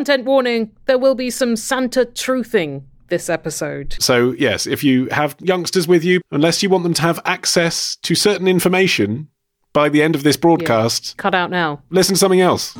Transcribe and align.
Content 0.00 0.24
warning 0.24 0.70
there 0.86 0.96
will 0.96 1.14
be 1.14 1.28
some 1.28 1.56
Santa 1.56 2.06
truthing 2.06 2.84
this 3.08 3.28
episode. 3.28 3.96
So, 4.00 4.30
yes, 4.38 4.66
if 4.66 4.82
you 4.82 5.08
have 5.10 5.36
youngsters 5.40 5.86
with 5.86 6.02
you, 6.04 6.22
unless 6.30 6.62
you 6.62 6.70
want 6.70 6.84
them 6.84 6.94
to 6.94 7.02
have 7.02 7.20
access 7.26 7.96
to 7.96 8.14
certain 8.14 8.48
information 8.48 9.28
by 9.74 9.90
the 9.90 10.02
end 10.02 10.14
of 10.14 10.22
this 10.22 10.38
broadcast, 10.38 11.18
Cut 11.18 11.34
out 11.34 11.50
now. 11.50 11.82
listen 11.90 12.14
to 12.14 12.18
something 12.18 12.40
else. 12.40 12.74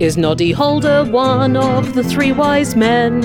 Is 0.00 0.16
Noddy 0.16 0.52
Holder 0.52 1.04
one 1.04 1.58
of 1.58 1.92
the 1.92 2.02
three 2.02 2.32
wise 2.32 2.74
men? 2.74 3.20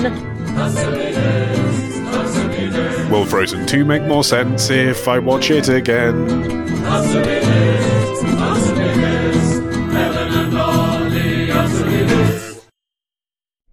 Will 3.10 3.24
Frozen 3.24 3.64
2 3.66 3.86
make 3.86 4.02
more 4.02 4.24
sense 4.24 4.68
if 4.68 5.08
I 5.08 5.18
watch 5.20 5.50
it 5.50 5.70
again? 5.70 6.28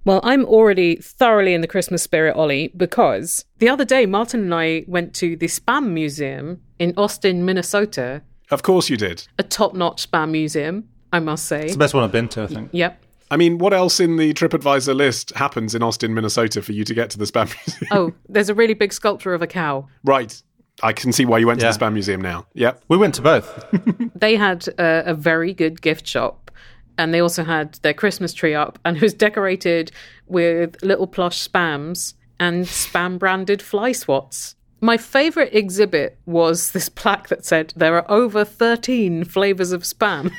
Well, 0.03 0.19
I'm 0.23 0.45
already 0.45 0.95
thoroughly 0.95 1.53
in 1.53 1.61
the 1.61 1.67
Christmas 1.67 2.01
spirit, 2.01 2.35
Olly, 2.35 2.71
because 2.75 3.45
the 3.59 3.69
other 3.69 3.85
day 3.85 4.05
Martin 4.05 4.41
and 4.41 4.53
I 4.53 4.83
went 4.87 5.13
to 5.15 5.35
the 5.35 5.45
Spam 5.47 5.89
Museum 5.91 6.61
in 6.79 6.93
Austin, 6.97 7.45
Minnesota, 7.45 8.23
Of 8.49 8.63
course 8.63 8.89
you 8.89 8.97
did. 8.97 9.27
a 9.37 9.43
top 9.43 9.73
notch 9.75 10.09
spam 10.09 10.31
museum, 10.31 10.89
I 11.13 11.19
must 11.19 11.45
say. 11.45 11.63
It's 11.65 11.73
the 11.73 11.79
best 11.79 11.93
one 11.93 12.03
I've 12.03 12.11
been 12.11 12.27
to, 12.29 12.43
I 12.43 12.47
think. 12.47 12.69
Yep. 12.71 13.03
I 13.29 13.37
mean, 13.37 13.59
what 13.59 13.73
else 13.73 13.99
in 13.99 14.17
the 14.17 14.33
TripAdvisor 14.33 14.93
list 14.95 15.29
happens 15.35 15.73
in 15.75 15.81
Austin, 15.83 16.13
Minnesota 16.13 16.61
for 16.61 16.71
you 16.73 16.83
to 16.83 16.93
get 16.93 17.09
to 17.11 17.17
the 17.19 17.25
Spam 17.25 17.45
Museum? 17.67 17.87
Oh, 17.91 18.13
there's 18.27 18.49
a 18.49 18.53
really 18.55 18.73
big 18.73 18.91
sculpture 18.93 19.33
of 19.33 19.41
a 19.41 19.47
cow. 19.47 19.87
right. 20.03 20.41
I 20.83 20.93
can 20.93 21.11
see 21.11 21.25
why 21.25 21.37
you 21.37 21.45
went 21.45 21.61
Yeah. 21.61 21.69
to 21.71 21.77
the 21.77 21.85
Spam 21.85 21.93
Museum 21.93 22.21
now. 22.21 22.47
Yep. 22.55 22.83
We 22.87 22.97
went 22.97 23.13
to 23.15 23.21
both. 23.21 23.65
They 24.15 24.35
had 24.35 24.67
a, 24.79 25.11
a 25.11 25.13
very 25.13 25.53
good 25.53 25.79
gift 25.81 26.07
shop, 26.07 26.49
and 26.97 27.13
they 27.13 27.19
also 27.19 27.43
had 27.43 27.73
their 27.81 27.93
Christmas 27.93 28.33
tree 28.33 28.53
up, 28.53 28.79
and 28.85 28.97
it 28.97 29.03
was 29.03 29.13
decorated 29.13 29.91
with 30.27 30.81
little 30.81 31.07
plush 31.07 31.47
spams 31.47 32.13
and 32.39 32.65
spam 32.65 33.19
branded 33.19 33.61
fly 33.61 33.91
swats. 33.91 34.55
My 34.81 34.97
favorite 34.97 35.53
exhibit 35.53 36.17
was 36.25 36.71
this 36.71 36.89
plaque 36.89 37.27
that 37.27 37.45
said 37.45 37.73
there 37.75 37.95
are 37.95 38.11
over 38.11 38.43
13 38.43 39.25
flavors 39.25 39.71
of 39.71 39.83
spam. 39.83 40.31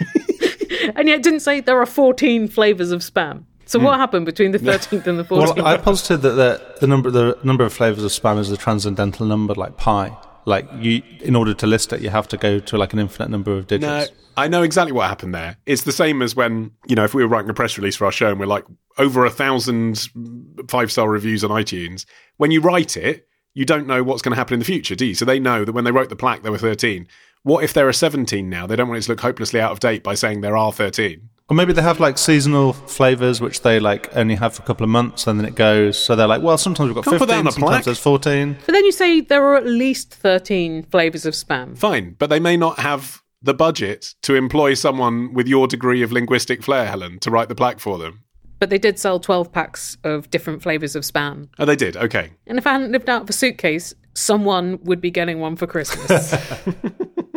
and 0.97 1.09
yet 1.09 1.19
it 1.19 1.23
didn't 1.23 1.41
say 1.41 1.61
there 1.61 1.81
are 1.81 1.87
14 1.87 2.49
flavors 2.49 2.91
of 2.91 3.03
spam. 3.03 3.45
So 3.67 3.79
what 3.79 3.95
hmm. 3.95 4.01
happened 4.01 4.27
between 4.27 4.51
the 4.51 4.59
13th 4.71 5.07
and 5.07 5.19
the 5.19 5.25
14th? 5.25 5.57
Well, 5.57 5.67
I 5.67 5.77
posited 5.77 6.23
that 6.23 6.31
the, 6.31 6.81
the 6.81 6.87
number 6.89 7.11
the 7.11 7.39
number 7.45 7.65
of 7.65 7.73
flavors 7.73 8.03
of 8.03 8.11
spam 8.11 8.39
is 8.39 8.51
a 8.51 8.57
transcendental 8.57 9.27
number, 9.27 9.55
like 9.55 9.77
pi. 9.77 10.17
Like 10.45 10.69
you, 10.79 11.03
in 11.21 11.37
order 11.37 11.55
to 11.55 11.67
list 11.67 11.93
it, 11.93 12.01
you 12.01 12.11
have 12.11 12.27
to 12.29 12.37
go 12.37 12.59
to 12.59 12.77
like 12.77 12.93
an 12.93 12.99
infinite 12.99 13.31
number 13.31 13.53
of 13.53 13.67
digits. 13.67 14.11
No, 14.11 14.17
I 14.37 14.49
know 14.49 14.63
exactly 14.63 14.93
what 14.93 15.09
happened 15.09 15.35
there. 15.35 15.57
It's 15.67 15.83
the 15.83 15.93
same 15.93 16.21
as 16.23 16.35
when, 16.35 16.73
you 16.89 16.97
know, 16.97 17.05
if 17.05 17.15
we 17.15 17.23
were 17.23 17.29
writing 17.29 17.51
a 17.51 17.55
press 17.55 17.79
release 17.79 17.97
for 17.97 18.07
our 18.07 18.13
show 18.13 18.31
and 18.31 18.41
we're 18.41 18.47
like 18.47 18.65
over 18.99 19.25
a 19.25 19.31
thousand 19.31 20.09
five 20.69 20.91
star 20.91 21.09
reviews 21.09 21.45
on 21.45 21.51
iTunes, 21.51 22.07
when 22.39 22.51
you 22.51 22.61
write 22.61 22.97
it, 22.97 23.29
you 23.55 23.65
don't 23.65 23.87
know 23.87 24.03
what's 24.03 24.23
going 24.23 24.33
to 24.33 24.37
happen 24.37 24.55
in 24.55 24.61
the 24.61 24.65
future, 24.65 24.95
do 24.95 25.07
you? 25.07 25.15
So 25.15 25.25
they 25.25 25.39
know 25.39 25.65
that 25.65 25.73
when 25.73 25.85
they 25.85 25.91
wrote 25.91 26.09
the 26.09 26.17
plaque, 26.17 26.43
there 26.43 26.53
were 26.53 26.59
13. 26.59 27.07
What 27.43 27.65
if 27.65 27.73
there 27.73 27.89
are 27.89 27.93
17 27.93 28.49
now? 28.49 28.67
They 28.67 28.77
don't 28.77 28.89
want 28.89 28.99
it 28.99 29.03
to 29.03 29.13
look 29.13 29.21
hopelessly 29.21 29.61
out 29.61 29.73
of 29.73 29.81
date 29.81 30.03
by 30.03 30.15
saying 30.15 30.41
there 30.41 30.57
are 30.57 30.73
13. 30.73 31.29
Or 31.49 31.57
maybe 31.57 31.73
they 31.73 31.83
have 31.83 32.01
like 32.01 32.17
seasonal 32.19 32.73
flavors, 32.73 33.41
which 33.41 33.61
they 33.63 33.79
like 33.81 34.17
only 34.17 34.37
have 34.37 34.55
for 34.55 34.63
a 34.63 34.67
couple 34.67 34.85
of 34.85 34.91
months, 34.91 35.27
and 35.27 35.39
then 35.39 35.47
it 35.47 35.55
goes. 35.55 35.99
So 35.99 36.17
they're 36.17 36.27
like, 36.27 36.41
well, 36.43 36.57
sometimes 36.57 36.89
we've 36.89 36.95
got 36.95 37.05
Can't 37.05 37.19
fifteen, 37.19 37.37
sometimes 37.45 37.57
plaque. 37.57 37.85
there's 37.85 37.99
fourteen. 37.99 38.57
but 38.65 38.73
then 38.73 38.85
you 38.85 38.93
say 38.93 39.21
there 39.21 39.45
are 39.45 39.57
at 39.57 39.67
least 39.67 40.15
13 40.15 40.85
flavors 40.85 41.27
of 41.27 41.35
spam. 41.35 41.77
Fine, 41.77 42.17
but 42.19 42.31
they 42.31 42.41
may 42.41 42.57
not 42.57 42.79
have 42.79 43.23
the 43.43 43.53
budget 43.55 44.15
to 44.23 44.35
employ 44.37 44.73
someone 44.75 45.35
with 45.35 45.47
your 45.49 45.67
degree 45.67 46.01
of 46.03 46.13
linguistic 46.13 46.63
flair, 46.63 46.87
Helen, 46.87 47.19
to 47.19 47.31
write 47.31 47.49
the 47.49 47.55
plaque 47.57 47.81
for 47.81 47.99
them. 47.99 48.23
But 48.61 48.71
they 48.71 48.79
did 48.79 48.99
sell 49.01 49.19
12 49.19 49.51
packs 49.51 49.97
of 50.05 50.31
different 50.31 50.63
flavors 50.63 50.95
of 50.95 51.03
spam. 51.03 51.49
Oh, 51.59 51.65
they 51.65 51.75
did. 51.75 51.97
Okay. 51.97 52.31
And 52.47 52.57
if 52.57 52.67
I 52.69 52.73
hadn't 52.73 52.93
lived 52.93 53.11
out 53.11 53.23
of 53.23 53.29
a 53.31 53.33
suitcase, 53.33 53.93
someone 54.15 54.79
would 54.85 55.01
be 55.01 55.11
getting 55.11 55.41
one 55.41 55.57
for 55.57 55.67
Christmas. 55.67 56.33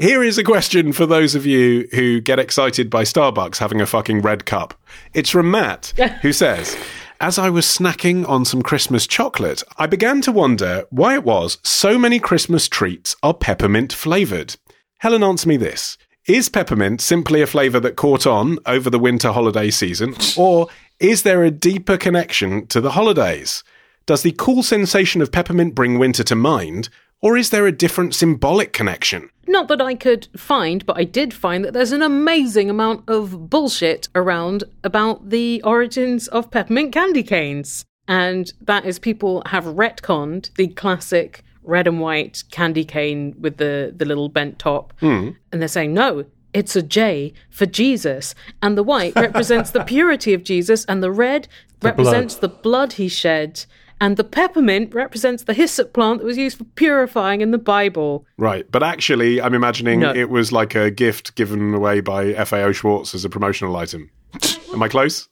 Here 0.00 0.22
is 0.22 0.38
a 0.38 0.44
question 0.44 0.94
for 0.94 1.04
those 1.04 1.34
of 1.34 1.44
you 1.44 1.86
who 1.92 2.22
get 2.22 2.38
excited 2.38 2.88
by 2.88 3.02
Starbucks 3.02 3.58
having 3.58 3.82
a 3.82 3.86
fucking 3.86 4.22
red 4.22 4.46
cup. 4.46 4.72
It's 5.12 5.28
from 5.28 5.50
Matt, 5.50 5.92
who 6.22 6.32
says, 6.32 6.74
As 7.20 7.38
I 7.38 7.50
was 7.50 7.66
snacking 7.66 8.26
on 8.26 8.46
some 8.46 8.62
Christmas 8.62 9.06
chocolate, 9.06 9.62
I 9.76 9.86
began 9.86 10.22
to 10.22 10.32
wonder 10.32 10.86
why 10.88 11.12
it 11.16 11.22
was 11.22 11.58
so 11.62 11.98
many 11.98 12.18
Christmas 12.18 12.66
treats 12.66 13.14
are 13.22 13.34
peppermint 13.34 13.92
flavoured. 13.92 14.56
Helen, 15.00 15.22
answer 15.22 15.46
me 15.46 15.58
this. 15.58 15.98
Is 16.26 16.48
peppermint 16.48 17.02
simply 17.02 17.42
a 17.42 17.46
flavour 17.46 17.80
that 17.80 17.96
caught 17.96 18.26
on 18.26 18.58
over 18.64 18.88
the 18.88 18.98
winter 18.98 19.32
holiday 19.32 19.68
season, 19.68 20.14
or 20.34 20.68
is 20.98 21.24
there 21.24 21.44
a 21.44 21.50
deeper 21.50 21.98
connection 21.98 22.66
to 22.68 22.80
the 22.80 22.92
holidays? 22.92 23.62
Does 24.06 24.22
the 24.22 24.32
cool 24.32 24.62
sensation 24.62 25.20
of 25.20 25.30
peppermint 25.30 25.74
bring 25.74 25.98
winter 25.98 26.24
to 26.24 26.34
mind, 26.34 26.88
or 27.22 27.36
is 27.36 27.50
there 27.50 27.66
a 27.66 27.72
different 27.72 28.14
symbolic 28.14 28.72
connection? 28.72 29.30
Not 29.46 29.68
that 29.68 29.80
I 29.80 29.94
could 29.94 30.28
find, 30.36 30.86
but 30.86 30.96
I 30.96 31.04
did 31.04 31.34
find 31.34 31.64
that 31.64 31.72
there's 31.72 31.92
an 31.92 32.02
amazing 32.02 32.70
amount 32.70 33.08
of 33.08 33.50
bullshit 33.50 34.08
around 34.14 34.64
about 34.84 35.30
the 35.30 35.60
origins 35.62 36.28
of 36.28 36.50
peppermint 36.50 36.92
candy 36.92 37.22
canes. 37.22 37.84
And 38.06 38.52
that 38.60 38.84
is 38.84 38.98
people 38.98 39.42
have 39.46 39.64
retconned 39.64 40.54
the 40.54 40.68
classic 40.68 41.44
red 41.62 41.86
and 41.86 42.00
white 42.00 42.44
candy 42.50 42.84
cane 42.84 43.34
with 43.38 43.56
the, 43.58 43.92
the 43.94 44.04
little 44.04 44.28
bent 44.28 44.58
top. 44.58 44.92
Hmm. 45.00 45.30
And 45.52 45.60
they're 45.60 45.68
saying, 45.68 45.94
no, 45.94 46.24
it's 46.52 46.76
a 46.76 46.82
J 46.82 47.32
for 47.50 47.66
Jesus. 47.66 48.34
And 48.62 48.76
the 48.76 48.82
white 48.82 49.14
represents 49.16 49.70
the 49.70 49.84
purity 49.84 50.34
of 50.34 50.42
Jesus, 50.42 50.84
and 50.86 51.02
the 51.02 51.12
red 51.12 51.48
represents 51.82 52.34
the 52.36 52.48
blood 52.48 52.94
he 52.94 53.08
shed. 53.08 53.64
And 54.02 54.16
the 54.16 54.24
peppermint 54.24 54.94
represents 54.94 55.44
the 55.44 55.52
hyssop 55.52 55.92
plant 55.92 56.20
that 56.20 56.24
was 56.24 56.38
used 56.38 56.56
for 56.56 56.64
purifying 56.64 57.42
in 57.42 57.50
the 57.50 57.58
Bible. 57.58 58.24
Right, 58.38 58.70
but 58.70 58.82
actually, 58.82 59.42
I'm 59.42 59.52
imagining 59.52 60.00
No. 60.00 60.14
it 60.14 60.30
was 60.30 60.52
like 60.52 60.74
a 60.74 60.90
gift 60.90 61.34
given 61.34 61.74
away 61.74 62.00
by 62.00 62.32
FAO 62.44 62.72
Schwarz 62.72 63.14
as 63.14 63.24
a 63.24 63.28
promotional 63.28 63.76
item. 63.76 64.10
Am 64.72 64.82
I 64.82 64.88
close? 64.88 65.28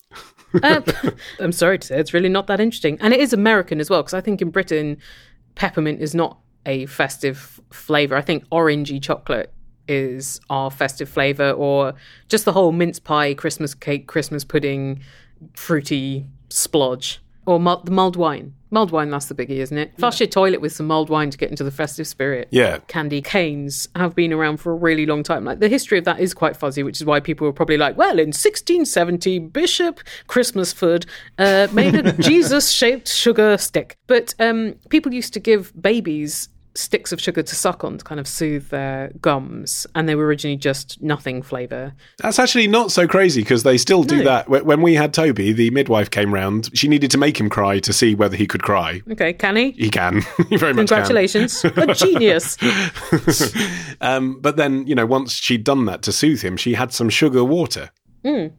Uh, 0.62 0.82
I'm 1.40 1.52
sorry 1.52 1.78
to 1.78 1.86
say, 1.86 1.98
it's 1.98 2.12
really 2.12 2.28
not 2.28 2.46
that 2.48 2.60
interesting. 2.60 2.98
And 3.00 3.14
it 3.14 3.20
is 3.20 3.32
American 3.32 3.80
as 3.80 3.88
well, 3.88 4.02
because 4.02 4.14
I 4.14 4.20
think 4.20 4.42
in 4.42 4.50
Britain, 4.50 4.98
peppermint 5.54 6.02
is 6.02 6.14
not 6.14 6.38
a 6.66 6.84
festive 6.86 7.60
flavour. 7.72 8.16
I 8.16 8.20
think 8.20 8.46
orangey 8.50 9.00
chocolate 9.02 9.52
is 9.86 10.38
our 10.50 10.70
festive 10.70 11.08
flavour, 11.08 11.52
or 11.52 11.94
just 12.28 12.44
the 12.44 12.52
whole 12.52 12.72
mince 12.72 12.98
pie, 12.98 13.32
Christmas 13.32 13.72
cake, 13.74 14.06
Christmas 14.06 14.44
pudding, 14.44 15.00
fruity 15.54 16.26
splodge. 16.50 17.18
Or 17.46 17.58
mul- 17.58 17.80
the 17.82 17.90
mulled 17.90 18.16
wine. 18.16 18.52
Mulled 18.70 18.90
wine, 18.90 19.10
that's 19.10 19.26
the 19.26 19.34
biggie, 19.34 19.58
isn't 19.58 19.78
it? 19.78 19.96
Flush 19.98 20.20
your 20.20 20.26
toilet 20.26 20.60
with 20.60 20.72
some 20.72 20.86
mulled 20.86 21.08
wine 21.08 21.30
to 21.30 21.38
get 21.38 21.50
into 21.50 21.64
the 21.64 21.70
festive 21.70 22.06
spirit. 22.06 22.48
Yeah. 22.50 22.78
Candy 22.88 23.22
canes 23.22 23.88
have 23.96 24.14
been 24.14 24.32
around 24.32 24.58
for 24.58 24.72
a 24.72 24.74
really 24.74 25.06
long 25.06 25.22
time. 25.22 25.44
Like 25.44 25.60
the 25.60 25.68
history 25.68 25.98
of 25.98 26.04
that 26.04 26.20
is 26.20 26.34
quite 26.34 26.56
fuzzy, 26.56 26.82
which 26.82 27.00
is 27.00 27.06
why 27.06 27.20
people 27.20 27.46
were 27.46 27.52
probably 27.52 27.78
like, 27.78 27.96
well, 27.96 28.18
in 28.18 28.28
1670, 28.28 29.38
Bishop 29.38 30.00
Christmasford 30.28 31.06
uh, 31.38 31.68
made 31.72 31.94
a 31.94 32.12
Jesus 32.22 32.70
shaped 32.70 33.08
sugar 33.08 33.56
stick. 33.56 33.96
But 34.06 34.34
um, 34.38 34.74
people 34.90 35.14
used 35.14 35.32
to 35.34 35.40
give 35.40 35.72
babies 35.80 36.50
sticks 36.78 37.12
of 37.12 37.20
sugar 37.20 37.42
to 37.42 37.54
suck 37.54 37.82
on 37.84 37.98
to 37.98 38.04
kind 38.04 38.20
of 38.20 38.28
soothe 38.28 38.68
their 38.68 39.10
gums. 39.20 39.86
And 39.94 40.08
they 40.08 40.14
were 40.14 40.24
originally 40.26 40.56
just 40.56 41.02
nothing 41.02 41.42
flavour. 41.42 41.92
That's 42.22 42.38
actually 42.38 42.68
not 42.68 42.92
so 42.92 43.06
crazy 43.08 43.42
because 43.42 43.62
they 43.64 43.76
still 43.78 44.04
do 44.04 44.18
No. 44.18 44.24
that. 44.24 44.48
When 44.64 44.80
we 44.82 44.94
had 44.94 45.12
Toby, 45.12 45.52
the 45.52 45.70
midwife 45.70 46.10
came 46.10 46.32
round. 46.32 46.70
She 46.74 46.88
needed 46.88 47.10
to 47.10 47.18
make 47.18 47.38
him 47.38 47.50
cry 47.50 47.80
to 47.80 47.92
see 47.92 48.14
whether 48.14 48.36
he 48.36 48.46
could 48.46 48.62
cry. 48.62 49.02
Okay, 49.10 49.32
can 49.32 49.56
he? 49.56 49.72
He 49.72 49.90
can. 49.90 50.22
he 50.48 50.56
very 50.56 50.72
much 50.72 50.88
can. 50.88 50.98
Congratulations. 50.98 51.64
a 51.64 51.86
genius. 51.94 52.56
Um, 54.00 54.40
but 54.40 54.56
then, 54.56 54.86
you 54.86 54.94
know, 54.94 55.06
once 55.06 55.32
she'd 55.32 55.64
done 55.64 55.84
that 55.86 56.02
to 56.02 56.12
soothe 56.12 56.42
him, 56.42 56.56
she 56.56 56.74
had 56.74 56.92
some 56.92 57.08
sugar 57.10 57.44
water, 57.44 57.90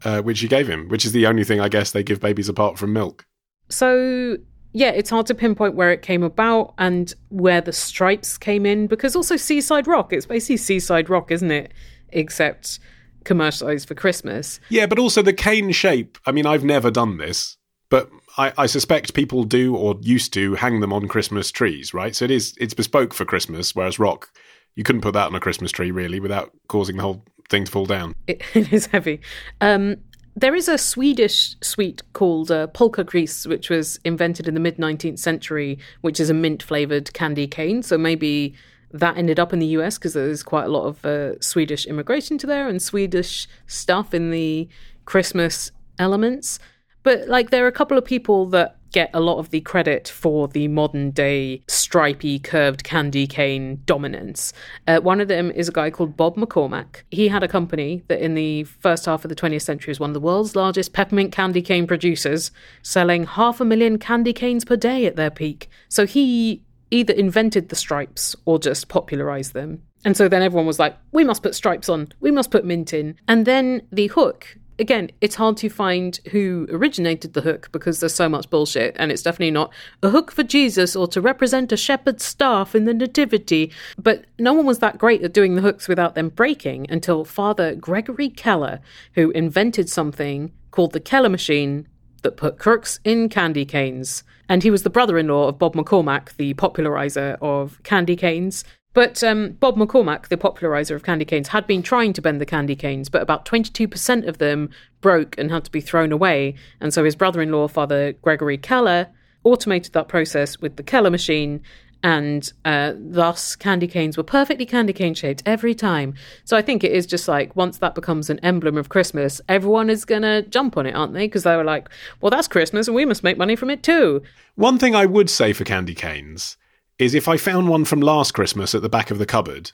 uh, 0.04 0.22
which 0.22 0.40
she 0.40 0.48
gave 0.48 0.68
him, 0.68 0.88
which 0.90 1.06
is 1.06 1.12
the 1.12 1.26
only 1.28 1.44
thing 1.44 1.60
I 1.60 1.70
guess 1.70 1.92
they 1.92 2.04
give 2.04 2.20
babies 2.20 2.50
apart 2.50 2.78
from 2.78 2.94
milk. 2.94 3.26
So 3.70 4.38
yeah, 4.72 4.90
it's 4.90 5.10
hard 5.10 5.26
to 5.28 5.36
pinpoint 5.36 5.76
where 5.76 5.92
it 5.92 6.02
came 6.02 6.24
about 6.24 6.74
and 6.78 7.14
where 7.30 7.62
the 7.62 7.74
stripes 7.74 8.38
came 8.38 8.66
in 8.66 8.88
because 8.88 9.16
also 9.16 9.36
Seaside 9.36 9.88
Rock, 9.88 10.14
it's 10.14 10.26
basically 10.26 10.58
Seaside 10.58 11.10
Rock, 11.10 11.32
isn't 11.32 11.52
it? 11.52 11.74
Except 12.10 12.80
commercialized 13.24 13.88
for 13.88 13.96
Christmas. 13.96 14.60
Yeah, 14.70 14.86
but 14.86 15.00
also 15.00 15.22
the 15.22 15.34
cane 15.34 15.72
shape. 15.72 16.18
I 16.26 16.32
mean, 16.32 16.46
I've 16.46 16.64
never 16.64 16.92
done 16.92 17.18
this, 17.18 17.58
but 17.90 18.10
I, 18.38 18.54
I 18.58 18.66
suspect 18.68 19.14
people 19.14 19.44
do 19.44 19.76
or 19.76 19.98
used 20.02 20.34
to 20.34 20.56
hang 20.56 20.80
them 20.80 20.94
on 20.94 21.08
Christmas 21.08 21.52
trees, 21.52 21.94
right? 21.94 22.16
So 22.16 22.26
it 22.26 22.32
is 22.32 22.54
it's 22.60 22.74
bespoke 22.74 23.14
for 23.14 23.26
Christmas, 23.26 23.76
whereas 23.76 23.98
rock, 23.98 24.30
you 24.76 24.84
couldn't 24.84 25.02
put 25.02 25.14
that 25.14 25.28
on 25.28 25.36
a 25.36 25.40
Christmas 25.40 25.72
tree 25.72 25.92
really 25.92 26.20
without 26.20 26.52
causing 26.68 26.98
the 26.98 27.04
whole 27.04 27.26
thing 27.50 27.66
to 27.66 27.72
fall 27.72 27.86
down. 27.86 28.14
It, 28.28 28.42
it 28.54 28.72
is 28.72 28.86
heavy. 28.86 29.22
Um, 29.62 29.98
there 30.40 30.56
is 30.56 30.70
a 30.70 30.78
Swedish 30.78 31.56
sweet 31.62 32.02
called 32.14 32.50
uh, 32.50 32.68
polkagris, 32.68 33.46
which 33.46 33.70
was 33.70 34.00
invented 34.06 34.48
in 34.48 34.54
the 34.54 34.60
mid 34.60 34.78
19th 34.78 35.20
century, 35.20 35.78
which 36.02 36.20
is 36.20 36.30
a 36.30 36.34
mint 36.34 36.64
flavored 36.64 37.14
candy 37.14 37.48
cane. 37.48 37.84
So 37.84 37.98
maybe 37.98 38.54
that 38.92 39.18
ended 39.18 39.40
up 39.40 39.52
in 39.54 39.60
the 39.60 39.68
US 39.68 39.98
because 39.98 40.14
there's 40.14 40.44
quite 40.44 40.66
a 40.66 40.70
lot 40.70 40.86
of 40.86 41.06
uh, 41.06 41.40
Swedish 41.42 41.86
immigration 41.86 42.38
to 42.40 42.48
there 42.48 42.68
and 42.68 42.82
Swedish 42.82 43.48
stuff 43.68 44.14
in 44.14 44.32
the 44.32 44.68
Christmas 45.06 45.72
elements. 45.98 46.60
But 47.04 47.28
like 47.28 47.50
there 47.50 47.66
are 47.66 47.70
a 47.70 47.74
couple 47.74 47.98
of 47.98 48.06
people 48.06 48.46
that 48.48 48.78
get 48.92 49.10
a 49.14 49.20
lot 49.20 49.38
of 49.38 49.50
the 49.50 49.62
credit 49.62 50.08
for 50.08 50.48
the 50.48 50.68
modern 50.68 51.12
day 51.12 51.64
stripy 51.68 52.40
curved 52.40 52.84
candy 52.84 53.28
cane 53.28 53.82
dominance. 53.86 54.54
Uh, 54.88 55.00
one 55.00 55.22
of 55.22 55.28
them 55.28 55.52
is 55.52 55.70
a 55.70 55.72
guy 55.72 55.90
called 55.90 56.18
Bob 56.18 56.36
McCormack. 56.36 57.04
He 57.12 57.28
had 57.28 57.44
a 57.44 57.48
company 57.48 58.04
that 58.08 58.20
in 58.20 58.36
the 58.36 58.64
first 58.64 59.06
half 59.06 59.24
of 59.26 59.30
the 59.30 59.36
20th 59.36 59.62
century 59.62 59.92
was 59.92 60.00
one 60.00 60.10
of 60.10 60.14
the 60.14 60.20
world's 60.20 60.56
largest 60.56 60.94
peppermint 60.94 61.32
candy 61.32 61.62
cane 61.62 61.88
producers, 61.88 62.52
selling 62.82 63.26
half 63.26 63.60
a 63.62 63.66
million 63.66 64.00
candy 64.00 64.34
canes 64.34 64.66
per 64.66 64.76
day 64.76 65.06
at 65.06 65.16
their 65.16 65.32
peak. 65.32 65.70
So 65.88 66.06
he 66.06 66.64
either 66.92 67.14
invented 67.14 67.70
the 67.70 67.76
stripes 67.76 68.36
or 68.46 68.60
just 68.60 68.88
popularized 68.88 69.54
them. 69.54 69.84
And 70.06 70.16
so 70.16 70.28
then 70.28 70.42
everyone 70.42 70.66
was 70.66 70.80
like, 70.80 70.98
we 71.12 71.24
must 71.24 71.44
put 71.44 71.56
stripes 71.56 71.90
on, 71.90 72.10
we 72.20 72.32
must 72.32 72.52
put 72.52 72.66
mint 72.66 72.94
in. 72.94 73.16
And 73.28 73.46
then 73.46 73.82
the 73.92 74.08
hook 74.08 74.58
again, 74.80 75.12
it's 75.22 75.36
hard 75.36 75.58
to 75.58 75.70
find 75.70 76.20
who 76.32 76.68
originated 76.72 77.34
the 77.34 77.42
hook 77.42 77.70
because 77.72 78.00
there's 78.00 78.16
so 78.16 78.30
much 78.30 78.50
bullshit, 78.50 78.96
and 78.98 79.12
it's 79.12 79.22
definitely 79.22 79.52
not 79.52 79.74
a 80.02 80.10
hook 80.10 80.32
for 80.32 80.44
Jesus 80.44 80.96
or 80.96 81.08
to 81.08 81.22
represent 81.22 81.72
a 81.72 81.78
shepherd's 81.78 82.24
staff 82.24 82.74
in 82.74 82.86
the 82.86 82.94
Nativity. 82.94 83.72
But 83.98 84.26
no 84.38 84.54
one 84.54 84.66
was 84.66 84.80
that 84.80 84.98
great 84.98 85.24
at 85.24 85.34
doing 85.34 85.56
the 85.56 85.62
hooks 85.62 85.88
without 85.88 86.16
them 86.16 86.30
breaking 86.30 86.88
until 86.90 87.26
Father 87.26 87.76
Gregory 87.76 88.30
Keller, 88.30 88.80
who 89.14 89.32
invented 89.32 89.90
something 89.90 90.52
called 90.72 90.94
the 90.94 91.00
Keller 91.00 91.30
machine 91.30 91.88
that 92.22 92.38
put 92.38 92.60
crooks 92.60 93.00
in 93.04 93.30
candy 93.30 93.66
canes. 93.66 94.24
And 94.48 94.64
he 94.64 94.72
was 94.72 94.84
the 94.84 94.90
brother 94.90 95.18
in 95.18 95.28
law 95.28 95.48
of 95.48 95.60
Bob 95.60 95.76
McCormack, 95.76 96.36
the 96.38 96.54
popularizer 96.56 97.38
of 97.42 97.82
candy 97.84 98.16
canes. 98.16 98.64
But 98.94 99.24
um, 99.24 99.52
Bob 99.54 99.78
McCormack, 99.78 100.30
the 100.30 100.38
popularizer 100.38 100.96
of 100.96 101.04
candy 101.04 101.26
canes, 101.26 101.50
had 101.50 101.68
been 101.68 101.84
trying 101.84 102.14
to 102.14 102.22
bend 102.22 102.42
the 102.42 102.46
candy 102.46 102.76
canes, 102.76 103.08
but 103.08 103.22
about 103.22 103.46
22% 103.46 104.28
of 104.28 104.40
them 104.40 104.70
broke 105.02 105.38
and 105.38 105.52
had 105.52 105.64
to 105.66 105.72
be 105.72 105.82
thrown 105.82 106.12
away. 106.12 106.56
And 106.82 106.94
so 106.94 107.04
his 107.04 107.16
brother 107.16 107.42
in 107.42 107.52
law, 107.52 107.68
Father 107.68 108.14
Gregory 108.14 108.58
Keller, 108.58 109.08
automated 109.44 109.94
that 109.94 110.08
process 110.08 110.60
with 110.60 110.76
the 110.76 110.84
Keller 110.84 111.12
machine, 111.12 111.62
and 112.02 112.52
uh, 112.66 112.94
thus 112.96 113.56
candy 113.56 113.88
canes 113.88 114.16
were 114.16 114.24
perfectly 114.24 114.66
candy 114.66 114.94
cane 114.94 115.14
shaped 115.14 115.44
every 115.46 115.76
time. 115.76 116.14
So 116.46 116.56
I 116.56 116.62
think 116.62 116.84
it 116.84 116.92
is 116.92 117.06
just 117.06 117.28
like 117.28 117.56
once 117.56 117.78
that 117.80 117.94
becomes 117.94 118.30
an 118.30 118.40
emblem 118.40 118.78
of 118.78 118.90
Christmas, 118.90 119.42
everyone 119.50 119.90
is 119.90 120.06
going 120.06 120.22
to 120.22 120.44
jump 120.44 120.78
on 120.78 120.86
it, 120.86 120.96
aren't 120.96 121.14
they? 121.14 121.28
Because 121.28 121.44
they 121.44 121.58
were 121.58 121.64
like, 121.64 121.90
well, 122.22 122.30
that's 122.30 122.48
Christmas 122.48 122.88
and 122.88 122.96
we 122.96 123.06
must 123.06 123.24
make 123.24 123.38
money 123.38 123.56
from 123.56 123.70
it 123.70 123.84
too. 123.84 124.22
One 124.56 124.78
thing 124.78 124.96
I 124.96 125.06
would 125.06 125.30
say 125.30 125.52
for 125.52 125.66
candy 125.66 125.94
canes 125.96 126.58
is 127.00 127.16
if 127.16 127.28
I 127.28 127.38
found 127.38 127.70
one 127.70 127.86
from 127.86 128.02
last 128.02 128.34
Christmas 128.34 128.76
at 128.76 128.82
the 128.82 128.90
back 128.90 129.10
of 129.10 129.18
the 129.18 129.26
cupboard, 129.26 129.72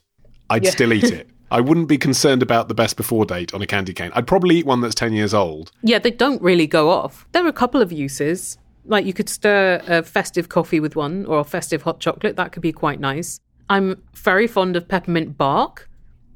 I'd 0.48 0.64
yeah. 0.64 0.70
still 0.70 0.92
eat 0.92 1.04
it. 1.12 1.28
I 1.50 1.60
wouldn't 1.60 1.88
be 1.88 1.98
concerned 1.98 2.42
about 2.42 2.68
the 2.68 2.74
best 2.74 2.96
before 2.96 3.24
date 3.24 3.54
on 3.54 3.62
a 3.62 3.66
candy 3.66 3.92
cane. 3.92 4.10
I'd 4.14 4.26
probably 4.26 4.56
eat 4.56 4.66
one 4.66 4.80
that's 4.80 4.94
10 4.94 5.12
years 5.12 5.32
old. 5.32 5.70
Yeah, 5.82 5.98
they 5.98 6.10
don't 6.10 6.42
really 6.42 6.66
go 6.66 6.90
off. 6.90 7.26
There 7.32 7.44
are 7.44 7.48
a 7.48 7.52
couple 7.52 7.80
of 7.80 7.92
uses. 7.92 8.58
Like 8.84 9.04
you 9.04 9.12
could 9.12 9.28
stir 9.28 9.80
a 9.86 10.02
festive 10.02 10.48
coffee 10.48 10.80
with 10.80 10.96
one 10.96 11.24
or 11.26 11.38
a 11.38 11.44
festive 11.44 11.82
hot 11.82 12.00
chocolate. 12.00 12.36
That 12.36 12.52
could 12.52 12.62
be 12.62 12.72
quite 12.72 13.00
nice. 13.00 13.40
I'm 13.68 14.02
very 14.14 14.46
fond 14.46 14.76
of 14.76 14.88
peppermint 14.88 15.36
bark, 15.36 15.88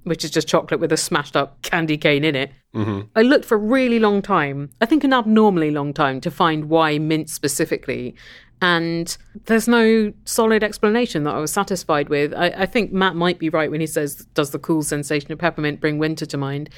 which 0.05 0.25
is 0.25 0.31
just 0.31 0.49
chocolate 0.49 0.81
with 0.81 0.93
a 0.93 0.97
smashed 0.97 1.37
up 1.37 1.61
candy 1.63 1.97
cane 1.97 2.25
in 2.25 2.35
it. 2.35 2.53
Mm-hmm. 2.75 3.09
I 3.17 3.23
looked 3.23 3.45
for 3.45 3.57
a 3.57 3.59
really 3.59 3.99
long 3.99 4.23
time, 4.23 4.71
I 4.81 4.87
think 4.87 5.05
an 5.05 5.13
abnormally 5.13 5.71
long 5.71 5.93
time, 5.93 6.21
to 6.21 6.31
find 6.31 6.69
why 6.69 6.99
mint 6.99 7.29
specifically. 7.29 8.15
And 8.63 9.17
there's 9.47 9.69
no 9.69 10.13
solid 10.25 10.63
explanation 10.63 11.25
that 11.25 11.35
I 11.35 11.39
was 11.39 11.53
satisfied 11.53 12.09
with. 12.09 12.35
I, 12.35 12.49
I, 12.49 12.67
think 12.67 12.93
Matt 12.93 13.17
might 13.17 13.39
be 13.39 13.49
right 13.49 13.71
when 13.71 13.81
he 13.81 13.87
says, 13.87 14.27
Does 14.35 14.51
the 14.51 14.59
cool 14.59 14.83
sensation 14.83 15.33
of 15.33 15.39
peppermint 15.39 15.81
bring 15.81 15.99
winter 15.99 16.27
to 16.27 16.37
mind? 16.37 16.69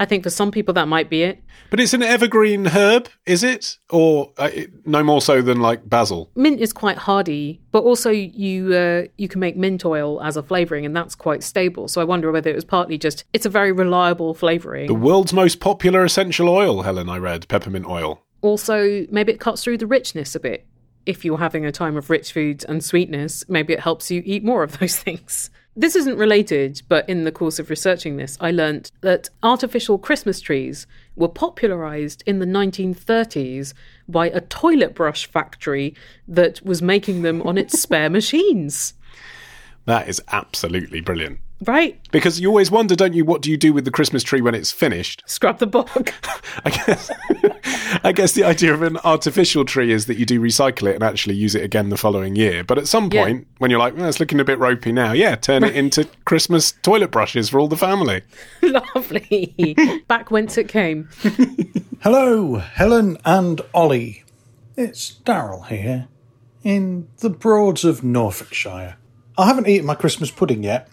I 0.00 0.04
think 0.04 0.22
for 0.22 0.30
some 0.30 0.50
people 0.50 0.74
that 0.74 0.86
might 0.86 1.10
be 1.10 1.22
it. 1.22 1.42
But 1.70 1.80
it's 1.80 1.92
an 1.92 2.02
evergreen 2.02 2.66
herb, 2.66 3.08
is 3.26 3.42
it? 3.42 3.78
Or 3.90 4.32
uh, 4.38 4.50
no 4.84 5.02
more 5.02 5.20
so 5.20 5.42
than 5.42 5.60
like 5.60 5.88
basil? 5.88 6.30
Mint 6.36 6.60
is 6.60 6.72
quite 6.72 6.96
hardy, 6.96 7.60
but 7.72 7.82
also 7.82 8.10
you 8.10 8.74
uh, 8.74 9.02
you 9.16 9.28
can 9.28 9.40
make 9.40 9.56
mint 9.56 9.84
oil 9.84 10.22
as 10.22 10.36
a 10.36 10.42
flavouring, 10.42 10.86
and 10.86 10.96
that's 10.96 11.14
quite 11.14 11.42
stable. 11.42 11.88
So 11.88 12.00
I 12.00 12.04
wonder 12.04 12.30
whether 12.30 12.48
it 12.48 12.54
was 12.54 12.64
partly 12.64 12.96
just 12.96 13.24
it's 13.32 13.44
a 13.44 13.50
very 13.50 13.72
reliable 13.72 14.34
flavouring. 14.34 14.86
The 14.86 14.94
world's 14.94 15.32
most 15.32 15.60
popular 15.60 16.04
essential 16.04 16.48
oil, 16.48 16.82
Helen, 16.82 17.08
I 17.08 17.18
read, 17.18 17.48
peppermint 17.48 17.86
oil. 17.86 18.22
Also, 18.40 19.04
maybe 19.10 19.32
it 19.32 19.40
cuts 19.40 19.64
through 19.64 19.78
the 19.78 19.86
richness 19.86 20.36
a 20.36 20.40
bit 20.40 20.64
if 21.08 21.24
you're 21.24 21.38
having 21.38 21.64
a 21.64 21.72
time 21.72 21.96
of 21.96 22.10
rich 22.10 22.32
foods 22.32 22.64
and 22.64 22.84
sweetness, 22.84 23.42
maybe 23.48 23.72
it 23.72 23.80
helps 23.80 24.10
you 24.10 24.22
eat 24.26 24.44
more 24.44 24.62
of 24.62 24.78
those 24.78 24.98
things. 24.98 25.50
This 25.74 25.96
isn't 25.96 26.18
related, 26.18 26.82
but 26.88 27.08
in 27.08 27.24
the 27.24 27.32
course 27.32 27.58
of 27.58 27.70
researching 27.70 28.16
this, 28.16 28.36
I 28.40 28.50
learnt 28.50 28.92
that 29.00 29.30
artificial 29.42 29.96
Christmas 29.96 30.40
trees 30.40 30.86
were 31.16 31.28
popularized 31.28 32.22
in 32.26 32.40
the 32.40 32.46
1930s 32.46 33.72
by 34.06 34.28
a 34.28 34.42
toilet 34.42 34.94
brush 34.94 35.26
factory 35.26 35.94
that 36.26 36.60
was 36.62 36.82
making 36.82 37.22
them 37.22 37.40
on 37.42 37.56
its 37.56 37.80
spare 37.80 38.10
machines. 38.10 38.92
That 39.86 40.08
is 40.08 40.20
absolutely 40.28 41.00
brilliant. 41.00 41.38
Right. 41.64 41.98
Because 42.10 42.38
you 42.38 42.48
always 42.48 42.70
wonder, 42.70 42.94
don't 42.94 43.14
you, 43.14 43.24
what 43.24 43.40
do 43.40 43.50
you 43.50 43.56
do 43.56 43.72
with 43.72 43.84
the 43.84 43.90
Christmas 43.90 44.22
tree 44.22 44.42
when 44.42 44.54
it's 44.54 44.70
finished? 44.70 45.22
Scrub 45.26 45.58
the 45.58 45.66
bog. 45.66 46.12
I 46.64 46.70
guess 46.70 47.10
I 48.08 48.12
guess 48.12 48.32
the 48.32 48.44
idea 48.44 48.72
of 48.72 48.82
an 48.82 48.96
artificial 49.04 49.64
tree 49.64 49.92
is 49.92 50.06
that 50.06 50.16
you 50.16 50.24
do 50.24 50.40
recycle 50.40 50.88
it 50.88 50.94
and 50.94 51.04
actually 51.04 51.34
use 51.34 51.54
it 51.54 51.62
again 51.62 51.90
the 51.90 51.96
following 51.96 52.36
year. 52.36 52.64
But 52.64 52.78
at 52.78 52.88
some 52.88 53.10
point, 53.10 53.40
yeah. 53.40 53.54
when 53.58 53.70
you're 53.70 53.78
like, 53.78 53.96
well, 53.96 54.08
it's 54.08 54.18
looking 54.18 54.40
a 54.40 54.44
bit 54.44 54.58
ropey 54.58 54.92
now, 54.92 55.12
yeah, 55.12 55.36
turn 55.36 55.62
it 55.62 55.76
into 55.76 56.08
Christmas 56.24 56.72
toilet 56.72 57.10
brushes 57.10 57.50
for 57.50 57.60
all 57.60 57.68
the 57.68 57.76
family. 57.76 58.22
Lovely. 58.62 59.76
Back 60.08 60.30
whence 60.30 60.56
it 60.56 60.68
came. 60.68 61.08
Hello, 62.02 62.56
Helen 62.56 63.18
and 63.24 63.60
Olly. 63.74 64.24
It's 64.76 65.20
Daryl 65.24 65.66
here 65.66 66.08
in 66.64 67.08
the 67.18 67.30
Broads 67.30 67.84
of 67.84 68.02
Norfolkshire. 68.02 68.96
I 69.36 69.46
haven't 69.46 69.68
eaten 69.68 69.86
my 69.86 69.94
Christmas 69.94 70.30
pudding 70.30 70.62
yet 70.62 70.88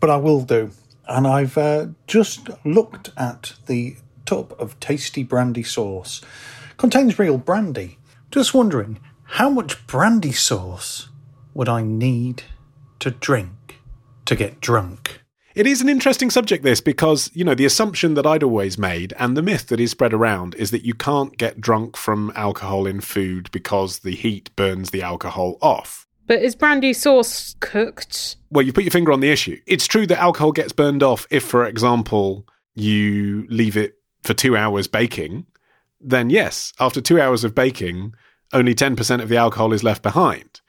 but 0.00 0.10
I 0.10 0.16
will 0.16 0.40
do. 0.40 0.70
And 1.06 1.26
I've 1.26 1.56
uh, 1.58 1.88
just 2.06 2.48
looked 2.64 3.10
at 3.16 3.54
the 3.66 3.96
tub 4.30 4.54
of 4.60 4.78
tasty 4.78 5.24
brandy 5.24 5.64
sauce. 5.64 6.20
Contains 6.76 7.18
real 7.18 7.36
brandy. 7.36 7.98
Just 8.30 8.54
wondering, 8.54 9.00
how 9.24 9.50
much 9.50 9.84
brandy 9.88 10.30
sauce 10.30 11.08
would 11.52 11.68
I 11.68 11.82
need 11.82 12.44
to 13.00 13.10
drink 13.10 13.80
to 14.26 14.36
get 14.36 14.60
drunk? 14.60 15.22
It 15.56 15.66
is 15.66 15.80
an 15.82 15.88
interesting 15.88 16.30
subject, 16.30 16.62
this, 16.62 16.80
because, 16.80 17.28
you 17.34 17.42
know, 17.42 17.56
the 17.56 17.64
assumption 17.64 18.14
that 18.14 18.24
I'd 18.24 18.44
always 18.44 18.78
made 18.78 19.12
and 19.18 19.36
the 19.36 19.42
myth 19.42 19.66
that 19.66 19.80
is 19.80 19.90
spread 19.90 20.14
around 20.14 20.54
is 20.54 20.70
that 20.70 20.84
you 20.84 20.94
can't 20.94 21.36
get 21.36 21.60
drunk 21.60 21.96
from 21.96 22.32
alcohol 22.36 22.86
in 22.86 23.00
food 23.00 23.50
because 23.50 23.98
the 23.98 24.14
heat 24.14 24.54
burns 24.54 24.90
the 24.90 25.02
alcohol 25.02 25.58
off. 25.60 26.06
But 26.28 26.40
is 26.40 26.54
brandy 26.54 26.92
sauce 26.92 27.56
cooked? 27.58 28.36
Well, 28.48 28.64
you 28.64 28.72
put 28.72 28.84
your 28.84 28.92
finger 28.92 29.10
on 29.10 29.18
the 29.18 29.32
issue. 29.32 29.58
It's 29.66 29.88
true 29.88 30.06
that 30.06 30.20
alcohol 30.20 30.52
gets 30.52 30.72
burned 30.72 31.02
off 31.02 31.26
if, 31.30 31.42
for 31.42 31.66
example, 31.66 32.46
you 32.76 33.48
leave 33.50 33.76
it 33.76 33.96
for 34.22 34.34
two 34.34 34.56
hours 34.56 34.86
baking. 34.86 35.46
Then, 36.00 36.30
yes, 36.30 36.72
after 36.80 37.00
two 37.00 37.20
hours 37.20 37.44
of 37.44 37.54
baking, 37.54 38.14
only 38.52 38.74
10% 38.74 39.22
of 39.22 39.28
the 39.28 39.36
alcohol 39.36 39.72
is 39.72 39.84
left 39.84 40.02
behind. 40.02 40.60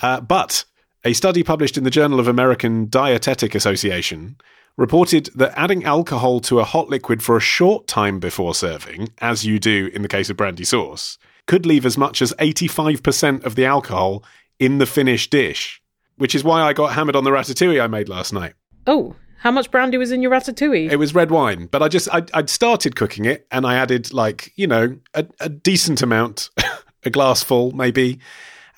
Uh, 0.00 0.20
but 0.20 0.64
a 1.04 1.12
study 1.12 1.42
published 1.42 1.78
in 1.78 1.84
the 1.84 1.90
Journal 1.90 2.20
of 2.20 2.28
American 2.28 2.88
Dietetic 2.88 3.54
Association 3.54 4.36
reported 4.76 5.30
that 5.34 5.54
adding 5.56 5.84
alcohol 5.84 6.40
to 6.40 6.60
a 6.60 6.64
hot 6.64 6.88
liquid 6.88 7.22
for 7.22 7.36
a 7.36 7.40
short 7.40 7.86
time 7.86 8.18
before 8.18 8.54
serving, 8.54 9.08
as 9.18 9.46
you 9.46 9.58
do 9.58 9.90
in 9.94 10.02
the 10.02 10.08
case 10.08 10.28
of 10.28 10.36
brandy 10.36 10.64
sauce, 10.64 11.16
could 11.46 11.64
leave 11.64 11.86
as 11.86 11.96
much 11.96 12.20
as 12.20 12.32
85% 12.34 13.44
of 13.44 13.54
the 13.54 13.64
alcohol 13.64 14.24
in 14.58 14.78
the 14.78 14.86
finished 14.86 15.30
dish, 15.30 15.80
which 16.16 16.34
is 16.34 16.44
why 16.44 16.62
I 16.62 16.72
got 16.72 16.92
hammered 16.92 17.16
on 17.16 17.24
the 17.24 17.30
ratatouille 17.30 17.82
I 17.82 17.86
made 17.86 18.08
last 18.08 18.32
night. 18.32 18.54
Oh, 18.86 19.14
how 19.38 19.50
much 19.50 19.70
brandy 19.70 19.96
was 19.96 20.12
in 20.12 20.22
your 20.22 20.30
ratatouille? 20.30 20.90
It 20.90 20.96
was 20.96 21.14
red 21.14 21.30
wine, 21.30 21.66
but 21.66 21.82
I 21.82 21.88
just 21.88 22.08
I, 22.12 22.24
would 22.34 22.50
started 22.50 22.96
cooking 22.96 23.24
it 23.24 23.46
and 23.50 23.66
I 23.66 23.76
added 23.76 24.12
like 24.12 24.52
you 24.56 24.66
know 24.66 24.98
a, 25.14 25.26
a 25.40 25.48
decent 25.48 26.02
amount, 26.02 26.50
a 27.04 27.10
glass 27.10 27.42
full 27.42 27.72
maybe, 27.72 28.18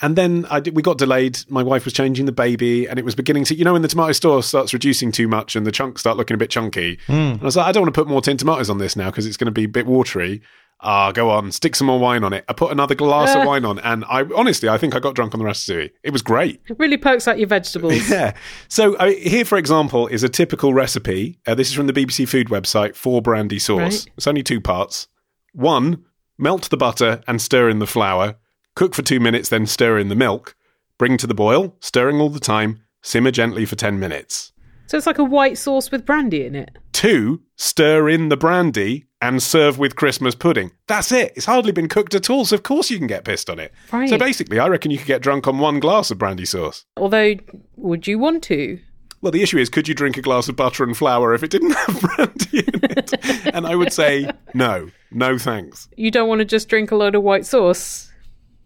and 0.00 0.16
then 0.16 0.46
I 0.50 0.60
did, 0.60 0.76
we 0.76 0.82
got 0.82 0.98
delayed. 0.98 1.38
My 1.48 1.62
wife 1.62 1.84
was 1.84 1.92
changing 1.92 2.26
the 2.26 2.32
baby, 2.32 2.86
and 2.86 2.98
it 2.98 3.04
was 3.04 3.14
beginning 3.14 3.44
to 3.44 3.54
you 3.54 3.64
know 3.64 3.72
when 3.72 3.82
the 3.82 3.88
tomato 3.88 4.12
store 4.12 4.42
starts 4.42 4.72
reducing 4.72 5.12
too 5.12 5.28
much 5.28 5.56
and 5.56 5.66
the 5.66 5.72
chunks 5.72 6.00
start 6.00 6.16
looking 6.16 6.34
a 6.34 6.38
bit 6.38 6.50
chunky. 6.50 6.98
Mm. 7.06 7.40
I 7.40 7.44
was 7.44 7.56
like, 7.56 7.66
I 7.66 7.72
don't 7.72 7.82
want 7.82 7.94
to 7.94 8.00
put 8.00 8.08
more 8.08 8.20
tin 8.20 8.36
tomatoes 8.36 8.70
on 8.70 8.78
this 8.78 8.96
now 8.96 9.10
because 9.10 9.26
it's 9.26 9.36
going 9.36 9.46
to 9.46 9.52
be 9.52 9.64
a 9.64 9.68
bit 9.68 9.86
watery. 9.86 10.42
Ah, 10.80 11.10
go 11.10 11.30
on, 11.30 11.50
stick 11.50 11.74
some 11.74 11.88
more 11.88 11.98
wine 11.98 12.22
on 12.22 12.32
it. 12.32 12.44
I 12.48 12.52
put 12.52 12.70
another 12.70 12.94
glass 12.94 13.34
uh, 13.34 13.40
of 13.40 13.46
wine 13.46 13.64
on, 13.64 13.80
and 13.80 14.04
I 14.04 14.22
honestly, 14.36 14.68
I 14.68 14.78
think 14.78 14.94
I 14.94 15.00
got 15.00 15.16
drunk 15.16 15.34
on 15.34 15.40
the 15.40 15.44
ratatouille. 15.44 15.90
It 16.04 16.12
was 16.12 16.22
great. 16.22 16.60
It 16.68 16.78
really 16.78 16.96
pokes 16.96 17.26
out 17.26 17.38
your 17.38 17.48
vegetables. 17.48 18.08
yeah. 18.10 18.34
So 18.68 18.94
uh, 18.96 19.10
here, 19.10 19.44
for 19.44 19.58
example, 19.58 20.06
is 20.06 20.22
a 20.22 20.28
typical 20.28 20.72
recipe. 20.72 21.40
Uh, 21.46 21.56
this 21.56 21.68
is 21.68 21.74
from 21.74 21.88
the 21.88 21.92
BBC 21.92 22.28
Food 22.28 22.48
website 22.48 22.94
for 22.94 23.20
brandy 23.20 23.58
sauce. 23.58 24.06
Right. 24.06 24.12
It's 24.16 24.26
only 24.28 24.44
two 24.44 24.60
parts. 24.60 25.08
One, 25.52 26.04
melt 26.38 26.70
the 26.70 26.76
butter 26.76 27.22
and 27.26 27.42
stir 27.42 27.68
in 27.68 27.80
the 27.80 27.86
flour. 27.86 28.36
Cook 28.76 28.94
for 28.94 29.02
two 29.02 29.18
minutes, 29.18 29.48
then 29.48 29.66
stir 29.66 29.98
in 29.98 30.08
the 30.08 30.14
milk. 30.14 30.54
Bring 30.96 31.16
to 31.16 31.26
the 31.26 31.34
boil, 31.34 31.76
stirring 31.80 32.20
all 32.20 32.30
the 32.30 32.38
time. 32.38 32.82
Simmer 33.02 33.32
gently 33.32 33.64
for 33.64 33.74
ten 33.74 33.98
minutes. 33.98 34.52
So 34.86 34.96
it's 34.96 35.06
like 35.06 35.18
a 35.18 35.24
white 35.24 35.58
sauce 35.58 35.90
with 35.90 36.06
brandy 36.06 36.46
in 36.46 36.54
it. 36.54 36.78
Two, 36.92 37.42
stir 37.56 38.08
in 38.08 38.28
the 38.28 38.36
brandy 38.36 39.07
and 39.20 39.42
serve 39.42 39.78
with 39.78 39.96
Christmas 39.96 40.34
pudding. 40.34 40.70
That's 40.86 41.10
it. 41.12 41.32
It's 41.36 41.46
hardly 41.46 41.72
been 41.72 41.88
cooked 41.88 42.14
at 42.14 42.30
all, 42.30 42.44
so 42.44 42.54
of 42.54 42.62
course 42.62 42.90
you 42.90 42.98
can 42.98 43.06
get 43.06 43.24
pissed 43.24 43.50
on 43.50 43.58
it. 43.58 43.72
Right. 43.92 44.08
So 44.08 44.18
basically, 44.18 44.58
I 44.58 44.68
reckon 44.68 44.90
you 44.90 44.98
could 44.98 45.06
get 45.06 45.22
drunk 45.22 45.46
on 45.48 45.58
one 45.58 45.80
glass 45.80 46.10
of 46.10 46.18
brandy 46.18 46.44
sauce. 46.44 46.84
Although, 46.96 47.34
would 47.76 48.06
you 48.06 48.18
want 48.18 48.42
to? 48.44 48.78
Well, 49.20 49.32
the 49.32 49.42
issue 49.42 49.58
is, 49.58 49.68
could 49.68 49.88
you 49.88 49.94
drink 49.94 50.16
a 50.16 50.22
glass 50.22 50.48
of 50.48 50.54
butter 50.54 50.84
and 50.84 50.96
flour 50.96 51.34
if 51.34 51.42
it 51.42 51.50
didn't 51.50 51.70
have 51.86 52.00
brandy 52.00 52.58
in 52.60 52.80
it? 52.84 53.54
and 53.54 53.66
I 53.66 53.74
would 53.74 53.92
say, 53.92 54.30
no, 54.54 54.90
no 55.10 55.38
thanks. 55.38 55.88
You 55.96 56.10
don't 56.10 56.28
want 56.28 56.38
to 56.38 56.44
just 56.44 56.68
drink 56.68 56.92
a 56.92 56.96
load 56.96 57.14
of 57.16 57.22
white 57.22 57.44
sauce. 57.44 58.12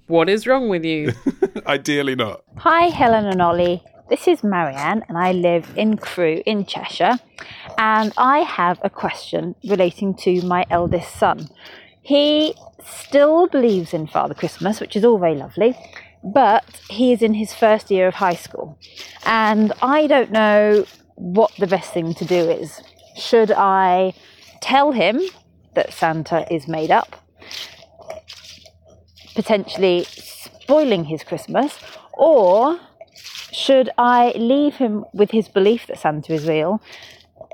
What 0.09 0.29
is 0.29 0.47
wrong 0.47 0.69
with 0.69 0.85
you? 0.85 1.13
Ideally 1.67 2.17
not. 2.17 2.43
Hi, 2.59 2.89
Helen 2.89 3.27
and 3.27 3.41
Olly. 3.41 3.83
This 4.09 4.27
is 4.29 4.43
Marianne, 4.43 5.05
and 5.09 5.17
I 5.17 5.33
live 5.33 5.73
in 5.77 5.97
Crewe 5.97 6.43
in 6.45 6.67
Cheshire. 6.67 7.19
And 7.79 8.13
I 8.17 8.39
have 8.41 8.79
a 8.83 8.91
question 8.91 9.55
relating 9.65 10.15
to 10.17 10.43
my 10.43 10.67
eldest 10.71 11.17
son. 11.17 11.49
He 12.03 12.55
still 12.85 13.47
believes 13.47 13.95
in 13.95 14.07
Father 14.07 14.35
Christmas, 14.35 14.81
which 14.81 14.97
is 14.97 15.05
all 15.05 15.19
very 15.19 15.37
lovely, 15.37 15.79
but 16.23 16.65
he 16.91 17.13
is 17.13 17.23
in 17.23 17.35
his 17.35 17.55
first 17.55 17.91
year 17.91 18.09
of 18.09 18.15
high 18.15 18.35
school. 18.35 18.77
And 19.25 19.73
I 19.81 20.09
don't 20.09 20.33
know 20.33 20.85
what 21.15 21.53
the 21.59 21.67
best 21.67 21.93
thing 21.93 22.13
to 22.15 22.25
do 22.25 22.51
is. 22.51 22.83
Should 23.17 23.53
I 23.53 24.15
tell 24.61 24.93
him 24.93 25.21
that 25.75 25.93
Santa 25.93 26.47
is 26.53 26.67
made 26.67 26.91
up, 26.91 27.17
potentially 29.35 30.05
spoiling 30.05 31.05
his 31.05 31.23
Christmas, 31.23 31.79
or 32.15 32.79
should 33.53 33.91
I 33.99 34.33
leave 34.37 34.77
him 34.77 35.05
with 35.13 35.31
his 35.31 35.49
belief 35.49 35.87
that 35.87 35.99
Santa 35.99 36.33
is 36.33 36.49
real, 36.49 36.83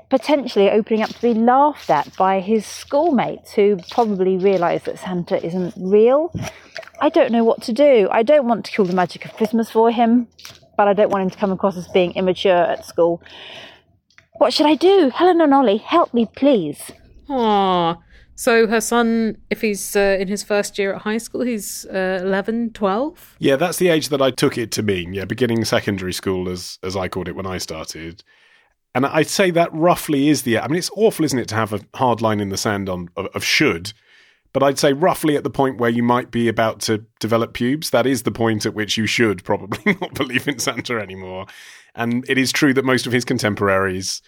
potentially 0.09 0.69
opening 0.71 1.03
up 1.03 1.09
to 1.09 1.21
be 1.21 1.33
laughed 1.33 1.89
at 1.89 2.15
by 2.17 2.39
his 2.39 2.65
schoolmates 2.65 3.53
who 3.53 3.77
probably 3.91 4.37
realise 4.37 4.83
that 4.83 4.97
Santa 4.97 5.43
isn't 5.45 5.73
real? 5.77 6.33
I 7.01 7.09
don't 7.09 7.31
know 7.31 7.43
what 7.43 7.61
to 7.63 7.73
do. 7.73 8.07
I 8.11 8.23
don't 8.23 8.47
want 8.47 8.65
to 8.65 8.71
kill 8.71 8.85
the 8.85 8.93
magic 8.93 9.25
of 9.25 9.33
Christmas 9.33 9.69
for 9.69 9.91
him, 9.91 10.27
but 10.77 10.87
I 10.87 10.93
don't 10.93 11.09
want 11.09 11.23
him 11.23 11.29
to 11.29 11.37
come 11.37 11.51
across 11.51 11.77
as 11.77 11.87
being 11.89 12.13
immature 12.13 12.55
at 12.55 12.85
school. 12.85 13.21
What 14.37 14.53
should 14.53 14.65
I 14.65 14.75
do? 14.75 15.11
Helen 15.13 15.41
and 15.41 15.53
Olly, 15.53 15.77
help 15.77 16.13
me, 16.13 16.29
please. 16.33 16.91
Aw. 17.29 17.97
So 18.39 18.67
her 18.67 18.79
son, 18.79 19.35
if 19.49 19.59
he's 19.59 19.97
uh, 19.97 20.15
in 20.17 20.29
his 20.29 20.43
first 20.43 20.79
year 20.79 20.93
at 20.93 21.01
high 21.01 21.17
school, 21.17 21.41
he's 21.41 21.85
uh, 21.87 22.19
11, 22.21 22.71
12? 22.71 23.35
Yeah, 23.37 23.57
that's 23.57 23.79
the 23.79 23.89
age 23.89 24.07
that 24.07 24.21
I 24.21 24.31
took 24.31 24.57
it 24.57 24.71
to 24.71 24.81
mean. 24.81 25.13
Yeah, 25.13 25.25
beginning 25.25 25.65
secondary 25.65 26.13
school, 26.13 26.47
as 26.47 26.79
as 26.81 26.95
I 26.95 27.09
called 27.09 27.27
it 27.27 27.35
when 27.35 27.45
I 27.45 27.57
started. 27.57 28.23
And 28.95 29.05
I'd 29.05 29.27
say 29.27 29.51
that 29.51 29.73
roughly 29.73 30.29
is 30.29 30.43
the. 30.43 30.57
I 30.57 30.69
mean, 30.69 30.77
it's 30.77 30.89
awful, 30.95 31.25
isn't 31.25 31.37
it, 31.37 31.49
to 31.49 31.55
have 31.55 31.73
a 31.73 31.81
hard 31.95 32.21
line 32.21 32.39
in 32.39 32.47
the 32.47 32.55
sand 32.55 32.87
on 32.87 33.09
of, 33.17 33.25
of 33.35 33.43
should. 33.43 33.91
But 34.53 34.63
I'd 34.63 34.79
say 34.79 34.93
roughly 34.93 35.35
at 35.35 35.43
the 35.43 35.49
point 35.49 35.77
where 35.77 35.89
you 35.89 36.01
might 36.01 36.31
be 36.31 36.47
about 36.47 36.79
to 36.83 37.03
develop 37.19 37.51
pubes, 37.51 37.89
that 37.89 38.07
is 38.07 38.23
the 38.23 38.31
point 38.31 38.65
at 38.65 38.73
which 38.73 38.95
you 38.95 39.05
should 39.05 39.43
probably 39.43 39.97
not 40.01 40.13
believe 40.13 40.47
in 40.47 40.59
Santa 40.59 40.97
anymore. 40.97 41.45
And 41.93 42.23
it 42.29 42.37
is 42.37 42.53
true 42.53 42.73
that 42.75 42.85
most 42.85 43.05
of 43.05 43.11
his 43.11 43.25
contemporaries 43.25 44.21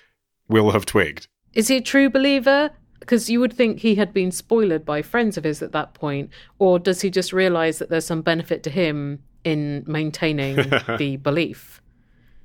will 0.49 0.71
have 0.71 0.85
twigged. 0.85 1.29
Is 1.53 1.69
he 1.69 1.77
a 1.77 1.81
true 1.81 2.09
believer? 2.09 2.71
Because 3.01 3.29
you 3.29 3.41
would 3.41 3.51
think 3.51 3.79
he 3.79 3.95
had 3.95 4.13
been 4.13 4.31
spoiled 4.31 4.85
by 4.85 5.01
friends 5.01 5.37
of 5.37 5.43
his 5.43 5.61
at 5.61 5.73
that 5.73 5.93
point. 5.93 6.29
Or 6.59 6.79
does 6.79 7.01
he 7.01 7.09
just 7.09 7.33
realise 7.33 7.79
that 7.79 7.89
there's 7.89 8.05
some 8.05 8.21
benefit 8.21 8.63
to 8.63 8.69
him 8.69 9.21
in 9.43 9.83
maintaining 9.85 10.55
the 10.97 11.17
belief? 11.17 11.81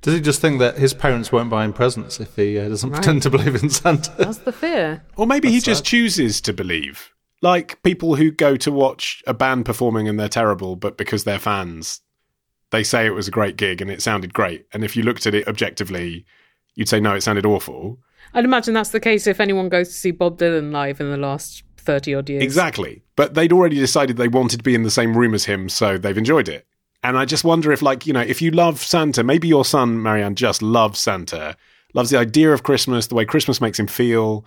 Does 0.02 0.14
he 0.14 0.20
just 0.20 0.40
think 0.40 0.58
that 0.60 0.78
his 0.78 0.94
parents 0.94 1.30
won't 1.30 1.50
buy 1.50 1.64
him 1.64 1.72
presents 1.72 2.20
if 2.20 2.36
he 2.36 2.58
uh, 2.58 2.68
doesn't 2.68 2.90
pretend 2.90 3.22
to 3.22 3.30
believe 3.30 3.54
in 3.62 3.70
Santa? 3.70 4.12
That's 4.16 4.38
the 4.38 4.52
fear. 4.52 5.04
Or 5.16 5.26
maybe 5.26 5.50
he 5.50 5.60
just 5.60 5.84
sad. 5.84 5.90
chooses 5.90 6.40
to 6.42 6.52
believe. 6.52 7.12
Like 7.42 7.82
people 7.82 8.14
who 8.14 8.30
go 8.30 8.56
to 8.56 8.72
watch 8.72 9.22
a 9.26 9.34
band 9.34 9.66
performing 9.66 10.08
and 10.08 10.18
they're 10.18 10.28
terrible, 10.28 10.76
but 10.76 10.96
because 10.96 11.24
they're 11.24 11.38
fans, 11.38 12.00
they 12.70 12.82
say 12.82 13.06
it 13.06 13.14
was 13.14 13.28
a 13.28 13.32
great 13.32 13.56
gig 13.56 13.80
and 13.82 13.90
it 13.90 14.02
sounded 14.02 14.32
great. 14.32 14.66
And 14.72 14.84
if 14.84 14.96
you 14.96 15.02
looked 15.02 15.26
at 15.26 15.34
it 15.34 15.46
objectively, 15.48 16.24
you'd 16.74 16.88
say, 16.88 17.00
no, 17.00 17.14
it 17.14 17.22
sounded 17.22 17.44
awful. 17.44 17.98
I'd 18.34 18.44
imagine 18.44 18.74
that's 18.74 18.90
the 18.90 19.00
case 19.00 19.26
if 19.26 19.40
anyone 19.40 19.68
goes 19.68 19.88
to 19.88 19.94
see 19.94 20.10
Bob 20.10 20.38
Dylan 20.38 20.72
live 20.72 21.00
in 21.00 21.10
the 21.10 21.16
last 21.16 21.62
30 21.78 22.14
odd 22.14 22.28
years. 22.28 22.42
Exactly. 22.42 23.02
But 23.14 23.34
they'd 23.34 23.52
already 23.52 23.76
decided 23.76 24.16
they 24.16 24.28
wanted 24.28 24.58
to 24.58 24.62
be 24.62 24.74
in 24.74 24.82
the 24.82 24.90
same 24.90 25.16
room 25.16 25.34
as 25.34 25.44
him, 25.44 25.68
so 25.68 25.96
they've 25.96 26.18
enjoyed 26.18 26.48
it. 26.48 26.66
And 27.02 27.16
I 27.16 27.24
just 27.24 27.44
wonder 27.44 27.72
if, 27.72 27.82
like, 27.82 28.06
you 28.06 28.12
know, 28.12 28.20
if 28.20 28.42
you 28.42 28.50
love 28.50 28.82
Santa, 28.82 29.22
maybe 29.22 29.48
your 29.48 29.64
son, 29.64 30.02
Marianne, 30.02 30.34
just 30.34 30.60
loves 30.60 30.98
Santa, 30.98 31.56
loves 31.94 32.10
the 32.10 32.18
idea 32.18 32.52
of 32.52 32.64
Christmas, 32.64 33.06
the 33.06 33.14
way 33.14 33.24
Christmas 33.24 33.60
makes 33.60 33.78
him 33.78 33.86
feel. 33.86 34.44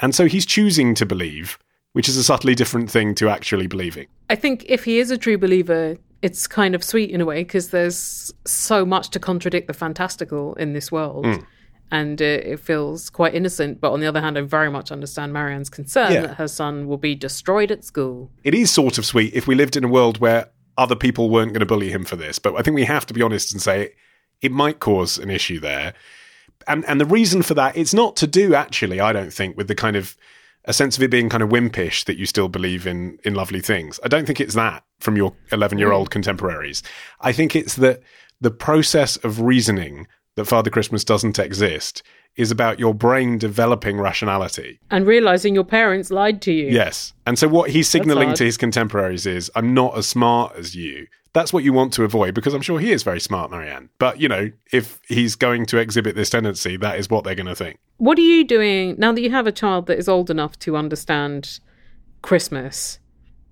And 0.00 0.14
so 0.14 0.26
he's 0.26 0.46
choosing 0.46 0.94
to 0.94 1.04
believe, 1.04 1.58
which 1.92 2.08
is 2.08 2.16
a 2.16 2.22
subtly 2.22 2.54
different 2.54 2.90
thing 2.90 3.14
to 3.16 3.28
actually 3.28 3.66
believing. 3.66 4.06
I 4.30 4.36
think 4.36 4.64
if 4.68 4.84
he 4.84 5.00
is 5.00 5.10
a 5.10 5.18
true 5.18 5.38
believer, 5.38 5.96
it's 6.22 6.46
kind 6.46 6.74
of 6.74 6.84
sweet 6.84 7.10
in 7.10 7.20
a 7.20 7.24
way 7.24 7.42
because 7.42 7.70
there's 7.70 8.32
so 8.44 8.84
much 8.84 9.10
to 9.10 9.18
contradict 9.18 9.66
the 9.66 9.74
fantastical 9.74 10.54
in 10.54 10.72
this 10.72 10.92
world. 10.92 11.26
Hmm. 11.26 11.44
And 11.90 12.20
uh, 12.20 12.24
it 12.24 12.60
feels 12.60 13.08
quite 13.10 13.34
innocent. 13.34 13.80
But 13.80 13.92
on 13.92 14.00
the 14.00 14.06
other 14.06 14.20
hand, 14.20 14.36
I 14.36 14.42
very 14.42 14.70
much 14.70 14.92
understand 14.92 15.32
Marianne's 15.32 15.70
concern 15.70 16.12
Yeah. 16.12 16.20
that 16.22 16.34
her 16.36 16.48
son 16.48 16.86
will 16.86 16.98
be 16.98 17.14
destroyed 17.14 17.70
at 17.70 17.84
school. 17.84 18.30
it 18.44 18.54
is 18.54 18.70
sort 18.70 18.98
of 18.98 19.06
sweet 19.06 19.32
if 19.34 19.46
we 19.46 19.54
lived 19.54 19.76
in 19.76 19.84
a 19.84 19.88
world 19.88 20.18
where 20.18 20.50
other 20.76 20.94
people 20.96 21.28
weren't 21.30 21.52
going 21.52 21.60
to 21.60 21.66
bully 21.66 21.90
him 21.90 22.04
for 22.04 22.16
this. 22.16 22.38
But 22.38 22.54
I 22.56 22.62
think 22.62 22.74
we 22.74 22.84
have 22.84 23.06
to 23.06 23.14
be 23.14 23.22
honest 23.22 23.52
and 23.52 23.60
say 23.62 23.92
it 24.42 24.52
might 24.52 24.78
cause 24.80 25.18
an 25.18 25.30
issue 25.30 25.58
there. 25.60 25.94
And 26.66 26.84
and 26.86 27.00
the 27.00 27.06
reason 27.06 27.42
for 27.42 27.54
that, 27.54 27.76
it's 27.76 27.94
not 27.94 28.16
to 28.16 28.26
do 28.26 28.54
actually, 28.54 29.00
I 29.00 29.12
don't 29.12 29.32
think, 29.32 29.56
with 29.56 29.68
the 29.68 29.74
kind 29.74 29.96
of 29.96 30.16
a 30.64 30.72
sense 30.72 30.96
of 30.98 31.02
it 31.02 31.10
being 31.10 31.30
kind 31.30 31.42
of 31.42 31.48
wimpish 31.48 32.04
that 32.04 32.18
you 32.18 32.26
still 32.26 32.48
believe 32.48 32.86
in 32.86 33.18
in 33.24 33.34
lovely 33.34 33.60
things. 33.60 33.98
I 34.04 34.08
don't 34.08 34.26
think 34.26 34.40
it's 34.40 34.54
that 34.54 34.84
from 35.00 35.16
your 35.16 35.34
11 35.50 35.78
year 35.78 35.92
old 35.92 36.10
contemporaries. 36.10 36.82
I 37.20 37.32
think 37.32 37.56
it's 37.56 37.76
that 37.76 38.02
the 38.40 38.50
process 38.50 39.16
of 39.24 39.40
reasoning 39.40 40.06
that 40.38 40.46
Father 40.46 40.70
Christmas 40.70 41.04
doesn't 41.04 41.38
exist 41.38 42.02
is 42.36 42.50
about 42.50 42.78
your 42.78 42.94
brain 42.94 43.36
developing 43.36 44.00
rationality. 44.00 44.78
And 44.90 45.06
realizing 45.06 45.54
your 45.54 45.64
parents 45.64 46.10
lied 46.10 46.40
to 46.42 46.52
you. 46.52 46.68
Yes. 46.68 47.12
And 47.26 47.38
so 47.38 47.48
what 47.48 47.70
he's 47.70 47.88
signaling 47.88 48.32
to 48.34 48.44
his 48.44 48.56
contemporaries 48.56 49.26
is, 49.26 49.50
I'm 49.54 49.74
not 49.74 49.98
as 49.98 50.06
smart 50.06 50.54
as 50.56 50.76
you. 50.76 51.08
That's 51.32 51.52
what 51.52 51.64
you 51.64 51.72
want 51.72 51.92
to 51.94 52.04
avoid 52.04 52.34
because 52.34 52.54
I'm 52.54 52.62
sure 52.62 52.78
he 52.78 52.92
is 52.92 53.02
very 53.02 53.20
smart, 53.20 53.50
Marianne. 53.50 53.90
But, 53.98 54.20
you 54.20 54.28
know, 54.28 54.50
if 54.72 55.00
he's 55.08 55.34
going 55.34 55.66
to 55.66 55.78
exhibit 55.78 56.14
this 56.14 56.30
tendency, 56.30 56.76
that 56.76 56.98
is 56.98 57.10
what 57.10 57.24
they're 57.24 57.34
going 57.34 57.46
to 57.46 57.56
think. 57.56 57.78
What 57.96 58.18
are 58.18 58.22
you 58.22 58.44
doing 58.44 58.94
now 58.98 59.12
that 59.12 59.20
you 59.20 59.30
have 59.30 59.46
a 59.46 59.52
child 59.52 59.86
that 59.86 59.98
is 59.98 60.08
old 60.08 60.30
enough 60.30 60.58
to 60.60 60.76
understand 60.76 61.58
Christmas? 62.22 63.00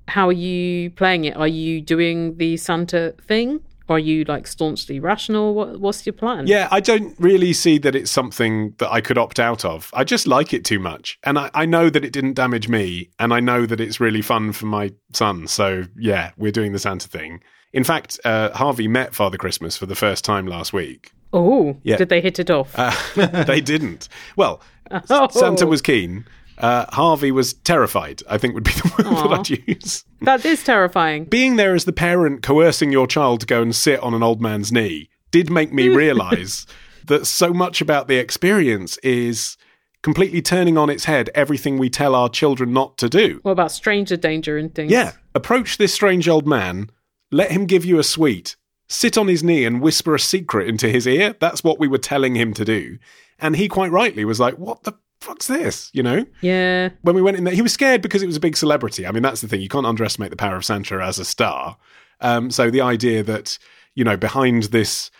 How 0.08 0.28
are 0.28 0.32
you 0.32 0.90
playing 0.90 1.24
it? 1.24 1.36
Are 1.36 1.48
you 1.48 1.80
doing 1.80 2.36
the 2.36 2.56
Santa 2.56 3.14
thing? 3.20 3.60
Are 3.88 3.98
you 3.98 4.24
like 4.24 4.46
staunchly 4.46 4.98
rational? 5.00 5.54
What, 5.54 5.78
what's 5.80 6.04
your 6.04 6.12
plan? 6.12 6.46
Yeah, 6.46 6.66
I 6.70 6.80
don't 6.80 7.14
really 7.20 7.52
see 7.52 7.78
that 7.78 7.94
it's 7.94 8.10
something 8.10 8.74
that 8.78 8.90
I 8.90 9.00
could 9.00 9.16
opt 9.16 9.38
out 9.38 9.64
of. 9.64 9.90
I 9.94 10.02
just 10.02 10.26
like 10.26 10.52
it 10.52 10.64
too 10.64 10.78
much. 10.80 11.18
And 11.22 11.38
I, 11.38 11.50
I 11.54 11.66
know 11.66 11.88
that 11.90 12.04
it 12.04 12.12
didn't 12.12 12.34
damage 12.34 12.68
me. 12.68 13.10
And 13.18 13.32
I 13.32 13.40
know 13.40 13.64
that 13.66 13.80
it's 13.80 14.00
really 14.00 14.22
fun 14.22 14.52
for 14.52 14.66
my 14.66 14.92
son. 15.12 15.46
So, 15.46 15.84
yeah, 15.96 16.32
we're 16.36 16.50
doing 16.52 16.72
the 16.72 16.78
Santa 16.80 17.06
thing. 17.08 17.40
In 17.72 17.84
fact, 17.84 18.18
uh, 18.24 18.50
Harvey 18.54 18.88
met 18.88 19.14
Father 19.14 19.36
Christmas 19.38 19.76
for 19.76 19.86
the 19.86 19.94
first 19.94 20.24
time 20.24 20.46
last 20.46 20.72
week. 20.72 21.12
Oh, 21.32 21.76
Yeah. 21.82 21.96
did 21.96 22.08
they 22.08 22.20
hit 22.20 22.38
it 22.38 22.50
off? 22.50 22.72
Uh, 22.76 22.92
they 23.44 23.60
didn't. 23.60 24.08
Well, 24.36 24.60
Oh. 25.10 25.28
Santa 25.30 25.66
was 25.66 25.82
keen. 25.82 26.24
Uh, 26.58 26.86
Harvey 26.90 27.30
was 27.30 27.52
terrified, 27.54 28.22
I 28.28 28.38
think 28.38 28.54
would 28.54 28.64
be 28.64 28.70
the 28.72 28.92
word 28.96 29.06
that 29.16 29.38
I'd 29.38 29.68
use. 29.68 30.04
that 30.22 30.44
is 30.44 30.62
terrifying. 30.64 31.24
Being 31.24 31.56
there 31.56 31.74
as 31.74 31.84
the 31.84 31.92
parent 31.92 32.42
coercing 32.42 32.92
your 32.92 33.06
child 33.06 33.40
to 33.40 33.46
go 33.46 33.62
and 33.62 33.74
sit 33.74 34.00
on 34.00 34.14
an 34.14 34.22
old 34.22 34.40
man's 34.40 34.72
knee 34.72 35.10
did 35.30 35.50
make 35.50 35.72
me 35.72 35.88
realize 35.88 36.66
that 37.06 37.26
so 37.26 37.52
much 37.52 37.80
about 37.80 38.08
the 38.08 38.16
experience 38.16 38.96
is 38.98 39.56
completely 40.02 40.40
turning 40.40 40.78
on 40.78 40.88
its 40.88 41.04
head 41.04 41.30
everything 41.34 41.78
we 41.78 41.90
tell 41.90 42.14
our 42.14 42.28
children 42.28 42.72
not 42.72 42.96
to 42.98 43.08
do. 43.08 43.40
What 43.42 43.52
about 43.52 43.72
stranger 43.72 44.16
danger 44.16 44.56
and 44.56 44.74
things? 44.74 44.90
Yeah, 44.90 45.12
approach 45.34 45.78
this 45.78 45.92
strange 45.92 46.28
old 46.28 46.46
man, 46.46 46.90
let 47.30 47.50
him 47.50 47.66
give 47.66 47.84
you 47.84 47.98
a 47.98 48.04
sweet, 48.04 48.56
sit 48.88 49.18
on 49.18 49.28
his 49.28 49.42
knee 49.42 49.64
and 49.64 49.80
whisper 49.82 50.14
a 50.14 50.20
secret 50.20 50.68
into 50.68 50.88
his 50.88 51.06
ear. 51.06 51.34
That's 51.40 51.64
what 51.64 51.78
we 51.80 51.88
were 51.88 51.98
telling 51.98 52.34
him 52.36 52.54
to 52.54 52.64
do. 52.64 52.98
And 53.38 53.56
he 53.56 53.68
quite 53.68 53.90
rightly 53.90 54.24
was 54.24 54.40
like, 54.40 54.54
What 54.58 54.84
the 54.84 54.94
fuck's 55.20 55.46
this? 55.46 55.90
You 55.92 56.02
know? 56.02 56.24
Yeah. 56.40 56.90
When 57.02 57.14
we 57.14 57.22
went 57.22 57.36
in 57.36 57.44
there, 57.44 57.54
he 57.54 57.62
was 57.62 57.72
scared 57.72 58.02
because 58.02 58.22
it 58.22 58.26
was 58.26 58.36
a 58.36 58.40
big 58.40 58.56
celebrity. 58.56 59.06
I 59.06 59.12
mean, 59.12 59.22
that's 59.22 59.40
the 59.40 59.48
thing. 59.48 59.60
You 59.60 59.68
can't 59.68 59.86
underestimate 59.86 60.30
the 60.30 60.36
power 60.36 60.56
of 60.56 60.64
Santa 60.64 61.02
as 61.02 61.18
a 61.18 61.24
star. 61.24 61.76
Um, 62.20 62.50
so 62.50 62.70
the 62.70 62.80
idea 62.80 63.22
that, 63.22 63.58
you 63.94 64.04
know, 64.04 64.16
behind 64.16 64.64
this 64.64 65.10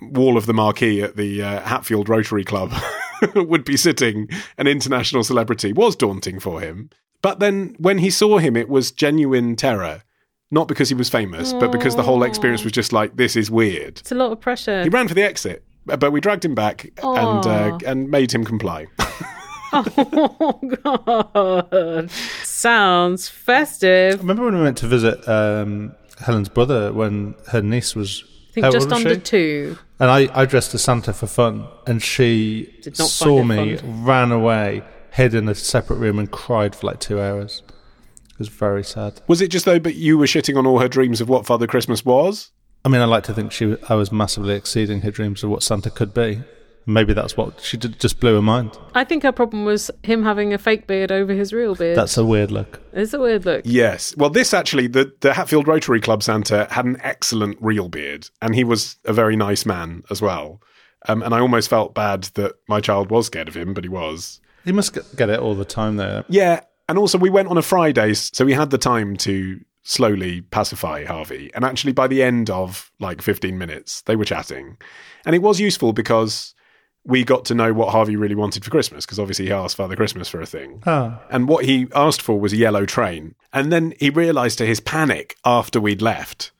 wall 0.00 0.36
of 0.36 0.46
the 0.46 0.54
marquee 0.54 1.02
at 1.02 1.16
the 1.16 1.42
uh, 1.42 1.60
Hatfield 1.60 2.08
Rotary 2.08 2.44
Club 2.44 2.72
would 3.34 3.64
be 3.64 3.76
sitting 3.76 4.28
an 4.58 4.66
international 4.66 5.22
celebrity 5.22 5.72
was 5.72 5.94
daunting 5.96 6.40
for 6.40 6.60
him. 6.60 6.90
But 7.22 7.38
then 7.38 7.74
when 7.78 7.98
he 7.98 8.10
saw 8.10 8.38
him, 8.38 8.56
it 8.56 8.68
was 8.68 8.92
genuine 8.92 9.56
terror. 9.56 10.02
Not 10.50 10.68
because 10.68 10.88
he 10.88 10.94
was 10.94 11.08
famous, 11.08 11.52
but 11.54 11.72
because 11.72 11.96
the 11.96 12.02
whole 12.02 12.22
experience 12.22 12.62
was 12.62 12.72
just 12.72 12.92
like, 12.92 13.16
this 13.16 13.34
is 13.34 13.50
weird. 13.50 13.98
It's 13.98 14.12
a 14.12 14.14
lot 14.14 14.30
of 14.30 14.40
pressure. 14.40 14.82
He 14.82 14.88
ran 14.88 15.08
for 15.08 15.14
the 15.14 15.22
exit, 15.22 15.64
but 15.86 16.10
we 16.12 16.20
dragged 16.20 16.44
him 16.44 16.54
back 16.54 16.90
and 17.02 17.46
uh, 17.46 17.78
and 17.86 18.10
made 18.10 18.32
him 18.32 18.44
comply. 18.44 18.86
Oh 19.76 20.60
god. 20.84 22.10
Sounds 22.44 23.28
I 23.28 23.32
festive. 23.32 24.20
remember 24.20 24.44
when 24.44 24.54
we 24.56 24.62
went 24.62 24.78
to 24.78 24.86
visit 24.86 25.26
um, 25.28 25.94
Helen's 26.20 26.48
brother 26.48 26.92
when 26.92 27.34
her 27.48 27.60
niece 27.60 27.96
was. 27.96 28.22
I 28.22 28.52
think 28.54 28.64
how 28.66 28.70
just 28.70 28.92
under 28.92 29.14
she? 29.16 29.20
two. 29.20 29.78
And 29.98 30.10
I, 30.10 30.28
I 30.32 30.44
dressed 30.46 30.74
as 30.74 30.82
Santa 30.84 31.12
for 31.12 31.26
fun, 31.26 31.66
and 31.88 32.00
she 32.00 32.72
Did 32.82 32.98
not 33.00 33.08
saw 33.08 33.42
me, 33.42 33.72
it 33.72 33.82
ran 33.84 34.30
away, 34.30 34.84
hid 35.10 35.34
in 35.34 35.48
a 35.48 35.56
separate 35.56 35.96
room, 35.96 36.20
and 36.20 36.30
cried 36.30 36.76
for 36.76 36.86
like 36.86 37.00
two 37.00 37.20
hours. 37.20 37.62
It 38.30 38.38
was 38.38 38.48
very 38.48 38.84
sad. 38.84 39.22
Was 39.26 39.40
it 39.40 39.48
just 39.48 39.64
though, 39.64 39.80
but 39.80 39.96
you 39.96 40.18
were 40.18 40.26
shitting 40.26 40.56
on 40.56 40.66
all 40.66 40.78
her 40.78 40.88
dreams 40.88 41.20
of 41.20 41.28
what 41.28 41.46
Father 41.46 41.66
Christmas 41.66 42.04
was? 42.04 42.52
I 42.84 42.88
mean, 42.88 43.00
I 43.00 43.06
like 43.06 43.24
to 43.24 43.34
think 43.34 43.52
she 43.52 43.76
I 43.88 43.94
was 43.94 44.12
massively 44.12 44.54
exceeding 44.54 45.00
her 45.02 45.10
dreams 45.10 45.42
of 45.42 45.50
what 45.50 45.62
Santa 45.62 45.90
could 45.90 46.12
be. 46.12 46.42
Maybe 46.86 47.14
that's 47.14 47.34
what 47.34 47.60
she 47.62 47.78
did, 47.78 47.98
just 47.98 48.20
blew 48.20 48.34
her 48.34 48.42
mind. 48.42 48.76
I 48.94 49.04
think 49.04 49.22
her 49.22 49.32
problem 49.32 49.64
was 49.64 49.90
him 50.02 50.22
having 50.22 50.52
a 50.52 50.58
fake 50.58 50.86
beard 50.86 51.10
over 51.10 51.32
his 51.32 51.50
real 51.52 51.74
beard. 51.74 51.96
That's 51.96 52.18
a 52.18 52.24
weird 52.26 52.50
look. 52.50 52.78
it's 52.92 53.14
a 53.14 53.18
weird 53.18 53.46
look. 53.46 53.62
Yes. 53.64 54.14
Well, 54.18 54.28
this 54.28 54.52
actually, 54.52 54.88
the, 54.88 55.10
the 55.20 55.32
Hatfield 55.32 55.66
Rotary 55.66 56.00
Club 56.02 56.22
Santa 56.22 56.68
had 56.70 56.84
an 56.84 56.98
excellent 57.00 57.56
real 57.62 57.88
beard, 57.88 58.28
and 58.42 58.54
he 58.54 58.64
was 58.64 58.96
a 59.06 59.14
very 59.14 59.34
nice 59.34 59.64
man 59.64 60.02
as 60.10 60.20
well. 60.20 60.60
Um, 61.08 61.22
and 61.22 61.34
I 61.34 61.40
almost 61.40 61.70
felt 61.70 61.94
bad 61.94 62.24
that 62.34 62.52
my 62.68 62.82
child 62.82 63.10
was 63.10 63.26
scared 63.26 63.48
of 63.48 63.56
him, 63.56 63.72
but 63.72 63.84
he 63.84 63.88
was. 63.88 64.40
He 64.66 64.72
must 64.72 64.92
get, 64.92 65.16
get 65.16 65.30
it 65.30 65.40
all 65.40 65.54
the 65.54 65.64
time, 65.64 65.96
though. 65.96 66.24
Yeah. 66.28 66.60
And 66.86 66.98
also, 66.98 67.16
we 67.16 67.30
went 67.30 67.48
on 67.48 67.56
a 67.56 67.62
Friday, 67.62 68.12
so 68.12 68.44
we 68.44 68.52
had 68.52 68.68
the 68.68 68.78
time 68.78 69.16
to 69.18 69.58
slowly 69.84 70.40
pacify 70.40 71.04
Harvey. 71.04 71.50
And 71.54 71.64
actually, 71.64 71.92
by 71.92 72.08
the 72.08 72.22
end 72.22 72.50
of 72.50 72.90
like 72.98 73.22
15 73.22 73.56
minutes, 73.56 74.02
they 74.02 74.16
were 74.16 74.24
chatting. 74.24 74.76
And 75.24 75.34
it 75.34 75.42
was 75.42 75.60
useful 75.60 75.92
because 75.92 76.54
we 77.04 77.22
got 77.22 77.44
to 77.44 77.54
know 77.54 77.72
what 77.72 77.90
Harvey 77.90 78.16
really 78.16 78.34
wanted 78.34 78.64
for 78.64 78.70
Christmas, 78.70 79.04
because 79.04 79.18
obviously 79.18 79.44
he 79.46 79.52
asked 79.52 79.76
Father 79.76 79.94
Christmas 79.94 80.28
for 80.28 80.40
a 80.40 80.46
thing. 80.46 80.82
Oh. 80.86 81.18
And 81.30 81.48
what 81.48 81.66
he 81.66 81.86
asked 81.94 82.22
for 82.22 82.40
was 82.40 82.52
a 82.52 82.56
yellow 82.56 82.86
train. 82.86 83.34
And 83.52 83.70
then 83.70 83.92
he 84.00 84.10
realised 84.10 84.58
to 84.58 84.66
his 84.66 84.80
panic 84.80 85.36
after 85.44 85.80
we'd 85.80 86.02
left 86.02 86.50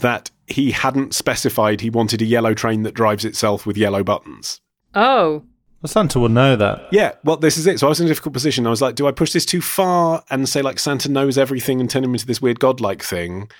that 0.00 0.30
he 0.46 0.72
hadn't 0.72 1.14
specified 1.14 1.80
he 1.80 1.90
wanted 1.90 2.20
a 2.20 2.26
yellow 2.26 2.52
train 2.54 2.82
that 2.82 2.94
drives 2.94 3.24
itself 3.24 3.64
with 3.64 3.76
yellow 3.76 4.04
buttons. 4.04 4.60
Oh. 4.94 5.44
Well, 5.82 5.88
Santa 5.88 6.20
will 6.20 6.28
know 6.28 6.56
that. 6.56 6.88
Yeah, 6.90 7.12
well, 7.24 7.36
this 7.36 7.56
is 7.56 7.66
it. 7.66 7.80
So 7.80 7.86
I 7.86 7.88
was 7.88 8.00
in 8.00 8.06
a 8.06 8.10
difficult 8.10 8.34
position. 8.34 8.66
I 8.66 8.70
was 8.70 8.82
like, 8.82 8.96
do 8.96 9.06
I 9.06 9.12
push 9.12 9.32
this 9.32 9.46
too 9.46 9.62
far 9.62 10.22
and 10.28 10.46
say, 10.46 10.60
like, 10.60 10.78
Santa 10.78 11.08
knows 11.08 11.38
everything 11.38 11.80
and 11.80 11.88
turn 11.88 12.04
him 12.04 12.12
into 12.12 12.26
this 12.26 12.42
weird 12.42 12.60
godlike 12.60 13.02
thing? 13.02 13.50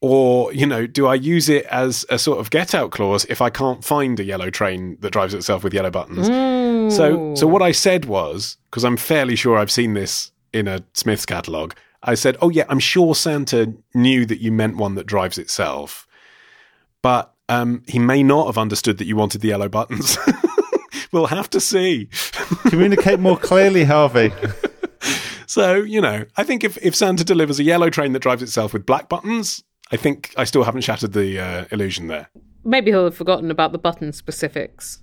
Or, 0.00 0.52
you 0.52 0.64
know, 0.64 0.86
do 0.86 1.06
I 1.06 1.14
use 1.14 1.48
it 1.48 1.66
as 1.66 2.06
a 2.08 2.18
sort 2.18 2.38
of 2.38 2.50
get 2.50 2.74
out 2.74 2.90
clause 2.92 3.26
if 3.28 3.42
I 3.42 3.50
can't 3.50 3.84
find 3.84 4.18
a 4.18 4.24
yellow 4.24 4.48
train 4.48 4.96
that 5.00 5.12
drives 5.12 5.34
itself 5.34 5.62
with 5.62 5.74
yellow 5.74 5.90
buttons? 5.90 6.26
So, 6.94 7.34
so 7.34 7.46
what 7.46 7.60
I 7.60 7.72
said 7.72 8.06
was, 8.06 8.56
because 8.70 8.84
I'm 8.84 8.96
fairly 8.96 9.36
sure 9.36 9.58
I've 9.58 9.70
seen 9.70 9.92
this 9.92 10.30
in 10.54 10.68
a 10.68 10.84
Smyths 10.94 11.26
catalogue, 11.26 11.74
I 12.02 12.14
said, 12.14 12.36
oh, 12.40 12.48
yeah, 12.48 12.64
I'm 12.68 12.78
sure 12.78 13.14
Santa 13.14 13.74
knew 13.92 14.24
that 14.24 14.40
you 14.40 14.52
meant 14.52 14.76
one 14.76 14.94
that 14.94 15.06
drives 15.06 15.36
itself, 15.36 16.06
but 17.02 17.34
um, 17.48 17.82
he 17.86 17.98
may 17.98 18.22
not 18.22 18.46
have 18.46 18.56
understood 18.56 18.98
that 18.98 19.06
you 19.06 19.16
wanted 19.16 19.40
the 19.40 19.48
yellow 19.48 19.68
buttons. 19.68 20.16
we'll 21.12 21.26
have 21.26 21.50
to 21.50 21.60
see. 21.60 22.08
Communicate 22.68 23.20
more 23.20 23.36
clearly, 23.36 23.84
Harvey. 23.84 24.32
So, 25.46 25.76
you 25.76 26.02
know, 26.02 26.26
I 26.36 26.44
think 26.44 26.62
if, 26.62 26.76
if 26.84 26.94
Santa 26.94 27.24
delivers 27.24 27.58
a 27.58 27.62
yellow 27.64 27.88
train 27.88 28.12
that 28.12 28.18
drives 28.18 28.42
itself 28.42 28.74
with 28.74 28.84
black 28.84 29.08
buttons, 29.08 29.64
I 29.90 29.96
think 29.96 30.34
I 30.36 30.44
still 30.44 30.62
haven't 30.62 30.82
shattered 30.82 31.14
the 31.14 31.40
uh, 31.40 31.64
illusion 31.70 32.08
there. 32.08 32.28
Maybe 32.64 32.90
he'll 32.90 33.04
have 33.04 33.16
forgotten 33.16 33.50
about 33.50 33.72
the 33.72 33.78
button 33.78 34.12
specifics 34.12 35.00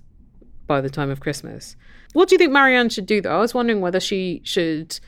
by 0.68 0.80
the 0.80 0.88
time 0.88 1.10
of 1.10 1.18
Christmas. 1.18 1.74
What 2.12 2.28
do 2.28 2.36
you 2.36 2.38
think 2.38 2.52
Marianne 2.52 2.90
should 2.90 3.06
do, 3.06 3.20
though? 3.20 3.36
I 3.36 3.40
was 3.40 3.54
wondering 3.54 3.80
whether 3.80 3.98
she 3.98 4.40
should 4.44 5.00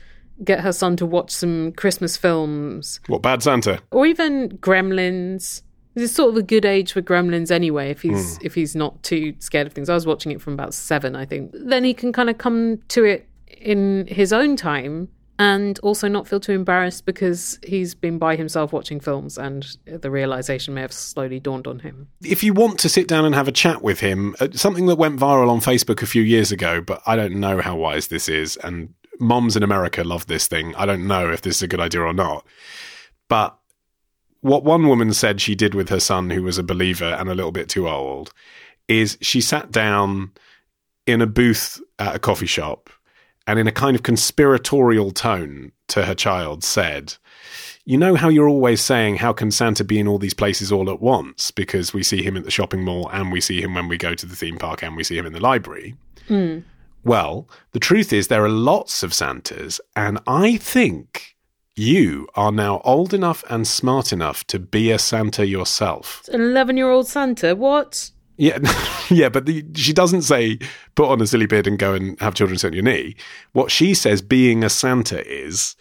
get 0.43 0.59
her 0.59 0.73
son 0.73 0.97
to 0.97 1.05
watch 1.05 1.31
some 1.31 1.71
Christmas 1.71 2.17
films 2.17 2.99
What, 3.07 3.21
Bad 3.21 3.41
Santa? 3.41 3.79
or 3.91 4.05
even 4.05 4.49
Gremlins. 4.57 5.61
It's 5.99 6.13
sort 6.13 6.29
of 6.31 6.37
a 6.37 6.43
good 6.43 6.65
age 6.65 6.91
for 6.93 7.01
Gremlins 7.01 7.51
anyway. 7.51 7.91
If 7.91 8.01
he's 8.01 8.39
if 8.41 8.55
he's 8.55 8.75
not 8.75 9.01
too 9.03 9.35
scared 9.39 9.67
of 9.67 9.73
things, 9.73 9.89
I 9.89 9.93
was 9.93 10.05
watching 10.05 10.31
it 10.31 10.41
from 10.41 10.53
about 10.53 10.73
seven, 10.73 11.15
I 11.15 11.25
think. 11.25 11.51
Then 11.53 11.83
he 11.83 11.93
can 11.93 12.11
kind 12.11 12.29
of 12.29 12.37
come 12.37 12.79
to 12.89 13.03
it 13.03 13.27
in 13.47 14.07
his 14.07 14.31
own 14.31 14.55
time 14.55 15.09
and 15.39 15.79
also 15.79 16.09
not 16.09 16.27
feel 16.27 16.39
too 16.39 16.51
embarrassed 16.51 17.05
because 17.05 17.57
he's 17.65 17.95
been 17.95 18.17
by 18.17 18.35
himself 18.35 18.73
watching 18.73 18.99
films 18.99 19.37
and 19.37 19.77
the 19.85 20.11
realization 20.11 20.73
may 20.73 20.81
have 20.81 20.91
slowly 20.91 21.39
dawned 21.39 21.65
on 21.65 21.79
him. 21.79 22.09
If 22.21 22.43
you 22.43 22.53
want 22.53 22.77
to 22.79 22.89
sit 22.89 23.07
down 23.07 23.23
and 23.23 23.33
have 23.33 23.47
a 23.47 23.53
chat 23.53 23.81
with 23.81 24.01
him, 24.01 24.35
uh, 24.41 24.49
something 24.51 24.87
that 24.87 24.97
went 24.97 25.17
viral 25.17 25.49
on 25.49 25.61
Facebook 25.61 26.01
a 26.01 26.05
few 26.05 26.21
years 26.21 26.51
ago, 26.51 26.81
but 26.81 27.01
I 27.07 27.15
don't 27.15 27.39
know 27.39 27.61
how 27.61 27.77
wise 27.77 28.07
this 28.07 28.27
is, 28.27 28.57
and 28.57 28.93
moms 29.19 29.55
in 29.55 29.63
America 29.63 30.03
love 30.03 30.27
this 30.27 30.47
thing. 30.47 30.75
I 30.75 30.85
don't 30.85 31.07
know 31.07 31.31
if 31.31 31.41
this 31.41 31.57
is 31.57 31.61
a 31.61 31.67
good 31.67 31.79
idea 31.79 32.01
or 32.01 32.13
not. 32.13 32.45
But 33.29 33.57
what 34.41 34.63
one 34.63 34.87
woman 34.87 35.13
said 35.13 35.41
she 35.41 35.55
did 35.55 35.73
with 35.73 35.89
her 35.89 35.99
son, 35.99 36.29
who 36.29 36.43
was 36.43 36.57
a 36.57 36.63
believer 36.63 37.15
and 37.19 37.29
a 37.29 37.35
little 37.35 37.51
bit 37.51 37.69
too 37.69 37.87
old, 37.87 38.33
is 38.87 39.17
she 39.21 39.41
sat 39.41 39.71
down 39.71 40.31
in 41.05 41.21
a 41.21 41.27
booth 41.27 41.81
at 41.97 42.15
a 42.15 42.19
coffee 42.19 42.45
shop 42.45 42.89
and 43.47 43.57
in 43.57 43.67
a 43.67 43.71
kind 43.71 43.95
of 43.95 44.03
conspiratorial 44.03 45.11
tone 45.11 45.71
to 45.87 46.05
her 46.05 46.15
child 46.15 46.63
said, 46.63 47.15
You 47.83 47.97
know 47.97 48.15
how 48.15 48.29
you're 48.29 48.47
always 48.47 48.79
saying, 48.79 49.17
How 49.17 49.33
can 49.33 49.51
Santa 49.51 49.83
be 49.83 49.99
in 49.99 50.07
all 50.07 50.19
these 50.19 50.33
places 50.33 50.71
all 50.71 50.89
at 50.89 51.01
once? 51.01 51.51
Because 51.51 51.93
we 51.93 52.03
see 52.03 52.21
him 52.21 52.37
at 52.37 52.45
the 52.45 52.51
shopping 52.51 52.83
mall 52.83 53.09
and 53.11 53.31
we 53.31 53.41
see 53.41 53.61
him 53.61 53.73
when 53.73 53.87
we 53.87 53.97
go 53.97 54.13
to 54.13 54.25
the 54.25 54.35
theme 54.35 54.57
park 54.57 54.83
and 54.83 54.95
we 54.95 55.03
see 55.03 55.17
him 55.17 55.25
in 55.25 55.33
the 55.33 55.39
library. 55.39 55.95
Hmm. 56.27 56.59
Well, 57.03 57.49
the 57.71 57.79
truth 57.79 58.13
is, 58.13 58.27
there 58.27 58.43
are 58.43 58.49
lots 58.49 59.03
of 59.03 59.13
Santas, 59.13 59.79
and 59.95 60.19
I 60.27 60.57
think 60.57 61.35
you 61.79 62.27
are 62.35 62.51
now 62.51 62.81
old 62.83 63.13
enough 63.13 63.43
and 63.49 63.65
smart 63.65 64.11
enough 64.11 64.45
to 64.47 64.59
be 64.59 64.91
a 64.91 64.99
Santa 64.99 65.47
yourself. 65.47 66.27
An 66.31 66.41
11 66.41 66.77
year 66.77 66.89
old 66.89 67.07
Santa, 67.07 67.55
what? 67.55 68.11
Yeah, 68.37 68.59
yeah, 69.09 69.29
but 69.29 69.45
the, 69.45 69.65
she 69.75 69.93
doesn't 69.93 70.23
say 70.23 70.59
put 70.95 71.09
on 71.09 71.21
a 71.21 71.27
silly 71.27 71.45
beard 71.45 71.67
and 71.67 71.79
go 71.79 71.93
and 71.93 72.19
have 72.19 72.35
children 72.35 72.57
sit 72.59 72.67
on 72.67 72.73
your 72.73 72.83
knee. 72.83 73.15
What 73.53 73.71
she 73.71 73.93
says 73.93 74.21
being 74.21 74.63
a 74.63 74.69
Santa 74.69 75.25
is 75.25 75.75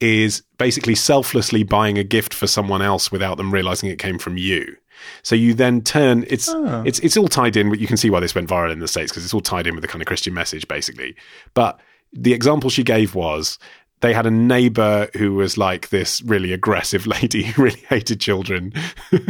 is 0.00 0.42
basically 0.58 0.94
selflessly 0.94 1.62
buying 1.62 1.98
a 1.98 2.04
gift 2.04 2.34
for 2.34 2.46
someone 2.46 2.82
else 2.82 3.10
without 3.12 3.36
them 3.36 3.54
realizing 3.54 3.88
it 3.88 3.98
came 3.98 4.18
from 4.18 4.36
you. 4.36 4.76
So 5.22 5.34
you 5.34 5.54
then 5.54 5.82
turn 5.82 6.24
it's 6.28 6.48
ah. 6.48 6.82
it's 6.84 6.98
it's 7.00 7.16
all 7.16 7.28
tied 7.28 7.56
in. 7.56 7.70
But 7.70 7.78
you 7.78 7.86
can 7.86 7.96
see 7.96 8.10
why 8.10 8.20
this 8.20 8.34
went 8.34 8.48
viral 8.48 8.72
in 8.72 8.80
the 8.80 8.88
states 8.88 9.12
because 9.12 9.24
it's 9.24 9.34
all 9.34 9.40
tied 9.40 9.66
in 9.66 9.74
with 9.74 9.82
the 9.82 9.88
kind 9.88 10.02
of 10.02 10.06
Christian 10.06 10.34
message, 10.34 10.66
basically. 10.66 11.16
But 11.52 11.80
the 12.12 12.32
example 12.32 12.70
she 12.70 12.84
gave 12.84 13.14
was 13.14 13.58
they 14.04 14.12
had 14.12 14.26
a 14.26 14.30
neighbor 14.30 15.08
who 15.16 15.32
was 15.32 15.56
like 15.56 15.88
this 15.88 16.20
really 16.20 16.52
aggressive 16.52 17.06
lady 17.22 17.44
who 17.44 17.62
really 17.62 17.82
hated 17.88 18.20
children. 18.20 18.70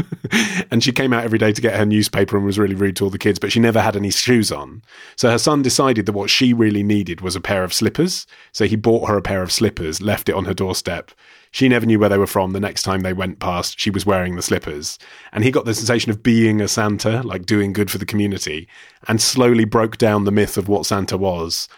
and 0.73 0.83
she 0.83 0.91
came 0.91 1.13
out 1.13 1.23
every 1.23 1.39
day 1.39 1.53
to 1.53 1.63
get 1.63 1.77
her 1.77 1.87
newspaper 1.87 2.37
and 2.37 2.45
was 2.45 2.59
really 2.59 2.75
rude 2.75 2.97
to 2.97 3.05
all 3.05 3.11
the 3.11 3.17
kids, 3.17 3.39
but 3.39 3.53
she 3.53 3.61
never 3.61 3.81
had 3.81 3.95
any 3.95 4.11
shoes 4.11 4.51
on. 4.51 4.83
So 5.15 5.31
her 5.31 5.39
son 5.39 5.63
decided 5.63 6.07
that 6.07 6.13
what 6.13 6.29
she 6.29 6.53
really 6.53 6.83
needed 6.83 7.21
was 7.21 7.37
a 7.37 7.41
pair 7.41 7.63
of 7.63 7.73
slippers. 7.73 8.27
So 8.51 8.67
he 8.67 8.75
bought 8.75 9.09
her 9.09 9.17
a 9.17 9.23
pair 9.23 9.45
of 9.45 9.53
slippers, 9.53 10.03
left 10.03 10.29
it 10.29 10.35
on 10.35 10.47
her 10.47 10.55
doorstep. 10.55 11.13
She 11.53 11.69
never 11.69 11.87
knew 11.87 12.01
where 12.01 12.09
they 12.09 12.19
were 12.19 12.27
from. 12.27 12.51
The 12.51 12.59
next 12.59 12.83
time 12.83 13.03
they 13.03 13.13
went 13.13 13.39
past, 13.39 13.79
she 13.79 13.91
was 13.91 14.05
wearing 14.05 14.35
the 14.35 14.43
slippers. 14.43 14.99
And 15.33 15.45
he 15.45 15.53
got 15.53 15.67
the 15.67 15.75
sensation 15.75 16.11
of 16.11 16.25
being 16.25 16.61
a 16.61 16.67
Santa, 16.67 17.23
like 17.23 17.47
doing 17.47 17.73
good 17.73 17.93
for 17.93 17.99
the 17.99 18.07
community, 18.07 18.67
and 19.07 19.23
slowly 19.23 19.67
broke 19.67 19.99
down 19.99 20.25
the 20.25 20.33
myth 20.33 20.59
of 20.59 20.67
what 20.67 20.85
Santa 20.85 21.17
was 21.17 21.69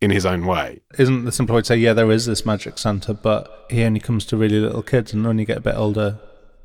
in 0.00 0.10
his 0.10 0.26
own 0.26 0.46
way. 0.46 0.80
Isn't 0.98 1.24
the 1.24 1.32
simple 1.32 1.54
way 1.56 1.62
to 1.62 1.66
say, 1.66 1.76
yeah, 1.76 1.92
there 1.92 2.10
is 2.10 2.26
this 2.26 2.44
magic 2.44 2.78
Santa, 2.78 3.14
but 3.14 3.66
he 3.70 3.82
only 3.82 4.00
comes 4.00 4.26
to 4.26 4.36
really 4.36 4.60
little 4.60 4.82
kids, 4.82 5.12
and 5.12 5.24
when 5.24 5.38
you 5.38 5.46
get 5.46 5.58
a 5.58 5.62
bit 5.62 5.74
older, 5.74 6.18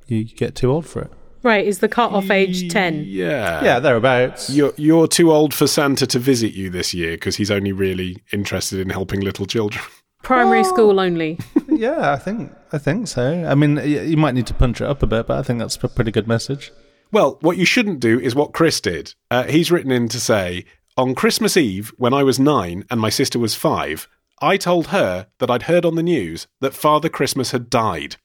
you 0.08 0.24
get 0.24 0.56
too 0.56 0.72
old 0.72 0.86
for 0.86 1.02
it. 1.04 1.12
Right, 1.44 1.66
is 1.66 1.80
the 1.80 1.90
cut 1.90 2.12
off 2.12 2.30
age 2.30 2.72
10? 2.72 3.06
Yeah. 3.08 3.64
Yeah, 3.64 3.80
thereabouts. 3.80 4.52
You're, 4.52 4.74
you're 4.78 5.08
too 5.08 5.32
old 5.32 5.56
for 5.56 5.66
Santa 5.66 6.06
to 6.08 6.20
visit 6.20 6.54
you 6.54 6.70
this 6.70 6.94
year 6.94 7.12
because 7.12 7.38
he's 7.38 7.50
only 7.50 7.72
really 7.72 8.24
interested 8.32 8.80
in 8.80 8.90
helping 8.90 9.22
little 9.22 9.48
children. 9.48 9.84
Primary 10.24 10.64
school 10.64 11.00
only. 11.00 11.40
yeah, 11.68 12.12
I 12.12 12.18
think 12.18 12.52
I 12.72 12.78
think 12.78 13.08
so. 13.08 13.44
I 13.44 13.56
mean, 13.56 13.78
you 13.84 14.18
might 14.18 14.36
need 14.36 14.46
to 14.48 14.54
punch 14.54 14.80
it 14.80 14.86
up 14.86 15.02
a 15.02 15.08
bit, 15.08 15.26
but 15.26 15.40
I 15.40 15.42
think 15.42 15.58
that's 15.58 15.78
a 15.78 15.88
pretty 15.88 16.12
good 16.12 16.28
message. 16.28 16.72
Well, 17.12 17.40
what 17.42 17.58
you 17.58 17.66
shouldn't 17.66 18.00
do 18.00 18.20
is 18.20 18.36
what 18.36 18.54
Chris 18.54 18.80
did. 18.80 19.16
Uh, 19.32 19.46
he's 19.46 19.72
written 19.72 19.92
in 19.92 20.08
to 20.10 20.20
say, 20.20 20.66
on 20.98 21.16
Christmas 21.16 21.56
Eve, 21.56 21.94
when 21.98 22.14
I 22.14 22.24
was 22.24 22.40
nine 22.40 22.86
and 22.90 23.00
my 23.00 23.10
sister 23.10 23.40
was 23.40 23.56
five, 23.56 24.08
I 24.42 24.58
told 24.58 24.88
her 24.88 25.28
that 25.40 25.50
I'd 25.50 25.64
heard 25.64 25.86
on 25.86 25.96
the 25.96 26.04
news 26.04 26.48
that 26.60 26.74
Father 26.74 27.10
Christmas 27.10 27.52
had 27.52 27.70
died. 27.70 28.18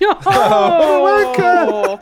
Oh, 0.00 1.30
oh 1.38 2.00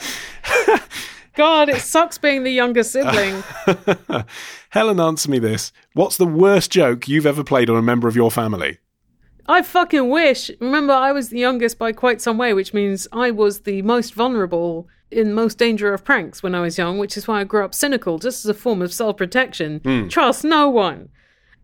God, 1.35 1.69
it 1.69 1.81
sucks 1.81 2.19
being 2.19 2.43
the 2.43 2.51
younger 2.51 2.83
sibling. 2.83 3.45
Helen, 4.71 4.99
answer 4.99 5.31
me 5.31 5.39
this. 5.39 5.73
What's 5.93 6.17
the 6.17 6.27
worst 6.27 6.71
joke 6.71 7.07
you've 7.07 7.27
ever 7.27 7.45
played 7.45 7.71
on 7.71 7.77
a 7.77 7.83
member 7.83 8.09
of 8.09 8.17
your 8.17 8.31
family? 8.31 8.79
I 9.47 9.63
fucking 9.63 10.09
wish. 10.09 10.51
Remember, 10.61 10.93
I 10.93 11.13
was 11.13 11.29
the 11.31 11.39
youngest 11.39 11.79
by 11.79 11.93
quite 11.93 12.21
some 12.21 12.39
way, 12.39 12.53
which 12.53 12.75
means 12.75 13.09
I 13.13 13.31
was 13.31 13.61
the 13.61 13.83
most 13.83 14.15
vulnerable 14.15 14.89
in 15.11 15.35
most 15.35 15.59
danger 15.59 15.93
of 15.93 16.05
pranks 16.05 16.43
when 16.43 16.55
I 16.55 16.61
was 16.61 16.79
young, 16.79 16.99
which 16.99 17.17
is 17.17 17.27
why 17.27 17.41
I 17.41 17.45
grew 17.45 17.65
up 17.65 17.75
cynical, 17.75 18.19
just 18.19 18.45
as 18.45 18.49
a 18.49 18.55
form 18.55 18.81
of 18.83 18.93
self 18.93 19.17
protection. 19.17 19.81
Trust 20.09 20.45
no 20.45 20.69
one. 20.69 21.09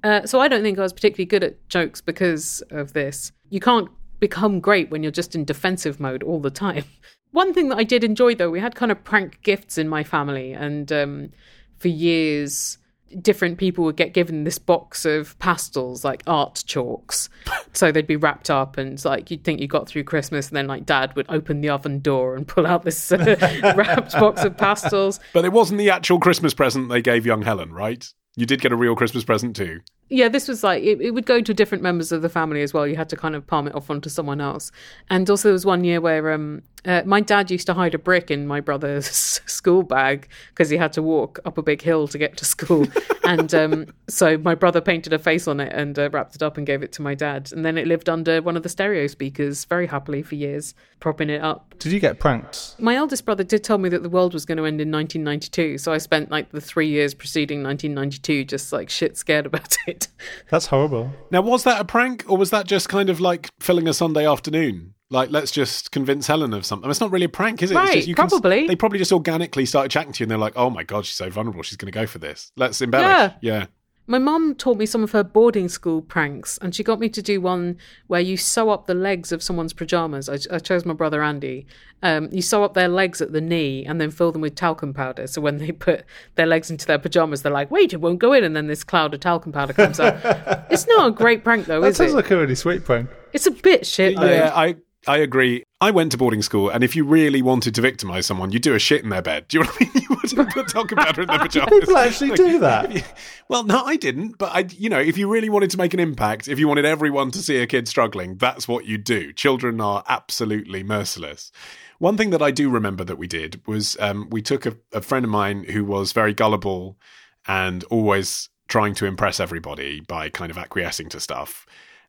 Uh, 0.02 0.26
so 0.26 0.40
I 0.40 0.48
don't 0.48 0.62
think 0.62 0.78
I 0.78 0.82
was 0.82 0.92
particularly 0.92 1.26
good 1.26 1.42
at 1.42 1.68
jokes 1.68 2.00
because 2.00 2.62
of 2.70 2.92
this. 2.92 3.32
You 3.50 3.60
can't 3.60 3.88
become 4.20 4.60
great 4.60 4.90
when 4.90 5.02
you're 5.02 5.12
just 5.12 5.34
in 5.34 5.44
defensive 5.44 6.00
mode 6.00 6.22
all 6.22 6.40
the 6.40 6.50
time. 6.50 6.84
One 7.32 7.52
thing 7.52 7.68
that 7.68 7.76
I 7.78 7.84
did 7.84 8.02
enjoy, 8.02 8.34
though, 8.34 8.50
we 8.50 8.60
had 8.60 8.74
kind 8.74 8.90
of 8.90 9.04
prank 9.04 9.42
gifts 9.42 9.76
in 9.76 9.88
my 9.88 10.04
family, 10.04 10.52
and 10.52 10.90
um, 10.90 11.32
for 11.78 11.88
years, 11.88 12.78
different 13.20 13.58
people 13.58 13.84
would 13.84 13.96
get 13.96 14.12
given 14.12 14.44
this 14.44 14.58
box 14.58 15.04
of 15.04 15.38
pastels, 15.38 16.04
like 16.04 16.22
art 16.26 16.62
chalks. 16.66 17.28
so 17.72 17.92
they'd 17.92 18.06
be 18.06 18.16
wrapped 18.16 18.50
up, 18.50 18.76
and 18.76 19.02
like 19.04 19.30
you'd 19.30 19.44
think 19.44 19.60
you 19.60 19.68
got 19.68 19.88
through 19.88 20.04
Christmas, 20.04 20.48
and 20.48 20.56
then 20.56 20.66
like 20.66 20.86
Dad 20.86 21.14
would 21.16 21.26
open 21.28 21.60
the 21.60 21.68
oven 21.68 22.00
door 22.00 22.36
and 22.36 22.46
pull 22.46 22.66
out 22.66 22.84
this 22.84 23.12
uh, 23.12 23.36
wrapped 23.76 24.12
box 24.12 24.44
of 24.44 24.56
pastels. 24.56 25.20
But 25.32 25.44
it 25.44 25.52
wasn't 25.52 25.78
the 25.78 25.90
actual 25.90 26.18
Christmas 26.18 26.54
present 26.54 26.88
they 26.88 27.02
gave 27.02 27.26
young 27.26 27.42
Helen, 27.42 27.72
right? 27.72 28.06
You 28.38 28.44
did 28.44 28.60
get 28.60 28.70
a 28.70 28.76
real 28.76 28.94
Christmas 28.94 29.24
present 29.24 29.56
too. 29.56 29.80
Yeah, 30.08 30.28
this 30.28 30.46
was 30.46 30.62
like 30.62 30.84
it, 30.84 31.00
it 31.00 31.12
would 31.12 31.26
go 31.26 31.40
to 31.40 31.54
different 31.54 31.82
members 31.82 32.12
of 32.12 32.22
the 32.22 32.28
family 32.28 32.62
as 32.62 32.74
well. 32.74 32.86
You 32.86 32.96
had 32.96 33.08
to 33.08 33.16
kind 33.16 33.34
of 33.34 33.46
palm 33.46 33.66
it 33.66 33.74
off 33.74 33.90
onto 33.90 34.10
someone 34.10 34.40
else. 34.40 34.70
And 35.08 35.28
also, 35.28 35.48
there 35.48 35.54
was 35.54 35.66
one 35.66 35.84
year 35.84 36.00
where 36.00 36.30
um, 36.32 36.62
uh, 36.86 37.02
my 37.04 37.20
dad 37.20 37.50
used 37.50 37.66
to 37.66 37.74
hide 37.74 37.94
a 37.94 37.98
brick 37.98 38.30
in 38.30 38.46
my 38.46 38.60
brother's 38.60 39.06
school 39.46 39.82
bag 39.82 40.28
because 40.50 40.70
he 40.70 40.76
had 40.76 40.92
to 40.92 41.02
walk 41.02 41.40
up 41.44 41.58
a 41.58 41.62
big 41.62 41.82
hill 41.82 42.06
to 42.08 42.16
get 42.16 42.36
to 42.36 42.44
school. 42.44 42.86
and 43.24 43.52
um, 43.54 43.86
so 44.08 44.38
my 44.38 44.54
brother 44.54 44.80
painted 44.80 45.12
a 45.12 45.18
face 45.18 45.48
on 45.48 45.60
it 45.60 45.72
and 45.72 45.98
uh, 45.98 46.08
wrapped 46.10 46.36
it 46.36 46.42
up 46.42 46.56
and 46.56 46.66
gave 46.66 46.82
it 46.82 46.92
to 46.92 47.02
my 47.02 47.14
dad. 47.14 47.50
And 47.52 47.64
then 47.64 47.76
it 47.76 47.86
lived 47.86 48.08
under 48.08 48.40
one 48.40 48.56
of 48.56 48.62
the 48.62 48.68
stereo 48.68 49.08
speakers 49.08 49.64
very 49.64 49.86
happily 49.86 50.22
for 50.22 50.36
years, 50.36 50.74
propping 51.00 51.28
it 51.28 51.42
up. 51.42 51.74
Did 51.78 51.92
you 51.92 52.00
get 52.00 52.20
pranked? 52.20 52.76
My 52.78 52.94
eldest 52.94 53.24
brother 53.24 53.44
did 53.44 53.64
tell 53.64 53.78
me 53.78 53.88
that 53.88 54.02
the 54.02 54.08
world 54.08 54.32
was 54.32 54.44
going 54.44 54.58
to 54.58 54.64
end 54.64 54.80
in 54.80 54.90
1992. 54.90 55.78
So 55.78 55.92
I 55.92 55.98
spent 55.98 56.30
like 56.30 56.52
the 56.52 56.60
three 56.60 56.88
years 56.88 57.14
preceding 57.14 57.62
1992 57.62 58.44
just 58.44 58.72
like 58.72 58.88
shit 58.88 59.16
scared 59.16 59.46
about 59.46 59.76
it. 59.86 60.08
That's 60.50 60.66
horrible. 60.66 61.12
Now, 61.30 61.42
was 61.42 61.64
that 61.64 61.80
a 61.80 61.84
prank 61.84 62.24
or 62.28 62.36
was 62.38 62.50
that 62.50 62.66
just 62.66 62.88
kind 62.88 63.10
of 63.10 63.20
like 63.20 63.48
filling 63.60 63.88
a 63.88 63.92
Sunday 63.92 64.26
afternoon? 64.26 64.94
Like, 65.10 65.30
let's 65.30 65.50
just 65.52 65.92
convince 65.92 66.26
Helen 66.26 66.52
of 66.52 66.66
something. 66.66 66.90
It's 66.90 67.00
not 67.00 67.12
really 67.12 67.26
a 67.26 67.28
prank, 67.28 67.62
is 67.62 67.70
it? 67.70 67.74
Right, 67.76 67.86
it's 67.88 67.94
just, 67.96 68.08
you 68.08 68.14
can- 68.14 68.28
probably. 68.28 68.66
they 68.66 68.74
probably 68.76 68.98
just 68.98 69.12
organically 69.12 69.64
started 69.66 69.90
chatting 69.90 70.12
to 70.12 70.20
you 70.20 70.24
and 70.24 70.30
they're 70.32 70.38
like, 70.38 70.54
oh 70.56 70.68
my 70.70 70.82
God, 70.82 71.06
she's 71.06 71.16
so 71.16 71.30
vulnerable. 71.30 71.62
She's 71.62 71.76
going 71.76 71.92
to 71.92 71.96
go 71.96 72.06
for 72.06 72.18
this. 72.18 72.50
Let's 72.56 72.80
embellish. 72.82 73.32
Yeah. 73.40 73.58
yeah. 73.58 73.66
My 74.08 74.20
mum 74.20 74.54
taught 74.54 74.76
me 74.78 74.86
some 74.86 75.02
of 75.02 75.10
her 75.10 75.24
boarding 75.24 75.68
school 75.68 76.00
pranks, 76.00 76.58
and 76.58 76.72
she 76.72 76.84
got 76.84 77.00
me 77.00 77.08
to 77.08 77.20
do 77.20 77.40
one 77.40 77.76
where 78.06 78.20
you 78.20 78.36
sew 78.36 78.70
up 78.70 78.86
the 78.86 78.94
legs 78.94 79.32
of 79.32 79.42
someone's 79.42 79.72
pajamas. 79.72 80.28
I, 80.28 80.38
I 80.54 80.60
chose 80.60 80.84
my 80.84 80.94
brother 80.94 81.24
Andy. 81.24 81.66
Um, 82.04 82.28
you 82.30 82.40
sew 82.40 82.62
up 82.62 82.74
their 82.74 82.86
legs 82.86 83.20
at 83.20 83.32
the 83.32 83.40
knee 83.40 83.84
and 83.84 84.00
then 84.00 84.12
fill 84.12 84.30
them 84.30 84.42
with 84.42 84.54
talcum 84.54 84.94
powder. 84.94 85.26
So 85.26 85.40
when 85.40 85.58
they 85.58 85.72
put 85.72 86.04
their 86.36 86.46
legs 86.46 86.70
into 86.70 86.86
their 86.86 87.00
pajamas, 87.00 87.42
they're 87.42 87.50
like, 87.50 87.72
"Wait, 87.72 87.92
it 87.92 88.00
won't 88.00 88.20
go 88.20 88.32
in," 88.32 88.44
and 88.44 88.54
then 88.54 88.68
this 88.68 88.84
cloud 88.84 89.12
of 89.12 89.18
talcum 89.18 89.50
powder 89.50 89.72
comes 89.72 89.98
out. 89.98 90.20
it's 90.70 90.86
not 90.86 91.08
a 91.08 91.10
great 91.10 91.42
prank, 91.42 91.66
though, 91.66 91.80
That 91.80 91.88
is 91.88 91.96
sounds 91.96 92.10
it? 92.10 92.12
Sounds 92.12 92.22
like 92.22 92.30
a 92.30 92.36
really 92.38 92.54
sweet 92.54 92.84
prank. 92.84 93.10
it's 93.32 93.48
a 93.48 93.50
bit 93.50 93.84
shit. 93.86 94.14
Though. 94.16 94.24
Yeah, 94.30 94.52
I 94.54 94.76
I 95.06 95.18
agree. 95.18 95.62
I 95.80 95.90
went 95.90 96.10
to 96.12 96.18
boarding 96.18 96.42
school, 96.42 96.70
and 96.70 96.82
if 96.82 96.96
you 96.96 97.04
really 97.04 97.42
wanted 97.42 97.74
to 97.74 97.80
victimize 97.80 98.26
someone, 98.26 98.50
you 98.50 98.58
do 98.58 98.74
a 98.74 98.78
shit 98.78 99.04
in 99.04 99.10
their 99.10 99.22
bed. 99.22 99.46
Do 99.48 99.58
you 99.58 99.64
know 99.64 99.70
what 99.70 99.82
I 99.82 99.84
mean? 99.84 100.06
You 100.08 100.16
wouldn't 100.16 100.50
put 100.54 100.68
talcum 100.72 100.98
powder 100.98 101.22
in 101.22 101.28
their 101.28 101.38
pajamas. 101.38 101.80
People 101.80 101.96
actually 101.96 102.30
do 102.36 102.58
that. 102.60 103.14
Well, 103.48 103.62
no, 103.62 103.84
I 103.84 103.96
didn't. 103.96 104.38
But 104.38 104.52
I, 104.54 104.60
you 104.76 104.88
know, 104.88 104.98
if 104.98 105.16
you 105.16 105.28
really 105.28 105.50
wanted 105.50 105.70
to 105.70 105.78
make 105.78 105.94
an 105.94 106.00
impact, 106.00 106.48
if 106.48 106.58
you 106.58 106.66
wanted 106.66 106.84
everyone 106.84 107.30
to 107.32 107.38
see 107.38 107.58
a 107.58 107.66
kid 107.66 107.88
struggling, 107.88 108.36
that's 108.36 108.66
what 108.66 108.86
you 108.86 108.98
do. 108.98 109.32
Children 109.32 109.80
are 109.80 110.02
absolutely 110.08 110.82
merciless. 110.82 111.52
One 111.98 112.16
thing 112.16 112.30
that 112.30 112.42
I 112.42 112.50
do 112.50 112.68
remember 112.68 113.04
that 113.04 113.18
we 113.18 113.26
did 113.26 113.60
was 113.66 113.96
um, 114.00 114.28
we 114.30 114.42
took 114.42 114.66
a, 114.66 114.76
a 114.92 115.00
friend 115.00 115.24
of 115.24 115.30
mine 115.30 115.64
who 115.64 115.84
was 115.84 116.12
very 116.12 116.34
gullible 116.34 116.98
and 117.46 117.84
always 117.84 118.48
trying 118.68 118.94
to 118.94 119.06
impress 119.06 119.40
everybody 119.40 120.00
by 120.00 120.28
kind 120.28 120.50
of 120.50 120.58
acquiescing 120.58 121.08
to 121.10 121.20
stuff 121.20 121.66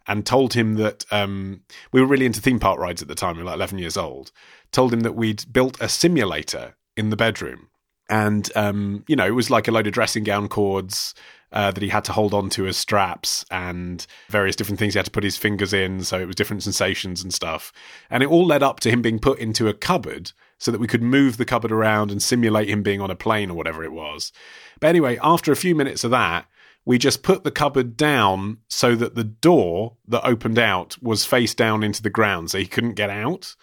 and 0.07 0.25
told 0.25 0.53
him 0.53 0.75
that 0.75 1.05
um, 1.11 1.61
we 1.91 2.01
were 2.01 2.07
really 2.07 2.25
into 2.25 2.41
theme 2.41 2.59
park 2.59 2.79
rides 2.79 3.01
at 3.01 3.07
the 3.07 3.15
time. 3.15 3.35
We 3.35 3.43
were 3.43 3.49
like 3.49 3.55
11 3.55 3.77
years 3.79 3.97
old. 3.97 4.31
Told 4.71 4.93
him 4.93 5.01
that 5.01 5.15
we'd 5.15 5.51
built 5.51 5.79
a 5.81 5.89
simulator 5.89 6.75
in 6.95 7.09
the 7.09 7.17
bedroom. 7.17 7.69
And, 8.09 8.49
um, 8.55 9.03
you 9.07 9.15
know, 9.15 9.25
it 9.25 9.35
was 9.35 9.49
like 9.49 9.67
a 9.67 9.71
load 9.71 9.87
of 9.87 9.93
dressing 9.93 10.23
gown 10.23 10.47
cords 10.47 11.13
uh, 11.51 11.71
that 11.71 11.83
he 11.83 11.89
had 11.89 12.03
to 12.05 12.11
hold 12.11 12.33
on 12.33 12.49
to 12.51 12.67
as 12.67 12.77
straps 12.77 13.45
and 13.51 14.05
various 14.29 14.55
different 14.55 14.79
things 14.79 14.93
he 14.93 14.97
had 14.97 15.05
to 15.05 15.11
put 15.11 15.23
his 15.23 15.37
fingers 15.37 15.73
in. 15.73 16.03
So 16.03 16.19
it 16.19 16.25
was 16.25 16.35
different 16.35 16.63
sensations 16.63 17.21
and 17.21 17.33
stuff. 17.33 17.73
And 18.09 18.23
it 18.23 18.29
all 18.29 18.45
led 18.45 18.63
up 18.63 18.79
to 18.81 18.89
him 18.89 19.01
being 19.01 19.19
put 19.19 19.39
into 19.39 19.67
a 19.67 19.73
cupboard 19.73 20.31
so 20.57 20.71
that 20.71 20.79
we 20.79 20.87
could 20.87 21.03
move 21.03 21.37
the 21.37 21.45
cupboard 21.45 21.71
around 21.71 22.11
and 22.11 22.21
simulate 22.21 22.69
him 22.69 22.81
being 22.81 23.01
on 23.01 23.11
a 23.11 23.15
plane 23.15 23.51
or 23.51 23.53
whatever 23.53 23.83
it 23.83 23.91
was. 23.91 24.31
But 24.79 24.87
anyway, 24.87 25.19
after 25.21 25.51
a 25.51 25.57
few 25.57 25.75
minutes 25.75 26.03
of 26.03 26.11
that, 26.11 26.47
we 26.87 26.97
just 26.97 27.21
put 27.21 27.43
the 27.43 27.51
cupboard 27.51 27.97
down 27.97 28.59
so 28.69 28.95
that 28.95 29.13
the 29.13 29.23
door 29.25 29.97
that 30.07 30.25
opened 30.25 30.57
out 30.57 30.95
was 31.03 31.25
face 31.25 31.53
down 31.53 31.83
into 31.83 32.01
the 32.01 32.09
ground 32.09 32.49
so 32.49 32.57
he 32.57 32.65
couldn't 32.65 32.93
get 32.93 33.09
out. 33.09 33.57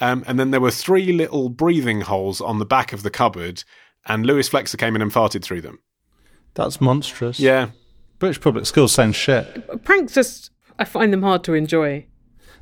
Um, 0.00 0.24
and 0.26 0.40
then 0.40 0.50
there 0.50 0.60
were 0.60 0.72
three 0.72 1.12
little 1.12 1.50
breathing 1.50 2.00
holes 2.00 2.40
on 2.40 2.58
the 2.58 2.64
back 2.64 2.92
of 2.92 3.04
the 3.04 3.10
cupboard, 3.10 3.62
and 4.06 4.26
Lewis 4.26 4.48
Flexer 4.48 4.76
came 4.76 4.96
in 4.96 5.02
and 5.02 5.12
farted 5.12 5.44
through 5.44 5.60
them. 5.60 5.78
That's 6.54 6.80
monstrous. 6.80 7.38
Yeah. 7.38 7.68
British 8.18 8.40
public 8.40 8.66
schools 8.66 8.90
sound 8.90 9.14
shit. 9.14 9.84
Pranks 9.84 10.14
just, 10.14 10.50
I 10.76 10.84
find 10.84 11.12
them 11.12 11.22
hard 11.22 11.44
to 11.44 11.54
enjoy. 11.54 12.08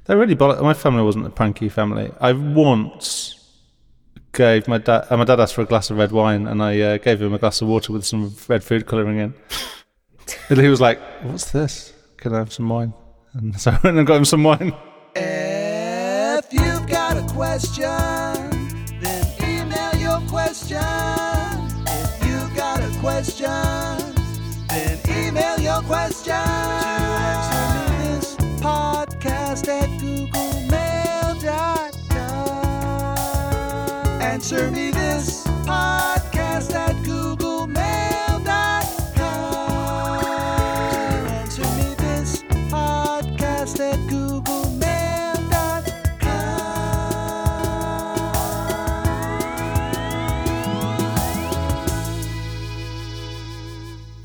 They're 0.04 0.18
really 0.18 0.36
bollock. 0.36 0.60
My 0.60 0.74
family 0.74 1.04
wasn't 1.04 1.26
a 1.26 1.30
pranky 1.30 1.70
family. 1.70 2.12
I 2.20 2.32
once 2.32 3.38
gave 4.32 4.68
my 4.68 4.76
dad. 4.76 5.06
Uh, 5.08 5.16
my 5.16 5.24
dad 5.24 5.40
asked 5.40 5.54
for 5.54 5.62
a 5.62 5.66
glass 5.66 5.88
of 5.88 5.96
red 5.96 6.12
wine, 6.12 6.46
and 6.46 6.62
I 6.62 6.78
uh, 6.80 6.98
gave 6.98 7.22
him 7.22 7.32
a 7.32 7.38
glass 7.38 7.62
of 7.62 7.68
water 7.68 7.94
with 7.94 8.04
some 8.04 8.36
red 8.46 8.62
food 8.62 8.84
colouring 8.86 9.18
in. 9.18 9.34
And 10.48 10.58
he 10.58 10.68
was 10.68 10.80
like, 10.80 11.00
"What's 11.22 11.50
this? 11.50 11.92
Can 12.16 12.34
I 12.34 12.38
have 12.38 12.52
some 12.52 12.68
wine?" 12.68 12.92
And 13.34 13.58
so 13.60 13.70
I 13.70 13.80
went 13.82 13.98
and 13.98 14.06
got 14.06 14.16
him 14.16 14.24
some 14.24 14.44
wine. 14.44 14.72
If 15.16 16.52
you've 16.52 16.86
got 16.88 17.16
a 17.16 17.26
question, 17.32 17.86
then 19.00 19.24
email 19.40 19.94
your 19.96 20.20
question. 20.28 20.78
If 21.86 22.26
you've 22.26 22.54
got 22.56 22.80
a 22.80 22.90
question, 23.00 24.14
then 24.68 24.98
email 25.08 25.58
your 25.60 25.82
question 25.82 26.92
answer 34.52 34.70
me 34.72 34.90
this 34.90 35.46
podcast 35.64 36.91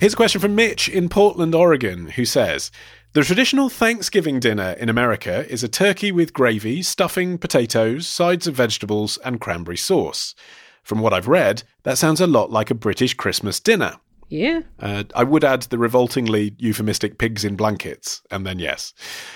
Here's 0.07 0.13
a 0.13 0.15
question 0.15 0.39
from 0.39 0.55
Mitch 0.55 0.87
in 0.87 1.09
Portland, 1.09 1.53
Oregon, 1.53 2.11
who 2.11 2.23
says 2.23 2.71
The 3.11 3.25
traditional 3.25 3.67
Thanksgiving 3.67 4.39
dinner 4.39 4.71
in 4.79 4.87
America 4.87 5.45
is 5.51 5.65
a 5.65 5.67
turkey 5.67 6.13
with 6.13 6.31
gravy, 6.31 6.81
stuffing, 6.81 7.37
potatoes, 7.37 8.07
sides 8.07 8.47
of 8.47 8.55
vegetables, 8.55 9.17
and 9.25 9.41
cranberry 9.41 9.75
sauce. 9.75 10.33
From 10.81 10.99
what 10.99 11.11
I've 11.11 11.27
read, 11.27 11.63
that 11.83 11.97
sounds 11.97 12.21
a 12.21 12.25
lot 12.25 12.49
like 12.49 12.71
a 12.71 12.73
British 12.73 13.15
Christmas 13.15 13.59
dinner. 13.59 13.97
Yeah. 14.29 14.61
Uh, 14.79 15.03
I 15.13 15.25
would 15.25 15.43
add 15.43 15.63
the 15.63 15.77
revoltingly 15.77 16.55
euphemistic 16.57 17.17
pigs 17.17 17.43
in 17.43 17.57
blankets, 17.57 18.21
and 18.31 18.47
then 18.47 18.59
yes. 18.59 18.93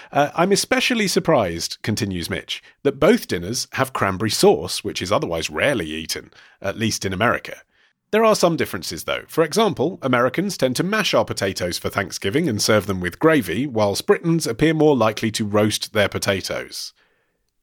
Uh, 0.09 0.29
I'm 0.35 0.53
especially 0.53 1.09
surprised, 1.09 1.79
continues 1.81 2.29
Mitch, 2.29 2.63
that 2.83 2.97
both 2.97 3.27
dinners 3.27 3.67
have 3.73 3.91
cranberry 3.91 4.31
sauce, 4.31 4.85
which 4.85 5.01
is 5.01 5.11
otherwise 5.11 5.49
rarely 5.49 5.87
eaten, 5.87 6.31
at 6.61 6.77
least 6.77 7.03
in 7.03 7.11
America. 7.11 7.57
There 8.11 8.25
are 8.25 8.35
some 8.35 8.57
differences, 8.57 9.05
though. 9.05 9.23
For 9.27 9.43
example, 9.43 9.97
Americans 10.01 10.57
tend 10.57 10.75
to 10.75 10.83
mash 10.83 11.13
our 11.13 11.23
potatoes 11.23 11.77
for 11.77 11.89
Thanksgiving 11.89 12.49
and 12.49 12.61
serve 12.61 12.85
them 12.85 12.99
with 12.99 13.19
gravy, 13.19 13.65
whilst 13.67 14.05
Britons 14.05 14.45
appear 14.45 14.73
more 14.73 14.97
likely 14.97 15.31
to 15.31 15.45
roast 15.45 15.93
their 15.93 16.09
potatoes. 16.09 16.91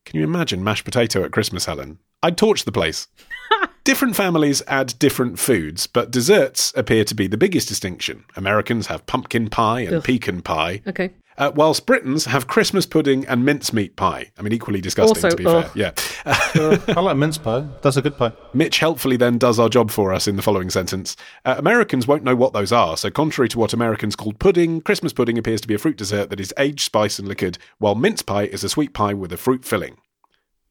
Can 0.07 0.19
you 0.19 0.25
imagine 0.25 0.65
mashed 0.65 0.87
potato 0.87 1.23
at 1.23 1.33
Christmas, 1.33 1.67
Helen? 1.67 1.99
I'd 2.23 2.39
torch 2.39 2.65
the 2.65 2.73
place. 2.73 3.09
Different 3.85 4.17
families 4.17 4.63
add 4.67 4.99
different 4.99 5.39
foods, 5.39 5.87
but 5.87 6.11
desserts 6.11 6.73
appear 6.77 7.05
to 7.05 7.15
be 7.15 7.27
the 7.27 7.37
biggest 7.39 7.69
distinction. 7.69 8.25
Americans 8.37 8.87
have 8.89 9.07
pumpkin 9.07 9.49
pie 9.49 9.81
and 9.81 9.97
Ugh. 9.97 10.05
pecan 10.05 10.43
pie, 10.43 10.83
Okay. 10.87 11.13
Uh, 11.39 11.51
whilst 11.55 11.87
Britons 11.87 12.27
have 12.27 12.47
Christmas 12.47 12.85
pudding 12.85 13.27
and 13.27 13.45
mincemeat 13.45 13.97
pie. 13.97 14.31
I 14.39 14.43
mean, 14.43 14.53
equally 14.53 14.81
disgusting, 14.81 15.17
Also, 15.25 15.31
to 15.31 15.37
be 15.37 15.47
ugh. 15.47 15.65
fair. 15.65 15.73
Yeah. 15.75 16.95
I 16.97 17.01
like 17.01 17.17
mince 17.17 17.39
pie. 17.39 17.67
That's 17.83 17.97
a 17.97 18.03
good 18.03 18.19
pie. 18.19 18.33
Mitch 18.53 18.79
helpfully 18.79 19.17
then 19.17 19.39
does 19.39 19.59
our 19.59 19.69
job 19.69 19.91
for 19.91 20.13
us 20.13 20.29
in 20.29 20.37
the 20.37 20.43
following 20.43 20.69
sentence. 20.71 21.17
Uh, 21.45 21.55
Americans 21.59 22.07
won't 22.07 22.25
know 22.25 22.37
what 22.37 22.53
those 22.53 22.73
are, 22.73 22.97
so 22.97 23.11
contrary 23.11 23.49
to 23.49 23.59
what 23.59 23.73
Americans 23.73 24.17
called 24.17 24.39
pudding, 24.39 24.81
Christmas 24.81 25.13
pudding 25.13 25.39
appears 25.39 25.61
to 25.61 25.69
be 25.69 25.75
a 25.75 25.79
fruit 25.79 25.97
dessert 25.97 26.31
that 26.31 26.41
is 26.41 26.53
aged, 26.59 26.81
spiced, 26.81 27.19
and 27.19 27.29
liquored, 27.29 27.59
while 27.79 27.95
mince 27.95 28.23
pie 28.23 28.45
is 28.45 28.65
a 28.65 28.69
sweet 28.69 28.93
pie 28.93 29.15
with 29.15 29.33
a 29.33 29.37
fruit 29.37 29.65
filling. 29.65 29.97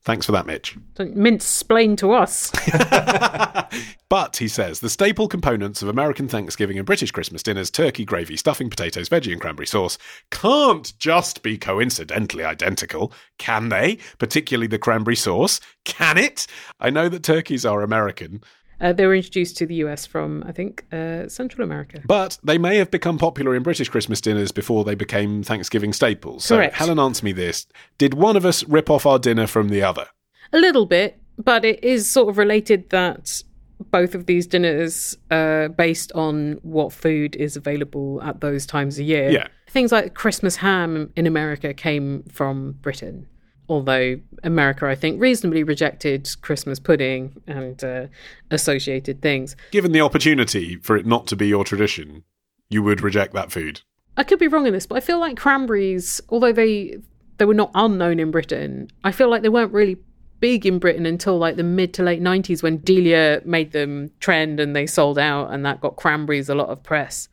Thanks 0.03 0.25
for 0.25 0.31
that, 0.31 0.45
Mitch. 0.45 0.77
Don't 0.95 1.15
mince 1.15 1.45
splain 1.45 1.95
to 1.97 2.13
us. 2.13 2.51
But, 4.09 4.37
he 4.37 4.47
says, 4.47 4.79
the 4.79 4.89
staple 4.89 5.27
components 5.27 5.81
of 5.81 5.89
American 5.89 6.29
Thanksgiving 6.29 6.77
and 6.77 6.85
British 6.85 7.11
Christmas 7.11 7.43
dinners 7.43 7.69
turkey, 7.69 8.05
gravy, 8.05 8.37
stuffing, 8.37 8.69
potatoes, 8.69 9.09
veggie, 9.09 9.33
and 9.33 9.41
cranberry 9.41 9.67
sauce 9.67 9.97
can't 10.31 10.97
just 10.97 11.43
be 11.43 11.57
coincidentally 11.57 12.45
identical, 12.45 13.11
can 13.37 13.67
they? 13.67 13.97
Particularly 14.17 14.67
the 14.67 14.79
cranberry 14.79 15.17
sauce. 15.17 15.59
Can 15.83 16.17
it? 16.17 16.47
I 16.79 16.89
know 16.89 17.09
that 17.09 17.23
turkeys 17.23 17.65
are 17.65 17.81
American, 17.81 18.41
Uh, 18.79 18.93
they 18.93 19.07
were 19.07 19.15
introduced 19.15 19.57
to 19.57 19.65
the 19.65 19.75
US 19.75 20.05
from, 20.05 20.43
I 20.45 20.51
think, 20.51 20.85
uh, 20.91 21.27
Central 21.27 21.63
America. 21.63 22.01
but 22.05 22.37
they 22.43 22.57
may 22.57 22.77
have 22.77 22.91
become 22.91 23.17
popular 23.17 23.55
in 23.55 23.63
British 23.63 23.89
Christmas 23.89 24.21
dinners 24.21 24.51
before 24.51 24.83
they 24.83 24.95
became 24.95 25.43
Thanksgiving 25.43 25.93
staples. 25.93 26.45
So, 26.45 26.57
Correct. 26.57 26.75
Helen, 26.75 26.99
answer 26.99 27.25
me 27.25 27.31
this. 27.31 27.65
Did 27.97 28.13
one 28.13 28.35
of 28.37 28.45
us 28.45 28.63
rip 28.65 28.89
off 28.89 29.05
our 29.05 29.19
dinner 29.19 29.47
from 29.47 29.69
the 29.69 29.81
other? 29.81 30.07
A 30.53 30.59
little 30.59 30.85
bit, 30.85 31.19
but 31.37 31.65
it 31.65 31.83
is 31.83 32.09
sort 32.09 32.29
of 32.29 32.37
related 32.37 32.89
that 32.91 33.41
both 33.91 34.15
of 34.15 34.25
these 34.25 34.47
dinners 34.47 35.15
are 35.29 35.69
based 35.69 36.11
on 36.13 36.59
what 36.63 36.91
food 36.91 37.35
is 37.35 37.55
available 37.55 38.21
at 38.23 38.41
those 38.41 38.65
times 38.65 38.97
of 38.97 39.05
year. 39.05 39.29
Yeah. 39.29 39.47
Things 39.69 39.91
like 39.91 40.13
Christmas 40.13 40.55
ham 40.55 41.11
in 41.15 41.27
America 41.27 41.73
came 41.73 42.23
from 42.31 42.73
Britain. 42.81 43.27
Although 43.69 44.19
America, 44.43 44.87
I 44.87 44.95
think, 44.95 45.21
reasonably 45.21 45.63
rejected 45.63 46.29
Christmas 46.41 46.79
pudding 46.79 47.41
and 47.47 47.83
uh, 47.83 48.07
associated 48.49 49.21
things. 49.21 49.55
Given 49.71 49.91
the 49.91 50.01
opportunity 50.01 50.77
for 50.77 50.95
it 50.95 51.05
not 51.05 51.27
to 51.27 51.35
be 51.35 51.47
your 51.47 51.65
tradition, 51.65 52.23
you 52.69 52.81
would 52.83 53.01
reject 53.01 53.33
that 53.33 53.51
food. 53.51 53.81
I 54.15 54.23
could 54.23 54.39
be 54.39 54.47
wrong 54.47 54.65
in 54.65 54.73
this, 54.73 54.87
but 54.87 54.95
I 54.95 55.01
feel 55.01 55.19
like 55.19 55.37
cranberries, 55.37 56.21
although 56.29 56.53
they 56.53 56.97
they 57.37 57.45
were 57.45 57.53
not 57.53 57.71
unknown 57.75 58.19
in 58.19 58.31
Britain, 58.31 58.89
I 59.03 59.11
feel 59.11 59.29
like 59.29 59.43
they 59.43 59.49
weren't 59.49 59.73
really 59.73 59.97
big 60.39 60.65
in 60.65 60.79
Britain 60.79 61.05
until 61.05 61.37
like 61.37 61.55
the 61.55 61.63
mid 61.63 61.93
to 61.95 62.03
late 62.03 62.21
nineties 62.21 62.63
when 62.63 62.77
Delia 62.77 63.41
made 63.45 63.71
them 63.71 64.11
trend 64.19 64.59
and 64.59 64.75
they 64.75 64.87
sold 64.87 65.19
out, 65.19 65.51
and 65.51 65.65
that 65.65 65.81
got 65.81 65.97
cranberries 65.97 66.49
a 66.49 66.55
lot 66.55 66.69
of 66.69 66.81
press. 66.83 67.29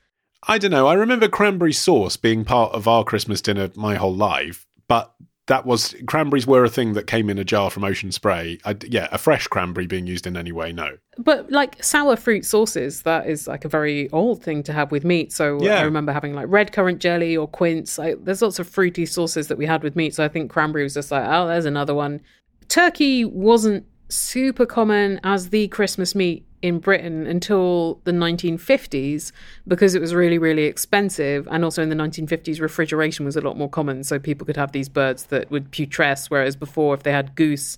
I 0.47 0.59
don't 0.59 0.71
know. 0.71 0.87
I 0.87 0.95
remember 0.95 1.29
cranberry 1.29 1.73
sauce 1.73 2.19
being 2.19 2.45
part 2.45 2.73
of 2.73 2.87
our 2.87 3.03
Christmas 3.03 3.41
dinner 3.41 3.71
my 3.77 3.95
whole 3.95 4.15
life, 4.15 4.67
but 4.89 5.15
that 5.47 5.67
was 5.67 5.95
cranberries 6.07 6.47
were 6.47 6.65
a 6.65 6.71
thing 6.71 6.95
that 6.95 7.07
came 7.07 7.29
in 7.29 7.39
a 7.39 7.45
jar 7.45 7.71
from 7.71 7.85
Ocean 7.85 8.11
Spray. 8.13 8.59
I, 8.65 8.77
yeah, 8.89 9.09
a 9.13 9.19
fresh 9.19 9.47
cranberry 9.47 9.87
being 9.87 10.07
used 10.07 10.27
in 10.27 10.37
any 10.37 10.53
way, 10.53 10.73
no. 10.73 10.97
But 11.19 11.51
like 11.51 11.83
sour 11.85 12.17
fruit 12.17 12.47
sauces, 12.47 13.03
that 13.03 13.29
is 13.29 13.47
like 13.47 13.65
a 13.65 13.69
very 13.69 14.11
old 14.11 14.43
thing 14.43 14.63
to 14.65 14.73
have 14.73 14.91
with 14.91 15.05
meat. 15.05 15.33
So 15.33 15.63
Yeah. 15.63 15.81
I 15.81 15.83
remember 15.83 16.13
having 16.13 16.35
like 16.35 16.47
red 16.49 16.73
currant 16.73 17.01
jelly 17.01 17.37
or 17.37 17.47
quince. 17.47 17.99
Like, 17.99 18.25
there's 18.25 18.41
lots 18.41 18.59
of 18.59 18.69
fruity 18.69 19.05
sauces 19.05 19.49
that 19.49 19.59
we 19.59 19.67
had 19.67 19.83
with 19.83 19.97
meat. 19.97 20.15
So 20.15 20.25
I 20.25 20.29
think 20.29 20.51
cranberry 20.51 20.85
was 20.85 20.95
just 20.95 21.11
like, 21.11 21.25
oh, 21.27 21.47
there's 21.47 21.67
another 21.67 21.95
one. 21.95 22.21
Turkey 22.69 23.25
wasn't 23.25 23.85
super 24.09 24.65
common 24.65 25.21
as 25.25 25.51
the 25.51 25.69
Christmas 25.69 26.15
meat 26.15 26.47
in 26.65 26.79
Britain 26.79 27.27
until 27.27 28.01
the 28.05 28.11
1950s 28.11 29.33
because 29.69 29.95
it 29.95 30.01
was 30.01 30.15
really, 30.15 30.39
really 30.39 30.65
expensive. 30.65 31.47
And 31.51 31.63
also 31.63 31.83
in 31.83 31.91
the 31.91 31.95
1950s, 31.95 32.59
refrigeration 32.59 33.27
was 33.27 33.37
a 33.37 33.43
lot 33.43 33.59
more 33.59 33.69
common. 33.69 34.03
So 34.03 34.19
people 34.19 34.47
could 34.47 34.57
have 34.57 34.73
these 34.73 34.89
birds 34.89 35.27
that 35.27 35.51
would 35.51 35.73
putresce, 35.73 36.31
whereas 36.31 36.57
before, 36.57 36.95
if 36.95 37.03
they 37.03 37.13
had 37.13 37.35
goose 37.35 37.77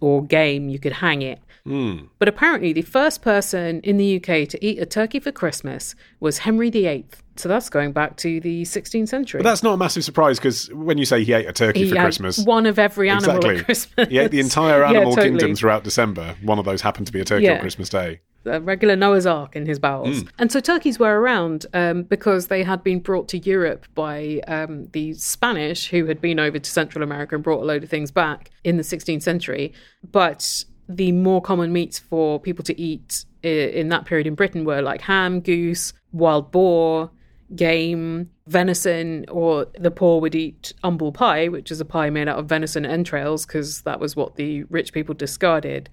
or 0.00 0.24
game, 0.24 0.70
you 0.70 0.78
could 0.78 0.94
hang 0.94 1.20
it. 1.20 1.38
But 1.66 2.28
apparently, 2.28 2.72
the 2.72 2.82
first 2.82 3.22
person 3.22 3.80
in 3.80 3.96
the 3.96 4.16
UK 4.16 4.46
to 4.48 4.64
eat 4.64 4.78
a 4.78 4.86
turkey 4.86 5.18
for 5.18 5.32
Christmas 5.32 5.94
was 6.20 6.38
Henry 6.38 6.68
VIII. 6.70 7.06
So 7.36 7.48
that's 7.48 7.68
going 7.68 7.92
back 7.92 8.16
to 8.18 8.38
the 8.40 8.62
16th 8.62 9.08
century. 9.08 9.40
But 9.40 9.48
that's 9.48 9.62
not 9.62 9.72
a 9.72 9.76
massive 9.76 10.04
surprise 10.04 10.38
because 10.38 10.72
when 10.72 10.98
you 10.98 11.04
say 11.04 11.24
he 11.24 11.32
ate 11.32 11.48
a 11.48 11.52
turkey 11.52 11.84
He 11.84 11.88
for 11.90 11.96
Christmas, 11.96 12.38
one 12.44 12.66
of 12.66 12.78
every 12.78 13.08
animal 13.10 13.36
exactly, 13.36 13.58
at 13.58 13.64
Christmas. 13.64 14.08
he 14.08 14.18
ate 14.18 14.30
the 14.30 14.40
entire 14.40 14.80
Yeah, 14.82 14.90
animal 14.90 15.14
totally. 15.16 15.30
kingdom 15.30 15.56
throughout 15.56 15.82
December. 15.84 16.36
One 16.42 16.58
of 16.58 16.64
those 16.64 16.82
happened 16.82 17.06
to 17.06 17.12
be 17.12 17.20
a 17.20 17.24
turkey 17.24 17.48
on 17.48 17.58
Christmas 17.60 17.88
Day. 17.88 18.20
a 18.44 18.60
regular 18.60 18.94
Noah's 18.94 19.26
Ark 19.26 19.56
in 19.56 19.66
his 19.66 19.78
bowels. 19.80 20.22
Mm. 20.22 20.28
And 20.38 20.52
so 20.52 20.60
turkeys 20.60 20.98
were 21.00 21.18
around 21.18 21.66
um, 21.74 22.02
because 22.04 22.48
they 22.48 22.62
had 22.62 22.84
been 22.84 23.00
brought 23.00 23.26
to 23.30 23.38
Europe 23.38 23.86
by 23.94 24.40
um, 24.46 24.86
the 24.92 25.14
Spanish, 25.14 25.88
who 25.88 26.06
had 26.06 26.20
been 26.20 26.38
over 26.38 26.58
to 26.60 26.70
Central 26.70 27.02
America 27.02 27.34
and 27.34 27.42
brought 27.42 27.62
a 27.62 27.66
load 27.66 27.82
of 27.82 27.90
things 27.90 28.10
back 28.12 28.50
in 28.62 28.76
the 28.76 28.82
16th 28.84 29.22
century. 29.22 29.72
But 30.12 30.64
the 30.88 31.12
more 31.12 31.40
common 31.40 31.72
meats 31.72 31.98
for 31.98 32.38
people 32.38 32.64
to 32.64 32.80
eat 32.80 33.24
in 33.42 33.88
that 33.88 34.04
period 34.04 34.26
in 34.26 34.34
Britain 34.34 34.64
were 34.64 34.82
like 34.82 35.02
ham, 35.02 35.40
goose, 35.40 35.92
wild 36.12 36.50
boar, 36.50 37.10
game, 37.54 38.30
venison, 38.46 39.24
or 39.28 39.66
the 39.78 39.90
poor 39.90 40.20
would 40.20 40.34
eat 40.34 40.72
humble 40.82 41.12
pie, 41.12 41.48
which 41.48 41.70
is 41.70 41.80
a 41.80 41.84
pie 41.84 42.10
made 42.10 42.28
out 42.28 42.38
of 42.38 42.46
venison 42.46 42.86
entrails, 42.86 43.44
because 43.46 43.82
that 43.82 44.00
was 44.00 44.16
what 44.16 44.36
the 44.36 44.64
rich 44.64 44.92
people 44.92 45.14
discarded. 45.14 45.88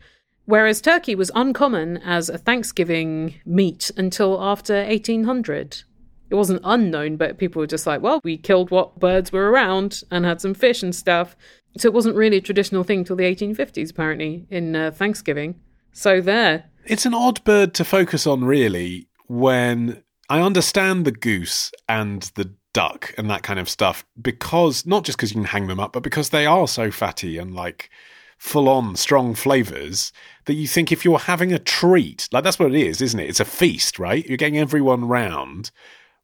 Whereas 0.45 0.81
turkey 0.81 1.13
was 1.13 1.29
uncommon 1.35 1.97
as 1.97 2.29
a 2.29 2.37
Thanksgiving 2.37 3.35
meat 3.45 3.91
until 3.95 4.41
after 4.41 4.83
1800. 4.83 5.83
It 6.29 6.35
wasn't 6.35 6.61
unknown, 6.63 7.17
but 7.17 7.37
people 7.37 7.59
were 7.59 7.67
just 7.67 7.85
like, 7.85 8.01
well, 8.01 8.21
we 8.23 8.37
killed 8.37 8.71
what 8.71 8.99
birds 8.99 9.31
were 9.31 9.51
around 9.51 10.03
and 10.09 10.25
had 10.25 10.41
some 10.41 10.53
fish 10.53 10.81
and 10.81 10.95
stuff. 10.95 11.35
So 11.77 11.87
it 11.87 11.93
wasn't 11.93 12.15
really 12.15 12.37
a 12.37 12.41
traditional 12.41 12.83
thing 12.83 13.03
till 13.03 13.15
the 13.15 13.23
1850s, 13.23 13.91
apparently, 13.91 14.45
in 14.49 14.75
uh, 14.75 14.91
Thanksgiving. 14.91 15.59
So 15.93 16.21
there. 16.21 16.65
It's 16.85 17.05
an 17.05 17.13
odd 17.13 17.43
bird 17.43 17.73
to 17.75 17.85
focus 17.85 18.27
on, 18.27 18.43
really, 18.43 19.07
when 19.27 20.03
I 20.29 20.41
understand 20.41 21.05
the 21.05 21.11
goose 21.11 21.71
and 21.87 22.23
the 22.35 22.53
duck 22.73 23.13
and 23.17 23.29
that 23.29 23.43
kind 23.43 23.59
of 23.59 23.69
stuff, 23.69 24.05
because 24.21 24.85
not 24.85 25.03
just 25.03 25.17
because 25.17 25.31
you 25.31 25.35
can 25.35 25.45
hang 25.45 25.67
them 25.67 25.79
up, 25.79 25.93
but 25.93 26.03
because 26.03 26.29
they 26.29 26.45
are 26.45 26.67
so 26.67 26.91
fatty 26.91 27.37
and 27.37 27.53
like 27.53 27.89
full 28.37 28.67
on 28.67 28.95
strong 28.95 29.35
flavors 29.35 30.11
that 30.45 30.55
you 30.55 30.67
think 30.67 30.91
if 30.91 31.05
you're 31.05 31.19
having 31.19 31.53
a 31.53 31.59
treat, 31.59 32.27
like 32.31 32.43
that's 32.43 32.57
what 32.57 32.73
it 32.73 32.81
is, 32.81 33.01
isn't 33.01 33.19
it? 33.19 33.29
It's 33.29 33.39
a 33.39 33.45
feast, 33.45 33.99
right? 33.99 34.25
You're 34.25 34.37
getting 34.37 34.57
everyone 34.57 35.05
round. 35.05 35.71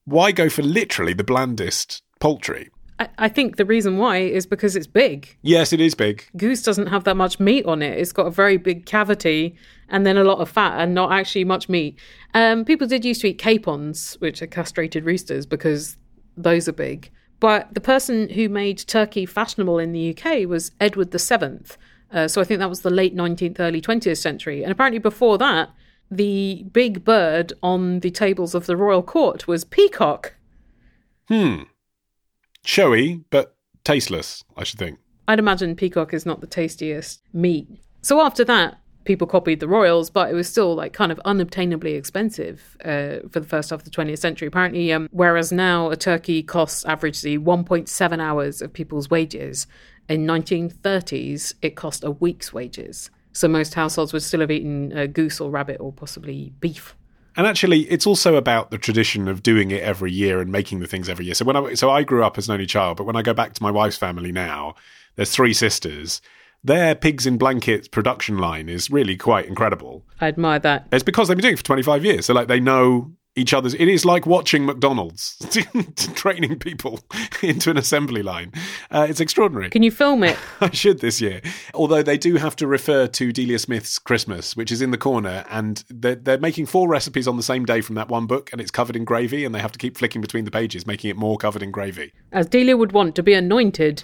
Why 0.06 0.32
go 0.32 0.50
for 0.50 0.64
literally 0.64 1.14
the 1.14 1.24
blandest 1.24 2.02
poultry? 2.20 2.70
I, 3.00 3.10
I 3.18 3.30
think 3.30 3.58
the 3.58 3.66
reason 3.66 3.98
why 3.98 4.18
is 4.18 4.46
because 4.46 4.76
it's 4.76 4.88
big. 4.88 5.38
Yes, 5.42 5.74
it 5.74 5.82
is 5.82 5.96
big. 5.96 6.26
Goose 6.36 6.62
doesn't 6.62 6.88
have 6.88 7.04
that 7.06 7.16
much 7.16 7.40
meat 7.40 7.66
on 7.66 7.82
it. 7.82 7.98
It's 7.98 8.12
got 8.12 8.28
a 8.28 8.32
very 8.32 8.58
big 8.58 8.86
cavity 8.86 9.56
and 9.90 10.06
then 10.06 10.18
a 10.18 10.24
lot 10.24 10.40
of 10.40 10.50
fat 10.50 10.80
and 10.80 10.94
not 10.94 11.12
actually 11.12 11.44
much 11.44 11.70
meat. 11.70 11.98
Um, 12.34 12.66
people 12.66 12.88
did 12.88 13.06
used 13.06 13.22
to 13.22 13.30
eat 13.30 13.38
capons, 13.38 14.16
which 14.20 14.42
are 14.42 14.48
castrated 14.48 15.06
roosters, 15.06 15.46
because 15.46 15.98
those 16.36 16.68
are 16.68 16.74
big. 16.74 17.12
But 17.40 17.74
the 17.74 17.82
person 17.82 18.30
who 18.30 18.50
made 18.50 18.80
turkey 18.80 19.26
fashionable 19.26 19.80
in 19.80 19.92
the 19.92 20.16
UK 20.18 20.48
was 20.48 20.72
Edward 20.80 21.12
VII. 21.12 21.60
Uh, 22.12 22.28
so 22.28 22.42
I 22.42 22.44
think 22.44 22.60
that 22.60 22.70
was 22.70 22.82
the 22.82 22.90
late 22.90 23.16
19th, 23.16 23.60
early 23.60 23.82
20th 23.82 24.18
century. 24.18 24.64
And 24.64 24.72
apparently 24.72 25.00
before 25.00 25.38
that, 25.38 25.70
the 26.10 26.66
big 26.72 27.04
bird 27.04 27.54
on 27.62 28.00
the 28.00 28.12
tables 28.12 28.56
of 28.56 28.66
the 28.66 28.78
royal 28.78 29.04
court 29.04 29.48
was 29.48 29.64
peacock. 29.64 30.34
Hmm. 31.28 31.64
Showy, 32.68 33.24
but 33.30 33.56
tasteless, 33.86 34.44
I 34.58 34.66
should 34.66 34.78
think. 34.78 35.00
I'd 35.26 35.40
imagine 35.40 35.74
peacock 35.74 36.14
is 36.14 36.26
not 36.26 36.42
the 36.42 36.48
tastiest 36.48 37.22
meat. 37.32 37.70
So 38.02 38.20
after 38.20 38.44
that, 38.44 38.78
people 39.06 39.26
copied 39.26 39.62
the 39.62 39.70
royals, 39.70 40.10
but 40.10 40.30
it 40.30 40.34
was 40.34 40.50
still 40.50 40.76
like 40.76 40.92
kind 40.92 41.10
of 41.10 41.20
unobtainably 41.24 41.94
expensive 41.94 42.76
uh, 42.84 43.20
for 43.32 43.40
the 43.40 43.48
first 43.48 43.70
half 43.70 43.80
of 43.80 43.86
the 43.86 43.90
20th 43.90 44.20
century. 44.20 44.50
Apparently, 44.50 44.92
um, 44.92 45.08
whereas 45.12 45.50
now 45.50 45.90
a 45.92 45.96
turkey 45.96 46.44
costs 46.44 46.84
averagely 46.84 47.40
1.7 47.40 48.20
hours 48.20 48.62
of 48.62 48.74
people's 48.74 49.10
wages, 49.10 49.66
in 50.10 50.28
1930s 50.28 51.54
it 51.62 51.78
cost 51.78 52.04
a 52.04 52.12
week's 52.12 52.52
wages. 52.52 53.10
So 53.32 53.48
most 53.48 53.76
households 53.76 54.12
would 54.12 54.24
still 54.24 54.42
have 54.42 54.52
eaten 54.52 54.92
uh, 54.92 55.06
goose 55.06 55.40
or 55.40 55.50
rabbit 55.50 55.78
or 55.80 55.94
possibly 55.94 56.52
beef. 56.60 56.97
And 57.38 57.46
actually, 57.46 57.82
it's 57.82 58.08
also 58.08 58.36
about 58.36 58.72
the 58.72 58.80
tradition 58.80 59.28
of 59.28 59.44
doing 59.44 59.70
it 59.70 59.84
every 59.84 60.12
year 60.12 60.42
and 60.42 60.52
making 60.52 60.80
the 60.80 60.88
things 60.88 61.08
every 61.08 61.26
year. 61.26 61.36
So 61.36 61.46
when 61.46 61.56
I 61.56 61.76
so 61.76 61.92
I 61.92 62.02
grew 62.02 62.24
up 62.24 62.38
as 62.40 62.50
an 62.50 62.54
only 62.54 62.66
child, 62.66 62.98
but 62.98 63.06
when 63.06 63.16
I 63.16 63.22
go 63.22 63.34
back 63.34 63.54
to 63.54 63.64
my 63.64 63.70
wife's 63.70 63.96
family 63.96 64.32
now, 64.32 64.74
there's 65.16 65.32
three 65.32 65.54
sisters. 65.54 66.20
Their 66.64 66.96
pigs 66.96 67.28
in 67.28 67.38
blankets 67.38 67.88
production 67.88 68.40
line 68.40 68.68
is 68.68 68.90
really 68.90 69.16
quite 69.16 69.46
incredible. 69.46 70.04
I 70.20 70.28
admire 70.28 70.58
that. 70.60 70.88
It's 70.92 71.04
because 71.04 71.28
they've 71.28 71.38
been 71.38 71.44
doing 71.44 71.54
it 71.54 71.60
for 71.60 71.64
25 71.64 72.04
years. 72.04 72.26
So 72.26 72.34
like 72.34 72.48
they 72.48 72.60
know 72.60 73.12
each 73.38 73.54
other's. 73.54 73.74
It 73.76 73.88
is 73.88 74.04
like 74.04 74.26
watching 74.26 74.66
McDonald's 74.66 75.38
training 76.16 76.60
people 76.60 77.00
into 77.42 77.70
an 77.70 77.78
assembly 77.78 78.24
line. 78.24 78.52
Uh, 78.92 79.06
it's 79.10 79.20
extraordinary. 79.20 79.70
Can 79.70 79.84
you 79.84 79.92
film 79.92 80.24
it? 80.24 80.38
I 80.62 80.72
should 80.72 81.00
this 81.00 81.22
year. 81.22 81.42
Although 81.74 82.04
they 82.04 82.18
do 82.18 82.36
have 82.36 82.56
to 82.58 82.68
refer 82.68 83.08
to 83.08 83.32
Delia 83.32 83.60
Smith's 83.60 84.00
Christmas, 84.00 84.56
which 84.56 84.72
is 84.72 84.82
in 84.82 84.92
the 84.92 84.98
corner, 84.98 85.46
and 85.50 85.84
they're, 85.90 86.16
they're 86.16 86.40
making 86.40 86.66
four 86.66 86.88
recipes 86.88 87.28
on 87.28 87.38
the 87.38 87.44
same 87.44 87.66
day 87.66 87.82
from 87.82 87.96
that 87.96 88.10
one 88.10 88.26
book, 88.26 88.50
and 88.52 88.60
it's 88.60 88.72
covered 88.72 88.96
in 88.96 89.06
gravy, 89.06 89.46
and 89.46 89.54
they 89.54 89.60
have 89.60 89.72
to 89.72 89.80
keep 89.80 89.98
flicking 89.98 90.22
between 90.22 90.46
the 90.46 90.52
pages, 90.52 90.88
making 90.88 91.10
it 91.10 91.16
more 91.16 91.38
covered 91.38 91.62
in 91.62 91.72
gravy. 91.72 92.14
as 92.32 92.48
Delia 92.48 92.76
would 92.76 92.92
want 92.92 93.16
to 93.16 93.24
be 93.24 93.34
anointed. 93.34 94.04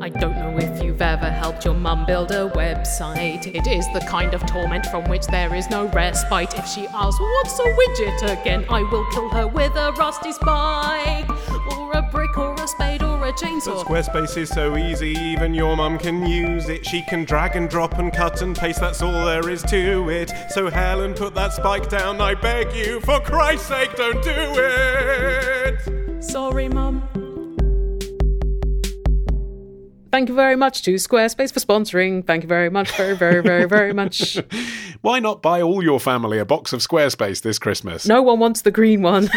I 0.00 0.10
don't 0.10 0.36
know 0.38 0.56
if 0.56 0.67
ever 1.08 1.30
helped 1.30 1.64
your 1.64 1.72
mum 1.72 2.04
build 2.04 2.30
a 2.32 2.50
website. 2.50 3.46
It 3.46 3.66
is 3.66 3.86
the 3.94 4.00
kind 4.00 4.34
of 4.34 4.44
torment 4.44 4.84
from 4.86 5.08
which 5.08 5.26
there 5.28 5.54
is 5.54 5.70
no 5.70 5.86
respite. 5.86 6.52
If 6.58 6.66
she 6.68 6.86
asks, 6.88 7.18
What's 7.18 7.58
a 7.58 7.62
widget 7.62 8.40
again? 8.40 8.66
I 8.68 8.82
will 8.82 9.06
kill 9.06 9.30
her 9.30 9.46
with 9.46 9.74
a 9.74 9.92
rusty 9.92 10.32
spike, 10.32 11.26
or 11.72 11.92
a 11.92 12.02
brick, 12.12 12.36
or 12.36 12.52
a 12.52 12.68
spade, 12.68 13.02
or 13.02 13.26
a 13.26 13.32
chainsaw. 13.32 13.86
But 13.86 13.86
Squarespace 13.86 14.36
is 14.36 14.50
so 14.50 14.76
easy, 14.76 15.12
even 15.12 15.54
your 15.54 15.74
mum 15.78 15.98
can 15.98 16.26
use 16.26 16.68
it. 16.68 16.84
She 16.84 17.00
can 17.00 17.24
drag 17.24 17.56
and 17.56 17.70
drop 17.70 17.98
and 17.98 18.12
cut 18.12 18.42
and 18.42 18.54
paste, 18.54 18.80
that's 18.80 19.00
all 19.00 19.24
there 19.24 19.48
is 19.48 19.62
to 19.62 20.10
it. 20.10 20.30
So, 20.50 20.68
Helen, 20.68 21.14
put 21.14 21.34
that 21.36 21.54
spike 21.54 21.88
down, 21.88 22.20
I 22.20 22.34
beg 22.34 22.74
you. 22.76 23.00
For 23.00 23.18
Christ's 23.20 23.68
sake, 23.68 23.96
don't 23.96 24.22
do 24.22 24.30
it! 24.30 26.22
Sorry, 26.22 26.68
Mum. 26.68 27.27
Thank 30.10 30.28
you 30.30 30.34
very 30.34 30.56
much 30.56 30.82
to 30.82 30.94
Squarespace 30.94 31.52
for 31.52 31.60
sponsoring. 31.60 32.26
Thank 32.26 32.42
you 32.42 32.48
very 32.48 32.70
much, 32.70 32.90
very, 32.96 33.14
very, 33.14 33.42
very, 33.42 33.66
very 33.66 33.92
much. 33.92 34.38
Why 35.02 35.20
not 35.20 35.42
buy 35.42 35.60
all 35.60 35.82
your 35.82 36.00
family 36.00 36.38
a 36.38 36.44
box 36.46 36.72
of 36.72 36.80
Squarespace 36.80 37.42
this 37.42 37.58
Christmas? 37.58 38.06
No 38.06 38.22
one 38.22 38.38
wants 38.40 38.62
the 38.62 38.70
green 38.70 39.02
one. 39.02 39.28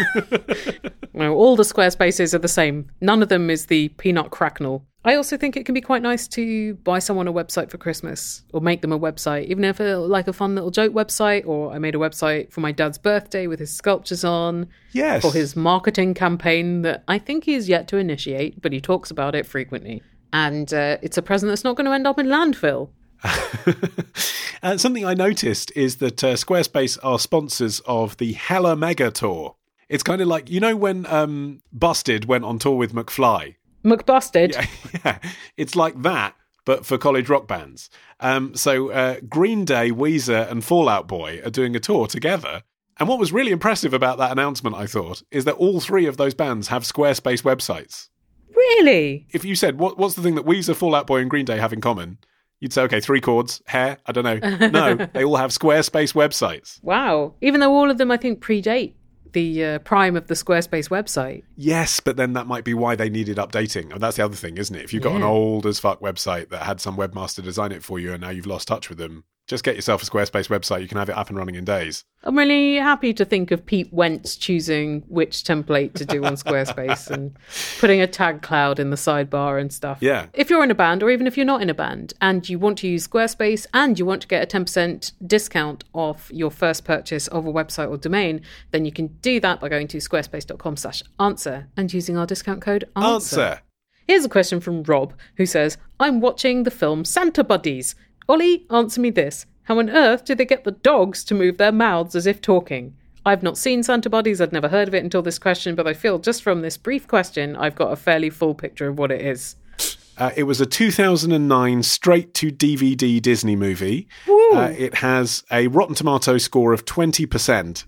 no, 1.12 1.34
all 1.34 1.56
the 1.56 1.62
Squarespaces 1.62 2.32
are 2.32 2.38
the 2.38 2.48
same. 2.48 2.90
None 3.00 3.22
of 3.22 3.28
them 3.28 3.50
is 3.50 3.66
the 3.66 3.88
peanut 3.90 4.30
cracknel. 4.30 4.82
I 5.04 5.16
also 5.16 5.36
think 5.36 5.56
it 5.56 5.66
can 5.66 5.74
be 5.74 5.80
quite 5.80 6.00
nice 6.00 6.28
to 6.28 6.74
buy 6.76 7.00
someone 7.00 7.26
a 7.26 7.32
website 7.32 7.70
for 7.70 7.76
Christmas 7.76 8.44
or 8.52 8.60
make 8.60 8.82
them 8.82 8.92
a 8.92 8.98
website, 8.98 9.46
even 9.46 9.64
if 9.64 9.80
it's 9.80 9.98
like 9.98 10.28
a 10.28 10.32
fun 10.32 10.54
little 10.54 10.70
joke 10.70 10.92
website. 10.92 11.44
Or 11.44 11.72
I 11.72 11.78
made 11.78 11.96
a 11.96 11.98
website 11.98 12.52
for 12.52 12.60
my 12.60 12.70
dad's 12.72 12.98
birthday 12.98 13.46
with 13.48 13.58
his 13.58 13.74
sculptures 13.74 14.24
on 14.24 14.68
Yes. 14.92 15.22
for 15.22 15.32
his 15.32 15.56
marketing 15.56 16.14
campaign 16.14 16.82
that 16.82 17.02
I 17.08 17.18
think 17.18 17.44
he's 17.44 17.68
yet 17.68 17.88
to 17.88 17.96
initiate, 17.96 18.62
but 18.62 18.72
he 18.72 18.80
talks 18.80 19.10
about 19.10 19.34
it 19.34 19.44
frequently. 19.44 20.02
And 20.32 20.72
uh, 20.72 20.98
it's 21.02 21.18
a 21.18 21.22
present 21.22 21.50
that's 21.50 21.64
not 21.64 21.76
going 21.76 21.86
to 21.86 21.92
end 21.92 22.06
up 22.06 22.18
in 22.18 22.26
landfill. 22.26 22.90
Uh, 24.62 24.76
something 24.76 25.04
I 25.04 25.14
noticed 25.14 25.72
is 25.74 25.96
that 25.96 26.22
uh, 26.22 26.34
Squarespace 26.34 26.96
are 27.02 27.18
sponsors 27.18 27.80
of 27.80 28.16
the 28.18 28.32
Hella 28.34 28.76
Mega 28.76 29.10
Tour. 29.10 29.56
It's 29.88 30.04
kind 30.04 30.22
of 30.22 30.28
like, 30.28 30.48
you 30.48 30.60
know, 30.60 30.76
when 30.76 31.04
um, 31.06 31.62
Busted 31.72 32.26
went 32.26 32.44
on 32.44 32.60
tour 32.60 32.76
with 32.76 32.92
McFly? 32.92 33.56
McBusted. 33.84 34.54
yeah, 35.04 35.18
it's 35.56 35.74
like 35.74 36.00
that, 36.02 36.36
but 36.64 36.86
for 36.86 36.96
college 36.96 37.28
rock 37.28 37.48
bands. 37.48 37.90
Um, 38.20 38.54
so 38.54 38.90
uh, 38.90 39.16
Green 39.28 39.64
Day, 39.64 39.90
Weezer, 39.90 40.48
and 40.48 40.64
Fall 40.64 40.88
Out 40.88 41.08
Boy 41.08 41.40
are 41.44 41.50
doing 41.50 41.74
a 41.74 41.80
tour 41.80 42.06
together. 42.06 42.62
And 43.00 43.08
what 43.08 43.18
was 43.18 43.32
really 43.32 43.50
impressive 43.50 43.92
about 43.92 44.18
that 44.18 44.30
announcement, 44.30 44.76
I 44.76 44.86
thought, 44.86 45.24
is 45.32 45.44
that 45.46 45.54
all 45.54 45.80
three 45.80 46.06
of 46.06 46.18
those 46.18 46.34
bands 46.34 46.68
have 46.68 46.84
Squarespace 46.84 47.42
websites. 47.42 48.10
Really? 48.62 49.26
If 49.30 49.44
you 49.44 49.54
said, 49.54 49.78
what, 49.78 49.98
what's 49.98 50.14
the 50.14 50.22
thing 50.22 50.36
that 50.36 50.46
Weezer, 50.46 50.76
Fall 50.76 50.94
Out 50.94 51.06
Boy, 51.06 51.18
and 51.20 51.28
Green 51.28 51.44
Day 51.44 51.58
have 51.58 51.72
in 51.72 51.80
common? 51.80 52.18
You'd 52.60 52.72
say, 52.72 52.82
okay, 52.82 53.00
three 53.00 53.20
chords, 53.20 53.60
hair, 53.66 53.98
I 54.06 54.12
don't 54.12 54.22
know. 54.22 54.68
No, 54.68 54.94
they 55.12 55.24
all 55.24 55.36
have 55.36 55.50
Squarespace 55.50 56.14
websites. 56.14 56.80
Wow. 56.84 57.34
Even 57.40 57.60
though 57.60 57.74
all 57.74 57.90
of 57.90 57.98
them, 57.98 58.12
I 58.12 58.16
think, 58.16 58.40
predate 58.40 58.92
the 59.32 59.64
uh, 59.64 59.78
prime 59.80 60.16
of 60.16 60.28
the 60.28 60.34
Squarespace 60.34 60.88
website. 60.88 61.42
Yes, 61.56 61.98
but 61.98 62.16
then 62.16 62.34
that 62.34 62.46
might 62.46 62.62
be 62.62 62.74
why 62.74 62.94
they 62.94 63.10
needed 63.10 63.36
updating. 63.36 63.90
And 63.92 64.00
that's 64.00 64.16
the 64.16 64.24
other 64.24 64.36
thing, 64.36 64.58
isn't 64.58 64.76
it? 64.76 64.84
If 64.84 64.92
you've 64.92 65.02
got 65.02 65.16
an 65.16 65.24
old 65.24 65.66
as 65.66 65.80
fuck 65.80 66.00
website 66.00 66.50
that 66.50 66.62
had 66.62 66.80
some 66.80 66.96
webmaster 66.96 67.42
design 67.42 67.72
it 67.72 67.82
for 67.82 67.98
you 67.98 68.12
and 68.12 68.20
now 68.20 68.30
you've 68.30 68.46
lost 68.46 68.68
touch 68.68 68.88
with 68.88 68.98
them, 68.98 69.24
just 69.48 69.64
get 69.64 69.74
yourself 69.74 70.02
a 70.02 70.06
Squarespace 70.06 70.48
website. 70.48 70.82
You 70.82 70.88
can 70.88 70.98
have 70.98 71.08
it 71.08 71.16
up 71.16 71.28
and 71.28 71.36
running 71.36 71.56
in 71.56 71.64
days. 71.64 72.04
I'm 72.22 72.38
really 72.38 72.76
happy 72.76 73.12
to 73.14 73.24
think 73.24 73.50
of 73.50 73.66
Pete 73.66 73.92
Wentz 73.92 74.36
choosing 74.36 75.02
which 75.08 75.42
template 75.42 75.94
to 75.94 76.04
do 76.04 76.24
on 76.24 76.34
Squarespace 76.34 77.10
and 77.10 77.36
putting 77.80 78.00
a 78.00 78.06
tag 78.06 78.42
cloud 78.42 78.78
in 78.78 78.90
the 78.90 78.96
sidebar 78.96 79.60
and 79.60 79.72
stuff. 79.72 79.98
Yeah. 80.00 80.26
If 80.32 80.48
you're 80.48 80.62
in 80.62 80.70
a 80.70 80.76
band, 80.76 81.02
or 81.02 81.10
even 81.10 81.26
if 81.26 81.36
you're 81.36 81.44
not 81.44 81.60
in 81.60 81.68
a 81.68 81.74
band, 81.74 82.14
and 82.20 82.48
you 82.48 82.58
want 82.58 82.78
to 82.78 82.88
use 82.88 83.08
Squarespace 83.08 83.66
and 83.74 83.98
you 83.98 84.06
want 84.06 84.22
to 84.22 84.28
get 84.28 84.42
a 84.42 84.58
10% 84.58 85.12
discount 85.26 85.84
off 85.92 86.30
your 86.32 86.50
first 86.50 86.84
purchase 86.84 87.26
of 87.28 87.44
a 87.44 87.52
website 87.52 87.90
or 87.90 87.96
domain, 87.96 88.42
then 88.70 88.84
you 88.84 88.92
can 88.92 89.08
do 89.20 89.40
that 89.40 89.60
by 89.60 89.68
going 89.68 89.88
to 89.88 89.98
squarespace.com 89.98 90.76
slash 90.76 91.02
answer 91.18 91.68
and 91.76 91.92
using 91.92 92.16
our 92.16 92.26
discount 92.26 92.62
code 92.62 92.84
answer. 92.94 93.40
Answer. 93.40 93.62
Here's 94.06 94.24
a 94.24 94.28
question 94.28 94.60
from 94.60 94.82
Rob, 94.82 95.14
who 95.36 95.46
says, 95.46 95.78
I'm 96.00 96.20
watching 96.20 96.64
the 96.64 96.70
film 96.70 97.04
Santa 97.04 97.44
Buddies. 97.44 97.94
Olly, 98.28 98.66
answer 98.70 99.00
me 99.00 99.10
this. 99.10 99.46
How 99.64 99.78
on 99.78 99.90
earth 99.90 100.24
do 100.24 100.34
they 100.34 100.44
get 100.44 100.64
the 100.64 100.72
dogs 100.72 101.24
to 101.24 101.34
move 101.34 101.58
their 101.58 101.72
mouths 101.72 102.14
as 102.14 102.26
if 102.26 102.40
talking? 102.40 102.94
I've 103.24 103.42
not 103.42 103.56
seen 103.56 103.82
Santa 103.82 104.10
Buddies, 104.10 104.40
I'd 104.40 104.52
never 104.52 104.68
heard 104.68 104.88
of 104.88 104.94
it 104.94 105.04
until 105.04 105.22
this 105.22 105.38
question, 105.38 105.76
but 105.76 105.86
I 105.86 105.94
feel 105.94 106.18
just 106.18 106.42
from 106.42 106.62
this 106.62 106.76
brief 106.76 107.06
question, 107.06 107.54
I've 107.54 107.76
got 107.76 107.92
a 107.92 107.96
fairly 107.96 108.30
full 108.30 108.54
picture 108.54 108.88
of 108.88 108.98
what 108.98 109.12
it 109.12 109.20
is. 109.20 109.56
Uh, 110.18 110.30
it 110.36 110.42
was 110.42 110.60
a 110.60 110.66
2009 110.66 111.82
straight 111.82 112.34
to 112.34 112.50
DVD 112.50 113.20
Disney 113.22 113.56
movie. 113.56 114.08
Uh, 114.28 114.72
it 114.76 114.96
has 114.96 115.44
a 115.50 115.68
Rotten 115.68 115.94
Tomato 115.94 116.36
score 116.38 116.72
of 116.72 116.84
20%. 116.84 117.84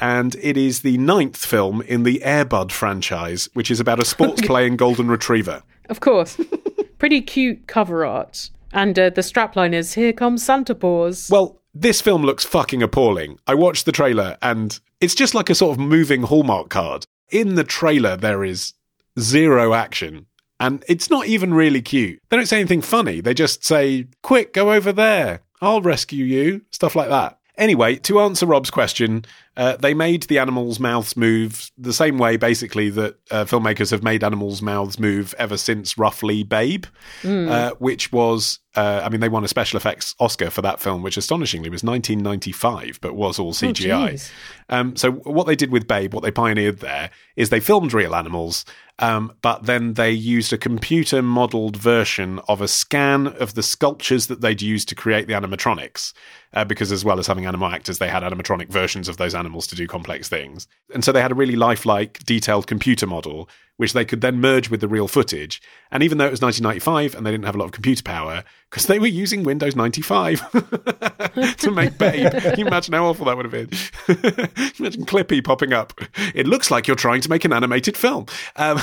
And 0.00 0.36
it 0.36 0.56
is 0.56 0.82
the 0.82 0.96
ninth 0.98 1.36
film 1.36 1.82
in 1.82 2.04
the 2.04 2.22
Air 2.22 2.44
Bud 2.44 2.70
franchise, 2.70 3.48
which 3.54 3.70
is 3.70 3.80
about 3.80 3.98
a 4.00 4.04
sports 4.04 4.40
playing 4.42 4.76
golden 4.76 5.08
retriever. 5.08 5.62
Of 5.88 6.00
course. 6.00 6.38
Pretty 6.98 7.20
cute 7.20 7.66
cover 7.66 8.04
art. 8.06 8.50
And 8.72 8.98
uh, 8.98 9.10
the 9.10 9.22
strapline 9.22 9.72
is 9.72 9.94
Here 9.94 10.12
comes 10.12 10.44
Santa 10.44 10.74
Paws. 10.74 11.28
Well, 11.30 11.60
this 11.74 12.00
film 12.00 12.22
looks 12.22 12.44
fucking 12.44 12.82
appalling. 12.82 13.38
I 13.46 13.54
watched 13.54 13.86
the 13.86 13.92
trailer 13.92 14.36
and 14.42 14.78
it's 15.00 15.14
just 15.14 15.34
like 15.34 15.50
a 15.50 15.54
sort 15.54 15.72
of 15.72 15.78
moving 15.78 16.22
Hallmark 16.22 16.68
card. 16.70 17.04
In 17.30 17.54
the 17.54 17.64
trailer, 17.64 18.16
there 18.16 18.44
is 18.44 18.74
zero 19.18 19.74
action. 19.74 20.26
And 20.60 20.84
it's 20.88 21.08
not 21.08 21.26
even 21.26 21.54
really 21.54 21.82
cute. 21.82 22.20
They 22.28 22.36
don't 22.36 22.46
say 22.46 22.58
anything 22.58 22.82
funny. 22.82 23.20
They 23.20 23.34
just 23.34 23.64
say, 23.64 24.06
quick, 24.22 24.52
go 24.52 24.72
over 24.72 24.92
there. 24.92 25.40
I'll 25.60 25.82
rescue 25.82 26.24
you. 26.24 26.62
Stuff 26.70 26.96
like 26.96 27.08
that. 27.10 27.38
Anyway, 27.56 27.96
to 27.96 28.20
answer 28.20 28.46
Rob's 28.46 28.70
question, 28.70 29.24
uh, 29.58 29.76
they 29.76 29.92
made 29.92 30.22
the 30.22 30.38
animals' 30.38 30.78
mouths 30.78 31.16
move 31.16 31.72
the 31.76 31.92
same 31.92 32.16
way, 32.16 32.36
basically, 32.36 32.90
that 32.90 33.16
uh, 33.32 33.44
filmmakers 33.44 33.90
have 33.90 34.04
made 34.04 34.22
animals' 34.22 34.62
mouths 34.62 35.00
move 35.00 35.34
ever 35.36 35.56
since 35.56 35.98
roughly 35.98 36.44
Babe, 36.44 36.84
uh, 37.24 37.72
which 37.80 38.12
was, 38.12 38.60
uh, 38.76 39.00
I 39.02 39.08
mean, 39.08 39.20
they 39.20 39.28
won 39.28 39.42
a 39.42 39.48
special 39.48 39.76
effects 39.76 40.14
Oscar 40.20 40.50
for 40.50 40.62
that 40.62 40.78
film, 40.80 41.02
which 41.02 41.16
astonishingly 41.16 41.70
was 41.70 41.82
1995, 41.82 43.00
but 43.02 43.16
was 43.16 43.40
all 43.40 43.52
CGI. 43.52 44.12
jeez. 44.12 44.30
um, 44.68 44.94
so, 44.94 45.10
what 45.10 45.48
they 45.48 45.56
did 45.56 45.72
with 45.72 45.88
Babe, 45.88 46.14
what 46.14 46.22
they 46.22 46.30
pioneered 46.30 46.78
there, 46.78 47.10
is 47.34 47.50
they 47.50 47.58
filmed 47.58 47.92
real 47.92 48.14
animals, 48.14 48.64
um, 49.00 49.32
but 49.42 49.64
then 49.64 49.94
they 49.94 50.10
used 50.10 50.52
a 50.52 50.58
computer 50.58 51.20
modeled 51.22 51.76
version 51.76 52.40
of 52.48 52.60
a 52.60 52.68
scan 52.68 53.26
of 53.26 53.54
the 53.54 53.62
sculptures 53.62 54.28
that 54.28 54.40
they'd 54.40 54.62
used 54.62 54.88
to 54.88 54.94
create 54.94 55.26
the 55.26 55.34
animatronics. 55.34 56.12
Uh, 56.54 56.64
because 56.64 56.90
as 56.90 57.04
well 57.04 57.18
as 57.18 57.26
having 57.26 57.44
animal 57.44 57.68
actors, 57.68 57.98
they 57.98 58.08
had 58.08 58.22
animatronic 58.22 58.70
versions 58.70 59.06
of 59.06 59.18
those 59.18 59.34
animals 59.34 59.47
to 59.68 59.76
do 59.76 59.86
complex 59.86 60.28
things. 60.28 60.66
And 60.92 61.04
so 61.04 61.12
they 61.12 61.22
had 61.22 61.32
a 61.32 61.34
really 61.34 61.56
lifelike, 61.56 62.20
detailed 62.24 62.66
computer 62.66 63.06
model, 63.06 63.48
which 63.76 63.92
they 63.92 64.04
could 64.04 64.20
then 64.20 64.40
merge 64.40 64.68
with 64.70 64.80
the 64.80 64.88
real 64.88 65.08
footage. 65.08 65.62
And 65.90 66.02
even 66.02 66.18
though 66.18 66.26
it 66.26 66.30
was 66.30 66.42
1995 66.42 67.14
and 67.14 67.24
they 67.24 67.30
didn't 67.30 67.46
have 67.46 67.54
a 67.54 67.58
lot 67.58 67.66
of 67.66 67.72
computer 67.72 68.02
power, 68.02 68.44
because 68.70 68.86
they 68.86 68.98
were 68.98 69.06
using 69.06 69.44
Windows 69.44 69.76
95 69.76 70.50
to 71.58 71.70
make 71.70 71.96
Babe. 71.96 72.30
Can 72.40 72.58
you 72.58 72.66
imagine 72.66 72.94
how 72.94 73.06
awful 73.06 73.26
that 73.26 73.36
would 73.36 73.46
have 73.46 73.52
been? 73.52 73.70
Imagine 74.78 75.06
Clippy 75.06 75.42
popping 75.42 75.72
up. 75.72 75.92
It 76.34 76.46
looks 76.46 76.70
like 76.70 76.86
you're 76.86 76.96
trying 76.96 77.20
to 77.22 77.30
make 77.30 77.44
an 77.44 77.52
animated 77.52 77.96
film. 77.96 78.26
Um, 78.56 78.78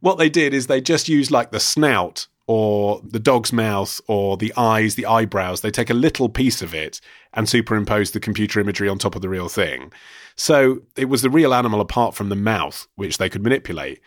what 0.00 0.18
they 0.18 0.30
did 0.30 0.54
is 0.54 0.68
they 0.68 0.80
just 0.80 1.08
used 1.08 1.30
like 1.30 1.50
the 1.50 1.60
snout 1.60 2.28
or 2.46 3.00
the 3.04 3.18
dog's 3.18 3.52
mouth 3.52 4.00
or 4.06 4.36
the 4.36 4.52
eyes, 4.56 4.94
the 4.94 5.06
eyebrows. 5.06 5.60
They 5.60 5.70
take 5.70 5.90
a 5.90 5.94
little 5.94 6.28
piece 6.28 6.62
of 6.62 6.74
it 6.74 7.00
and 7.34 7.48
superimpose 7.48 8.10
the 8.10 8.20
computer 8.20 8.60
imagery 8.60 8.88
on 8.88 8.98
top 8.98 9.14
of 9.14 9.22
the 9.22 9.28
real 9.28 9.48
thing. 9.48 9.92
So 10.36 10.82
it 10.96 11.06
was 11.06 11.22
the 11.22 11.30
real 11.30 11.54
animal 11.54 11.80
apart 11.80 12.14
from 12.14 12.28
the 12.28 12.36
mouth, 12.36 12.86
which 12.94 13.18
they 13.18 13.28
could 13.28 13.42
manipulate. 13.42 14.00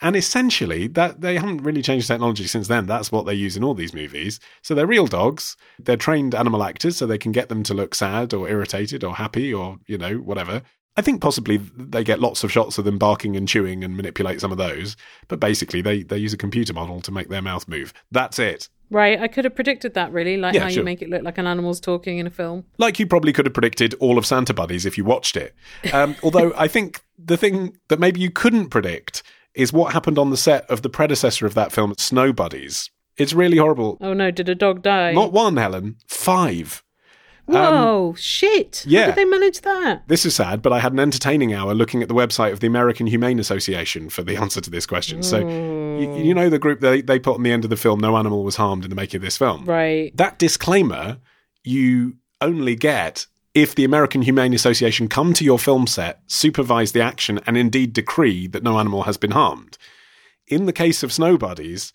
And 0.00 0.16
essentially, 0.16 0.88
that 0.88 1.20
they 1.20 1.36
haven't 1.36 1.62
really 1.62 1.80
changed 1.80 2.08
technology 2.08 2.48
since 2.48 2.66
then. 2.66 2.86
That's 2.86 3.12
what 3.12 3.24
they 3.24 3.34
use 3.34 3.56
in 3.56 3.62
all 3.62 3.74
these 3.74 3.94
movies. 3.94 4.40
So 4.60 4.74
they're 4.74 4.86
real 4.86 5.06
dogs. 5.06 5.56
They're 5.78 5.96
trained 5.96 6.34
animal 6.34 6.64
actors, 6.64 6.96
so 6.96 7.06
they 7.06 7.18
can 7.18 7.30
get 7.30 7.48
them 7.48 7.62
to 7.64 7.74
look 7.74 7.94
sad 7.94 8.34
or 8.34 8.48
irritated 8.48 9.04
or 9.04 9.14
happy 9.14 9.54
or 9.54 9.78
you 9.86 9.96
know 9.98 10.16
whatever. 10.16 10.62
I 10.96 11.02
think 11.02 11.22
possibly 11.22 11.56
they 11.56 12.04
get 12.04 12.20
lots 12.20 12.44
of 12.44 12.52
shots 12.52 12.76
of 12.76 12.84
them 12.84 12.98
barking 12.98 13.36
and 13.36 13.48
chewing 13.48 13.82
and 13.82 13.96
manipulate 13.96 14.40
some 14.40 14.52
of 14.52 14.58
those. 14.58 14.96
But 15.28 15.40
basically, 15.40 15.80
they 15.80 16.02
they 16.02 16.18
use 16.18 16.32
a 16.32 16.38
computer 16.38 16.72
model 16.72 17.00
to 17.02 17.10
make 17.12 17.28
their 17.28 17.42
mouth 17.42 17.66
move. 17.66 17.92
That's 18.10 18.38
it. 18.38 18.68
Right, 18.90 19.18
I 19.18 19.26
could 19.26 19.46
have 19.46 19.54
predicted 19.54 19.94
that 19.94 20.12
really, 20.12 20.36
like 20.36 20.52
Yeah, 20.52 20.64
how 20.64 20.68
sure. 20.68 20.80
you 20.80 20.84
make 20.84 21.00
it 21.00 21.08
look 21.08 21.22
like 21.22 21.38
an 21.38 21.46
animal's 21.46 21.80
talking 21.80 22.18
in 22.18 22.26
a 22.26 22.30
film. 22.30 22.66
Like 22.76 22.98
you 22.98 23.06
probably 23.06 23.32
could 23.32 23.46
have 23.46 23.54
predicted 23.54 23.94
all 24.00 24.18
of 24.18 24.26
Santa 24.26 24.52
Buddies 24.52 24.84
if 24.84 24.98
you 24.98 25.04
watched 25.04 25.34
it. 25.34 25.54
Um, 25.94 26.14
although 26.22 26.52
I 26.58 26.68
think 26.68 27.02
the 27.18 27.38
thing 27.38 27.78
that 27.88 27.98
maybe 27.98 28.20
you 28.20 28.30
couldn't 28.30 28.68
predict 28.68 29.22
is 29.54 29.72
what 29.72 29.94
happened 29.94 30.18
on 30.18 30.28
the 30.28 30.36
set 30.36 30.70
of 30.70 30.82
the 30.82 30.90
predecessor 30.90 31.46
of 31.46 31.54
that 31.54 31.72
film, 31.72 31.94
Snow 31.96 32.34
Buddies. 32.34 32.90
It's 33.16 33.32
really 33.32 33.56
horrible. 33.56 33.96
Oh 34.02 34.12
no, 34.12 34.30
did 34.30 34.50
a 34.50 34.54
dog 34.54 34.82
die? 34.82 35.12
Not 35.12 35.32
one, 35.32 35.56
Helen, 35.56 35.96
five. 36.06 36.82
Um, 37.48 37.54
Whoa, 37.54 38.14
shit. 38.16 38.84
yeah. 38.86 39.00
How 39.00 39.06
did 39.08 39.16
they 39.16 39.24
manage 39.24 39.60
that? 39.62 40.06
This 40.06 40.24
is 40.24 40.34
sad, 40.34 40.62
but 40.62 40.72
I 40.72 40.78
had 40.78 40.92
an 40.92 41.00
entertaining 41.00 41.52
hour 41.52 41.74
looking 41.74 42.02
at 42.02 42.08
the 42.08 42.14
website 42.14 42.52
of 42.52 42.60
the 42.60 42.66
American 42.66 43.06
Humane 43.06 43.38
Association 43.38 44.08
for 44.10 44.22
the 44.22 44.36
answer 44.42 44.60
to 44.60 44.70
this 44.70 44.86
question. 44.86 45.22
So, 45.22 45.38
you, 45.38 46.16
you 46.16 46.34
know, 46.34 46.48
the 46.48 46.58
group 46.58 46.80
they, 46.80 47.02
they 47.02 47.18
put 47.18 47.34
on 47.34 47.42
the 47.42 47.52
end 47.52 47.64
of 47.64 47.70
the 47.70 47.76
film, 47.76 48.00
no 48.00 48.16
animal 48.16 48.44
was 48.44 48.56
harmed 48.56 48.84
in 48.84 48.90
the 48.90 48.96
making 48.96 49.18
of 49.18 49.22
this 49.22 49.36
film. 49.36 49.64
Right. 49.64 50.16
That 50.16 50.38
disclaimer 50.38 51.18
you 51.64 52.16
only 52.40 52.74
get 52.74 53.26
if 53.54 53.74
the 53.74 53.84
American 53.84 54.22
Humane 54.22 54.54
Association 54.54 55.08
come 55.08 55.34
to 55.34 55.44
your 55.44 55.58
film 55.58 55.86
set, 55.86 56.22
supervise 56.26 56.92
the 56.92 57.02
action, 57.02 57.38
and 57.46 57.56
indeed 57.56 57.92
decree 57.92 58.46
that 58.46 58.62
no 58.62 58.78
animal 58.78 59.02
has 59.02 59.16
been 59.18 59.32
harmed. 59.32 59.76
In 60.46 60.66
the 60.66 60.72
case 60.72 61.02
of 61.02 61.12
snow 61.12 61.36
buddies, 61.36 61.92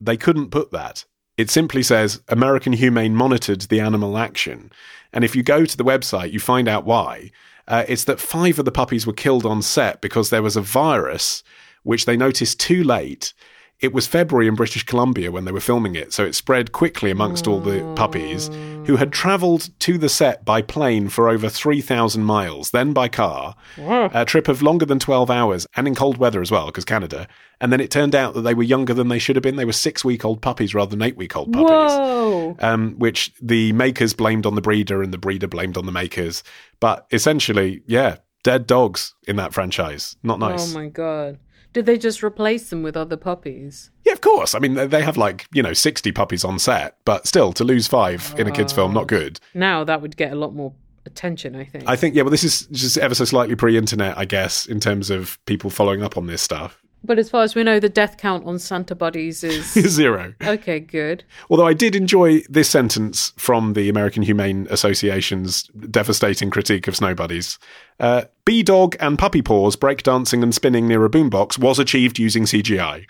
they 0.00 0.16
couldn't 0.16 0.50
put 0.50 0.70
that. 0.72 1.04
It 1.38 1.50
simply 1.50 1.84
says 1.84 2.20
American 2.28 2.72
Humane 2.72 3.14
monitored 3.14 3.62
the 3.62 3.78
animal 3.78 4.18
action. 4.18 4.72
And 5.12 5.24
if 5.24 5.36
you 5.36 5.44
go 5.44 5.64
to 5.64 5.76
the 5.76 5.84
website, 5.84 6.32
you 6.32 6.40
find 6.40 6.66
out 6.66 6.84
why. 6.84 7.30
Uh, 7.68 7.84
it's 7.86 8.04
that 8.04 8.18
five 8.18 8.58
of 8.58 8.64
the 8.64 8.72
puppies 8.72 9.06
were 9.06 9.12
killed 9.12 9.46
on 9.46 9.62
set 9.62 10.00
because 10.00 10.30
there 10.30 10.42
was 10.42 10.56
a 10.56 10.60
virus 10.60 11.44
which 11.84 12.06
they 12.06 12.16
noticed 12.16 12.58
too 12.58 12.82
late. 12.82 13.32
It 13.80 13.92
was 13.92 14.08
February 14.08 14.48
in 14.48 14.56
British 14.56 14.82
Columbia 14.84 15.30
when 15.30 15.44
they 15.44 15.52
were 15.52 15.60
filming 15.60 15.94
it, 15.94 16.12
so 16.12 16.24
it 16.24 16.34
spread 16.34 16.72
quickly 16.72 17.12
amongst 17.12 17.46
all 17.46 17.60
the 17.60 17.80
puppies 17.94 18.48
who 18.86 18.96
had 18.96 19.12
travelled 19.12 19.70
to 19.80 19.98
the 19.98 20.08
set 20.08 20.44
by 20.44 20.62
plane 20.62 21.08
for 21.08 21.28
over 21.28 21.48
3,000 21.48 22.24
miles, 22.24 22.70
then 22.72 22.92
by 22.92 23.06
car, 23.06 23.54
a 23.76 24.24
trip 24.24 24.48
of 24.48 24.62
longer 24.62 24.84
than 24.84 24.98
12 24.98 25.30
hours, 25.30 25.66
and 25.76 25.86
in 25.86 25.94
cold 25.94 26.16
weather 26.16 26.42
as 26.42 26.50
well, 26.50 26.66
because 26.66 26.84
Canada. 26.84 27.28
And 27.60 27.72
then 27.72 27.80
it 27.80 27.90
turned 27.90 28.14
out 28.16 28.34
that 28.34 28.40
they 28.42 28.54
were 28.54 28.62
younger 28.64 28.94
than 28.94 29.08
they 29.08 29.18
should 29.20 29.36
have 29.36 29.42
been. 29.44 29.56
They 29.56 29.64
were 29.64 29.72
six 29.72 30.04
week 30.04 30.24
old 30.24 30.42
puppies 30.42 30.74
rather 30.74 30.90
than 30.90 31.02
eight 31.02 31.16
week 31.16 31.36
old 31.36 31.52
puppies 31.52 31.92
um, 32.60 32.94
which 32.98 33.32
the 33.40 33.72
makers 33.72 34.14
blamed 34.14 34.46
on 34.46 34.54
the 34.54 34.60
breeder 34.60 35.02
and 35.02 35.12
the 35.12 35.18
breeder 35.18 35.48
blamed 35.48 35.76
on 35.76 35.86
the 35.86 35.92
makers. 35.92 36.42
But 36.80 37.06
essentially, 37.12 37.82
yeah, 37.86 38.16
dead 38.42 38.66
dogs 38.66 39.14
in 39.26 39.36
that 39.36 39.52
franchise. 39.52 40.16
Not 40.22 40.38
nice. 40.38 40.74
Oh 40.74 40.78
my 40.78 40.88
god. 40.88 41.38
Did 41.78 41.86
they 41.86 41.96
just 41.96 42.24
replace 42.24 42.70
them 42.70 42.82
with 42.82 42.96
other 42.96 43.16
puppies? 43.16 43.90
yeah, 44.04 44.12
of 44.12 44.20
course. 44.20 44.52
I 44.52 44.58
mean, 44.58 44.74
they- 44.74 44.88
they 44.88 45.04
have 45.04 45.16
like, 45.16 45.46
you 45.52 45.62
know, 45.62 45.72
60 45.72 46.10
puppies 46.10 46.44
on 46.44 46.58
set, 46.58 46.96
but 47.04 47.24
still, 47.24 47.52
to 47.52 47.62
lose 47.62 47.86
five 47.86 48.34
in 48.36 48.48
a 48.48 48.50
kid's 48.50 48.72
film, 48.72 48.92
not 48.92 49.04
oh. 49.04 49.06
good. 49.06 49.38
Now 49.54 49.84
that 49.84 50.02
would 50.02 50.16
get 50.16 50.32
a 50.32 50.34
lot 50.34 50.52
more 50.52 50.72
attention, 51.06 51.54
I 51.54 51.64
think. 51.64 51.84
I 51.86 51.94
think, 51.94 52.16
yeah, 52.16 52.22
well, 52.22 52.32
this 52.32 52.42
is 52.42 52.66
just 52.72 52.98
ever 52.98 53.14
so 53.14 53.24
slightly 53.24 53.54
pre 53.54 53.76
internet, 53.76 54.18
I 54.18 54.24
guess, 54.24 54.66
in 54.66 54.80
terms 54.80 55.08
of 55.08 55.38
people 55.46 55.70
following 55.70 56.02
up 56.02 56.16
on 56.16 56.26
this 56.26 56.42
stuff. 56.42 56.82
But 57.04 57.18
as 57.18 57.30
far 57.30 57.42
as 57.42 57.54
we 57.54 57.62
know, 57.62 57.78
the 57.80 57.88
death 57.88 58.16
count 58.16 58.44
on 58.44 58.58
Santa 58.58 58.94
Buddies 58.94 59.44
is 59.44 59.66
Zero. 59.72 60.34
okay. 60.42 60.80
Good. 60.80 61.24
Although 61.48 61.66
I 61.66 61.72
did 61.72 61.94
enjoy 61.94 62.40
this 62.48 62.68
sentence 62.68 63.32
from 63.36 63.74
the 63.74 63.88
American 63.88 64.22
Humane 64.22 64.66
Association's 64.70 65.64
devastating 65.90 66.50
critique 66.50 66.88
of 66.88 66.96
snow 66.96 67.14
buddies. 67.14 67.58
Uh, 68.00 68.24
B-Dawg 68.44 68.96
and 69.00 69.18
puppy 69.18 69.42
paws 69.42 69.76
breakdancing 69.76 70.42
and 70.42 70.54
spinning 70.54 70.86
near 70.88 71.04
a 71.04 71.10
boombox 71.10 71.58
was 71.58 71.78
achieved 71.78 72.18
using 72.18 72.44
CGI. 72.44 73.06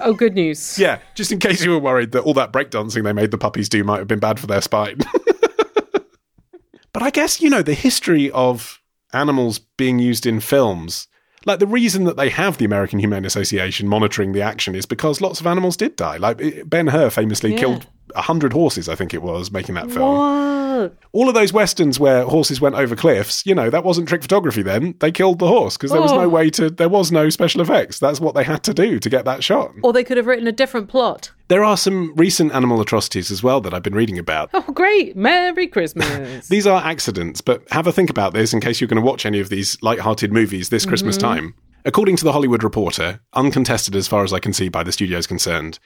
Oh, 0.00 0.12
good 0.12 0.34
news. 0.34 0.78
Yeah, 0.84 0.98
just 1.14 1.32
in 1.32 1.38
case 1.38 1.64
you 1.64 1.70
were 1.70 1.78
worried 1.78 2.12
that 2.12 2.22
all 2.22 2.34
that 2.34 2.52
breakdancing 2.52 3.04
they 3.04 3.12
made 3.12 3.30
the 3.30 3.38
puppies 3.38 3.68
do 3.68 3.84
might 3.84 3.98
have 3.98 4.08
been 4.08 4.18
bad 4.18 4.38
for 4.38 4.46
their 4.46 4.60
spine. 4.60 4.98
but 6.92 7.02
I 7.02 7.10
guess, 7.10 7.40
you 7.40 7.48
know, 7.50 7.62
the 7.62 7.74
history 7.74 8.30
of 8.32 8.80
animals 9.12 9.58
being 9.58 9.98
used 9.98 10.26
in 10.26 10.40
films, 10.40 11.06
like 11.46 11.58
the 11.58 11.66
reason 11.66 12.04
that 12.04 12.16
they 12.16 12.28
have 12.30 12.58
the 12.58 12.64
American 12.64 12.98
Humane 12.98 13.24
Association 13.24 13.88
monitoring 13.88 14.32
the 14.32 14.42
action 14.42 14.74
is 14.74 14.86
because 14.86 15.20
lots 15.20 15.40
of 15.40 15.46
animals 15.46 15.76
did 15.76 15.96
die. 15.96 16.16
Like 16.16 16.68
Ben 16.68 16.88
Hur 16.88 17.10
famously 17.10 17.52
Yeah. 17.52 17.58
killed 17.58 17.86
a 18.14 18.22
hundred 18.22 18.52
horses, 18.52 18.88
I 18.88 18.94
think 18.94 19.14
it 19.14 19.22
was, 19.22 19.50
making 19.50 19.74
that 19.76 19.90
film. 19.90 20.16
What? 20.16 20.96
All 21.12 21.28
of 21.28 21.34
those 21.34 21.52
westerns 21.52 22.00
where 22.00 22.24
horses 22.24 22.60
went 22.60 22.74
over 22.74 22.96
cliffs, 22.96 23.46
you 23.46 23.54
know, 23.54 23.70
that 23.70 23.84
wasn't 23.84 24.08
trick 24.08 24.22
photography 24.22 24.62
then. 24.62 24.94
They 25.00 25.12
killed 25.12 25.38
the 25.38 25.46
horse 25.46 25.76
because 25.76 25.92
there 25.92 26.00
was 26.00 26.12
Oh. 26.12 26.22
no 26.22 26.28
way 26.28 26.50
to, 26.50 26.68
there 26.68 26.88
was 26.88 27.12
no 27.12 27.30
special 27.30 27.60
effects. 27.60 27.98
That's 27.98 28.20
what 28.20 28.34
they 28.34 28.44
had 28.44 28.62
to 28.64 28.74
do 28.74 28.98
to 28.98 29.08
get 29.08 29.24
that 29.24 29.44
shot. 29.44 29.72
Or 29.82 29.92
they 29.92 30.04
could 30.04 30.16
have 30.16 30.26
written 30.26 30.46
a 30.46 30.52
different 30.52 30.88
plot. 30.88 31.30
There 31.48 31.64
are 31.64 31.76
some 31.76 32.14
recent 32.16 32.52
animal 32.54 32.80
atrocities 32.80 33.30
as 33.30 33.42
well 33.42 33.60
that 33.60 33.72
I've 33.74 33.82
been 33.82 33.94
reading 33.94 34.18
about. 34.18 34.50
Oh, 34.54 34.62
great! 34.72 35.16
Merry 35.16 35.66
Christmas. 35.66 36.48
These 36.48 36.66
are 36.66 36.82
accidents, 36.82 37.40
but 37.40 37.62
have 37.70 37.86
a 37.86 37.92
think 37.92 38.10
about 38.10 38.32
this 38.32 38.52
in 38.52 38.60
case 38.60 38.80
you're 38.80 38.88
going 38.88 39.02
to 39.02 39.06
watch 39.06 39.26
any 39.26 39.40
of 39.40 39.50
these 39.50 39.80
light-hearted 39.82 40.32
movies 40.32 40.70
this 40.70 40.86
Christmas 40.86 41.16
mm-hmm. 41.16 41.26
time. 41.26 41.54
According 41.84 42.16
to 42.16 42.24
the 42.24 42.32
Hollywood 42.32 42.62
Reporter, 42.62 43.20
uncontested 43.34 43.94
as 43.94 44.08
far 44.08 44.24
as 44.24 44.32
I 44.32 44.38
can 44.38 44.54
see 44.54 44.70
by 44.70 44.82
the 44.82 44.92
studios 44.92 45.26
concerned, 45.26 45.78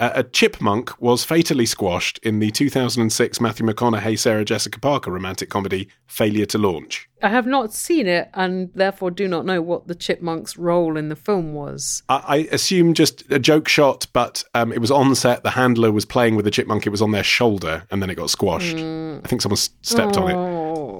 uh, 0.00 0.10
a 0.14 0.24
chipmunk 0.24 1.00
was 1.00 1.22
fatally 1.24 1.66
squashed 1.66 2.18
in 2.24 2.38
the 2.40 2.50
2006 2.50 3.40
Matthew 3.40 3.66
McConaughey 3.66 4.18
Sarah 4.18 4.44
Jessica 4.44 4.80
Parker 4.80 5.10
romantic 5.12 5.50
comedy 5.50 5.88
Failure 6.06 6.46
to 6.46 6.58
Launch. 6.58 7.08
I 7.22 7.28
have 7.28 7.46
not 7.46 7.72
seen 7.72 8.06
it, 8.06 8.30
and 8.34 8.70
therefore 8.74 9.10
do 9.10 9.28
not 9.28 9.44
know 9.46 9.60
what 9.62 9.86
the 9.86 9.94
chipmunk's 9.94 10.56
role 10.56 10.96
in 10.96 11.08
the 11.10 11.16
film 11.16 11.52
was. 11.54 12.02
I, 12.08 12.22
I 12.26 12.36
assume 12.50 12.94
just 12.94 13.30
a 13.30 13.38
joke 13.38 13.68
shot, 13.68 14.06
but 14.12 14.42
um, 14.54 14.72
it 14.72 14.80
was 14.80 14.90
on 14.90 15.14
set. 15.14 15.42
The 15.44 15.50
handler 15.50 15.92
was 15.92 16.04
playing 16.06 16.34
with 16.34 16.46
the 16.46 16.50
chipmunk. 16.50 16.86
It 16.86 16.90
was 16.90 17.02
on 17.02 17.10
their 17.12 17.22
shoulder, 17.22 17.84
and 17.90 18.00
then 18.02 18.08
it 18.10 18.14
got 18.16 18.30
squashed. 18.30 18.76
I 18.76 19.20
think 19.28 19.42
someone 19.42 19.58
s- 19.58 19.70
stepped 19.82 20.16
on 20.16 20.30
it. 20.30 20.34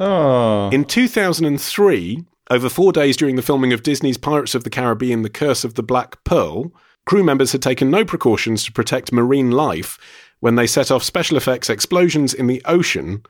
Oh, 0.02 0.68
In 0.70 0.84
2003, 0.84 2.24
over 2.50 2.68
four 2.68 2.92
days 2.92 3.16
during 3.16 3.36
the 3.36 3.42
filming 3.42 3.72
of 3.72 3.82
Disney's 3.82 4.18
Pirates 4.18 4.54
of 4.54 4.64
the 4.64 4.70
Caribbean 4.70 5.22
The 5.22 5.30
Curse 5.30 5.64
of 5.64 5.74
the 5.74 5.82
Black 5.82 6.22
Pearl, 6.24 6.72
crew 7.10 7.24
members 7.24 7.50
had 7.50 7.60
taken 7.60 7.90
no 7.90 8.04
precautions 8.04 8.62
to 8.62 8.70
protect 8.70 9.12
marine 9.12 9.50
life 9.50 9.98
when 10.38 10.54
they 10.54 10.64
set 10.64 10.92
off 10.92 11.02
special 11.02 11.36
effects 11.36 11.68
explosions 11.68 12.32
in 12.32 12.46
the 12.46 12.62
ocean, 12.66 13.20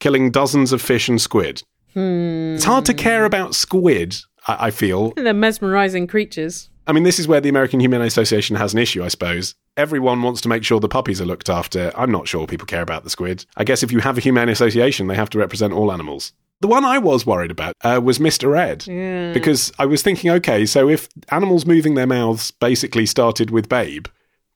killing 0.00 0.32
dozens 0.32 0.72
of 0.72 0.82
fish 0.82 1.08
and 1.08 1.20
squid. 1.20 1.62
Hmm. 1.94 2.56
It's 2.56 2.64
hard 2.64 2.84
to 2.86 2.94
care 2.94 3.24
about 3.24 3.54
squid, 3.54 4.16
I, 4.48 4.66
I 4.66 4.70
feel. 4.72 5.12
They're 5.16 5.32
mesmerizing 5.32 6.08
creatures. 6.08 6.68
I 6.88 6.92
mean, 6.92 7.04
this 7.04 7.20
is 7.20 7.28
where 7.28 7.40
the 7.40 7.48
American 7.48 7.78
Humane 7.78 8.00
Association 8.00 8.56
has 8.56 8.72
an 8.72 8.80
issue, 8.80 9.04
I 9.04 9.08
suppose. 9.08 9.54
Everyone 9.78 10.22
wants 10.22 10.40
to 10.40 10.48
make 10.48 10.64
sure 10.64 10.80
the 10.80 10.88
puppies 10.88 11.20
are 11.20 11.24
looked 11.24 11.48
after. 11.48 11.92
I'm 11.96 12.10
not 12.10 12.26
sure 12.26 12.48
people 12.48 12.66
care 12.66 12.82
about 12.82 13.04
the 13.04 13.10
squid. 13.10 13.46
I 13.56 13.62
guess 13.62 13.84
if 13.84 13.92
you 13.92 14.00
have 14.00 14.18
a 14.18 14.20
Humane 14.20 14.48
Association, 14.48 15.06
they 15.06 15.14
have 15.14 15.30
to 15.30 15.38
represent 15.38 15.72
all 15.72 15.92
animals. 15.92 16.32
The 16.60 16.66
one 16.66 16.84
I 16.84 16.98
was 16.98 17.24
worried 17.24 17.52
about 17.52 17.74
uh, 17.82 18.00
was 18.02 18.18
Mr. 18.18 18.58
Ed. 18.58 18.88
Yeah. 18.88 19.32
Because 19.32 19.72
I 19.78 19.86
was 19.86 20.02
thinking, 20.02 20.32
okay, 20.32 20.66
so 20.66 20.88
if 20.88 21.08
animals 21.28 21.64
moving 21.64 21.94
their 21.94 22.08
mouths 22.08 22.50
basically 22.50 23.06
started 23.06 23.52
with 23.52 23.68
Babe, 23.68 24.08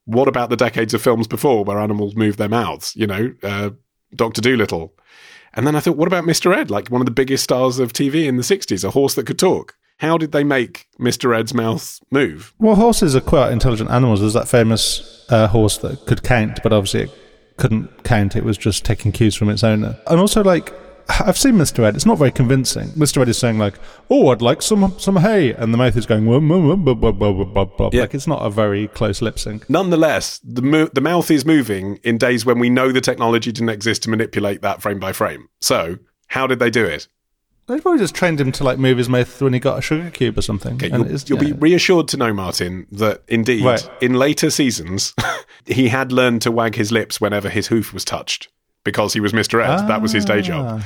what 0.03 0.27
about 0.27 0.49
the 0.49 0.57
decades 0.57 0.93
of 0.93 1.01
films 1.01 1.25
before 1.25 1.63
where 1.63 1.79
animals 1.79 2.17
move 2.17 2.35
their 2.35 2.49
mouths? 2.49 2.93
You 2.93 3.07
know, 3.07 3.33
uh, 3.43 3.69
Dr. 4.13 4.41
Dolittle. 4.41 4.93
And 5.53 5.65
then 5.65 5.77
I 5.77 5.79
thought, 5.79 5.95
what 5.95 6.07
about 6.09 6.25
Mr. 6.25 6.53
Ed, 6.53 6.69
like 6.69 6.89
one 6.89 6.99
of 6.99 7.05
the 7.05 7.11
biggest 7.11 7.45
stars 7.45 7.79
of 7.79 7.93
TV 7.93 8.25
in 8.25 8.35
the 8.35 8.43
60s, 8.43 8.83
a 8.83 8.89
horse 8.89 9.13
that 9.13 9.25
could 9.25 9.39
talk? 9.39 9.77
How 9.99 10.17
did 10.17 10.31
they 10.31 10.43
make 10.43 10.87
Mr. 10.99 11.37
Ed's 11.37 11.53
mouth 11.53 11.99
move? 12.11 12.53
Well, 12.59 12.75
horses 12.75 13.15
are 13.15 13.21
quite 13.21 13.51
intelligent 13.51 13.89
animals. 13.89 14.19
There's 14.19 14.33
that 14.33 14.47
famous 14.47 15.25
uh, 15.29 15.47
horse 15.47 15.77
that 15.77 16.05
could 16.05 16.23
count, 16.23 16.59
but 16.63 16.73
obviously 16.73 17.03
it 17.03 17.11
couldn't 17.57 18.03
count. 18.03 18.35
It 18.35 18.43
was 18.43 18.57
just 18.57 18.83
taking 18.83 19.11
cues 19.11 19.35
from 19.35 19.49
its 19.49 19.63
owner. 19.63 19.97
And 20.07 20.19
also, 20.19 20.43
like, 20.43 20.73
I've 21.09 21.37
seen 21.37 21.55
Mr. 21.55 21.83
Ed. 21.83 21.95
It's 21.95 22.05
not 22.05 22.17
very 22.17 22.31
convincing. 22.31 22.89
Mr. 22.89 23.21
Ed 23.21 23.29
is 23.29 23.37
saying 23.37 23.57
like, 23.57 23.75
"Oh, 24.09 24.29
I'd 24.29 24.41
like 24.41 24.61
some 24.61 24.95
some 24.97 25.17
hay," 25.17 25.53
and 25.53 25.73
the 25.73 25.77
mouth 25.77 25.97
is 25.97 26.05
going, 26.05 26.25
wum, 26.25 26.47
wum, 26.47 26.85
wum, 26.85 27.91
yeah. 27.91 28.01
like 28.01 28.13
it's 28.13 28.27
not 28.27 28.45
a 28.45 28.49
very 28.49 28.87
close 28.89 29.21
lip 29.21 29.37
sync. 29.37 29.69
Nonetheless, 29.69 30.39
the 30.43 30.61
mo- 30.61 30.89
the 30.93 31.01
mouth 31.01 31.29
is 31.29 31.45
moving 31.45 31.99
in 32.03 32.17
days 32.17 32.45
when 32.45 32.59
we 32.59 32.69
know 32.69 32.91
the 32.91 33.01
technology 33.01 33.51
didn't 33.51 33.69
exist 33.69 34.03
to 34.03 34.09
manipulate 34.09 34.61
that 34.61 34.81
frame 34.81 34.99
by 34.99 35.11
frame. 35.11 35.49
So, 35.61 35.97
how 36.27 36.47
did 36.47 36.59
they 36.59 36.69
do 36.69 36.85
it? 36.85 37.07
They 37.67 37.79
probably 37.79 37.99
just 37.99 38.13
trained 38.13 38.41
him 38.41 38.51
to 38.53 38.63
like 38.63 38.77
move 38.77 38.97
his 38.97 39.07
mouth 39.07 39.41
when 39.41 39.53
he 39.53 39.59
got 39.59 39.79
a 39.79 39.81
sugar 39.81 40.09
cube 40.11 40.37
or 40.37 40.41
something. 40.41 40.75
Okay, 40.75 40.87
And 40.89 41.03
you'll, 41.03 41.05
it's- 41.05 41.29
you'll 41.29 41.39
be 41.39 41.53
reassured 41.53 42.07
to 42.09 42.17
know, 42.17 42.33
Martin, 42.33 42.87
that 42.91 43.23
indeed, 43.27 43.63
Right. 43.63 43.89
in 44.01 44.13
later 44.15 44.49
seasons, 44.49 45.13
he 45.65 45.87
had 45.89 46.11
learned 46.11 46.41
to 46.41 46.51
wag 46.51 46.75
his 46.75 46.91
lips 46.91 47.21
whenever 47.21 47.49
his 47.49 47.67
hoof 47.67 47.93
was 47.93 48.03
touched 48.03 48.49
because 48.83 49.13
he 49.13 49.19
was 49.21 49.31
Mr. 49.31 49.63
Ed. 49.63 49.87
That 49.87 50.01
was 50.01 50.11
his 50.11 50.25
day 50.25 50.39
ah. 50.39 50.41
job. 50.41 50.83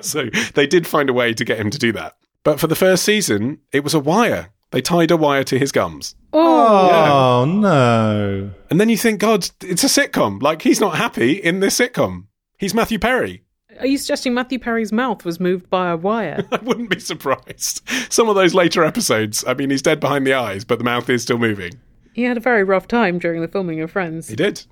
so 0.04 0.28
they 0.54 0.66
did 0.66 0.86
find 0.86 1.10
a 1.10 1.12
way 1.12 1.34
to 1.34 1.44
get 1.44 1.58
him 1.58 1.70
to 1.70 1.78
do 1.78 1.92
that. 1.92 2.16
But 2.44 2.60
for 2.60 2.66
the 2.66 2.76
first 2.76 3.04
season, 3.04 3.58
it 3.72 3.84
was 3.84 3.94
a 3.94 4.00
wire. 4.00 4.50
They 4.70 4.80
tied 4.80 5.10
a 5.10 5.16
wire 5.16 5.44
to 5.44 5.58
his 5.58 5.70
gums. 5.70 6.14
Oh, 6.32 6.90
oh 6.90 7.44
no! 7.44 8.50
And 8.70 8.80
then 8.80 8.88
you 8.88 8.96
think, 8.96 9.20
God, 9.20 9.48
it's 9.60 9.84
a 9.84 9.86
sitcom. 9.86 10.40
Like, 10.40 10.62
he's 10.62 10.80
not 10.80 10.96
happy 10.96 11.32
in 11.32 11.60
this 11.60 11.78
sitcom. 11.78 12.26
He's 12.58 12.74
Matthew 12.74 12.98
Perry. 12.98 13.44
Are 13.80 13.86
you 13.86 13.98
suggesting 13.98 14.34
Matthew 14.34 14.58
Perry's 14.58 14.92
mouth 14.92 15.24
was 15.24 15.40
moved 15.40 15.68
by 15.70 15.90
a 15.90 15.96
wire? 15.96 16.46
I 16.52 16.58
wouldn't 16.62 16.90
be 16.90 17.00
surprised. 17.00 17.82
Some 18.12 18.28
of 18.28 18.34
those 18.34 18.54
later 18.54 18.84
episodes, 18.84 19.44
I 19.46 19.54
mean, 19.54 19.70
he's 19.70 19.82
dead 19.82 19.98
behind 20.00 20.26
the 20.26 20.34
eyes, 20.34 20.64
but 20.64 20.78
the 20.78 20.84
mouth 20.84 21.08
is 21.08 21.22
still 21.22 21.38
moving. 21.38 21.72
he 22.12 22.24
had 22.24 22.36
a 22.36 22.40
very 22.40 22.64
rough 22.64 22.86
time 22.86 23.18
during 23.18 23.40
the 23.40 23.48
filming 23.48 23.80
of 23.80 23.90
Friends. 23.90 24.28
He 24.28 24.36
did. 24.36 24.64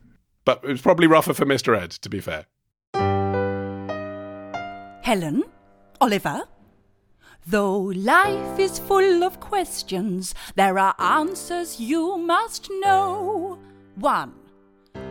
But 0.44 0.60
it 0.64 0.68
was 0.68 0.80
probably 0.82 1.06
rougher 1.06 1.34
for 1.34 1.44
Mr. 1.46 1.76
Ed, 1.80 1.90
to 1.90 2.08
be 2.08 2.20
fair. 2.20 2.46
Helen? 5.02 5.42
Oliver? 6.00 6.42
Though 7.46 7.78
life 7.80 8.58
is 8.58 8.78
full 8.78 9.24
of 9.24 9.40
questions, 9.40 10.34
there 10.54 10.78
are 10.78 10.94
answers 10.98 11.80
you 11.80 12.18
must 12.18 12.68
know. 12.80 13.58
One. 13.96 14.34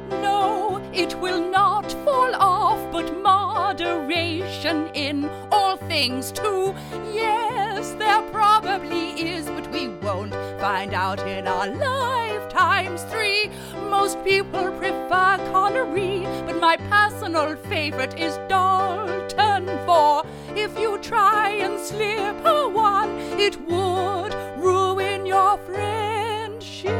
No, 0.10 0.69
it 0.94 1.20
will 1.20 1.42
not 1.50 1.92
fall 2.04 2.34
off, 2.36 2.80
but 2.92 3.22
moderation 3.22 4.90
in 4.94 5.30
all 5.52 5.78
things 5.78 6.32
too. 6.32 6.74
Yes, 7.14 7.94
there 7.94 8.22
probably 8.32 9.12
is, 9.22 9.46
but 9.48 9.70
we 9.72 9.88
won't 9.88 10.34
find 10.60 10.94
out 10.94 11.26
in 11.28 11.48
our 11.48 11.68
lifetimes. 11.68 13.04
Three. 13.04 13.50
Most 13.90 14.24
people 14.24 14.72
prefer 14.78 15.38
Connery, 15.52 16.22
but 16.46 16.60
my 16.60 16.78
personal 16.78 17.56
favorite 17.56 18.18
is 18.20 18.38
Dalton. 18.48 19.68
Four. 19.86 20.24
If 20.56 20.78
you 20.80 20.98
try 21.00 21.50
and 21.52 21.80
slip 21.80 22.46
a 22.46 22.68
one, 22.68 23.10
it 23.40 23.60
would 23.68 24.34
ruin 24.58 25.26
your 25.26 25.58
friendship. 25.60 27.00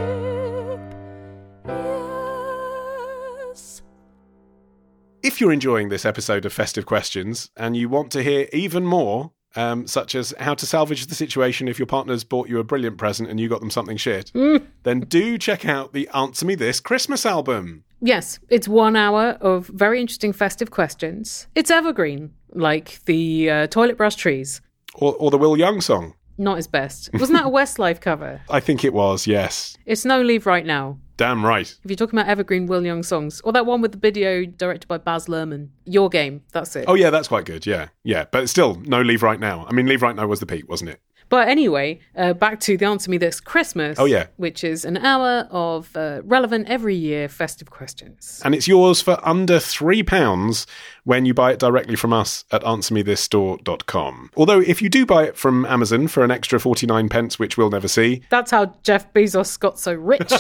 If 5.22 5.42
you're 5.42 5.52
enjoying 5.52 5.90
this 5.90 6.06
episode 6.06 6.46
of 6.46 6.54
Festive 6.54 6.86
Questions 6.86 7.50
and 7.58 7.76
you 7.76 7.90
want 7.90 8.10
to 8.14 8.24
hear 8.24 8.48
even 8.54 8.86
more, 8.86 9.32
um, 9.54 9.86
such 9.86 10.16
as 10.16 10.34
how 10.40 10.54
to 10.54 10.66
salvage 10.66 11.08
the 11.08 11.16
situation 11.16 11.68
if 11.68 11.78
your 11.78 11.88
partner's 11.88 12.24
bought 12.24 12.48
you 12.48 12.58
a 12.58 12.64
brilliant 12.64 12.98
present 12.98 13.30
and 13.30 13.38
you 13.38 13.50
got 13.50 13.60
them 13.60 13.70
something 13.70 13.98
shit, 13.98 14.32
then 14.84 15.02
do 15.02 15.38
check 15.38 15.66
out 15.66 15.92
the 15.92 16.08
Answer 16.14 16.46
Me 16.46 16.56
This 16.56 16.80
Christmas 16.80 17.26
album. 17.26 17.84
Yes, 18.02 18.40
it's 18.48 18.70
one 18.70 18.96
hour 18.96 19.38
of 19.42 19.68
very 19.68 20.00
interesting 20.00 20.32
festive 20.32 20.72
questions. 20.72 21.48
It's 21.54 21.70
evergreen, 21.70 22.34
like 22.54 23.04
the 23.04 23.50
uh, 23.50 23.68
toilet 23.68 23.98
brush 23.98 24.16
trees. 24.16 24.62
Or, 24.94 25.16
or 25.16 25.32
the 25.32 25.38
Will 25.38 25.58
Young 25.58 25.82
song. 25.82 26.14
Not 26.40 26.56
his 26.56 26.68
best. 26.68 27.10
Wasn't 27.14 27.38
that 27.38 27.48
a 27.48 27.50
Westlife 27.50 28.00
cover? 28.00 28.42
I 28.50 28.62
think 28.62 28.86
it 28.86 28.94
was, 28.94 29.28
yes. 29.28 29.78
It's 29.86 30.06
No 30.06 30.22
Leave 30.22 30.46
Right 30.46 30.66
Now. 30.66 30.98
Damn 31.18 31.46
right. 31.46 31.68
If 31.84 31.92
you're 31.92 31.98
talking 31.98 32.18
about 32.18 32.30
evergreen 32.30 32.66
Will 32.66 32.86
Young 32.86 33.04
songs, 33.04 33.42
or 33.42 33.52
that 33.52 33.66
one 33.66 33.82
with 33.82 33.92
the 33.92 33.98
video 33.98 34.46
directed 34.46 34.88
by 34.88 35.00
Baz 35.00 35.26
Luhrmann, 35.26 35.68
Your 35.84 36.08
Game, 36.08 36.44
that's 36.54 36.78
it. 36.78 36.86
Oh, 36.88 36.94
yeah, 36.94 37.10
that's 37.10 37.28
quite 37.28 37.44
good. 37.44 37.66
Yeah. 37.66 37.90
Yeah. 38.06 38.24
But 38.32 38.48
still, 38.48 38.76
no 38.86 39.02
Leave 39.02 39.22
Right 39.22 39.40
Now. 39.40 39.66
I 39.68 39.74
mean, 39.74 39.86
Leave 39.86 40.02
Right 40.02 40.16
Now 40.16 40.28
was 40.28 40.40
the 40.40 40.46
peak, 40.46 40.70
wasn't 40.70 40.92
it? 40.92 41.02
But 41.28 41.48
anyway, 41.48 42.00
uh, 42.16 42.34
back 42.34 42.60
to 42.62 42.76
the 42.76 42.86
Answer 42.86 43.12
Me 43.12 43.18
This 43.18 43.40
Christmas. 43.40 44.00
Oh, 44.00 44.06
yeah. 44.06 44.28
Which 44.38 44.64
is 44.64 44.84
an 44.84 44.98
hour 44.98 45.48
of 45.52 45.96
uh, 45.96 46.22
relevant 46.24 46.68
every 46.68 46.96
year 46.96 47.30
festive 47.30 47.70
questions. 47.70 48.42
And 48.44 48.56
it's 48.56 48.68
yours 48.68 49.00
for 49.02 49.20
under 49.22 49.58
£3 49.58 50.66
when 51.10 51.26
you 51.26 51.34
buy 51.34 51.52
it 51.52 51.58
directly 51.58 51.96
from 51.96 52.14
us 52.14 52.46
at 52.52 52.62
answermethisstore.com. 52.62 54.30
Although, 54.38 54.60
if 54.60 54.80
you 54.80 54.90
do 54.90 55.08
buy 55.08 55.24
it 55.24 55.36
from 55.36 55.66
Amazon 55.66 56.08
for 56.08 56.24
an 56.24 56.30
extra 56.30 56.60
49 56.60 57.10
pence, 57.10 57.40
which 57.40 57.58
we'll 57.58 57.72
never 57.72 57.88
see, 57.88 58.22
That's 58.30 58.52
how 58.52 58.76
Jeff 58.84 59.12
Bezos 59.12 59.60
got 59.60 59.80
so 59.80 59.96
rich. 59.96 60.32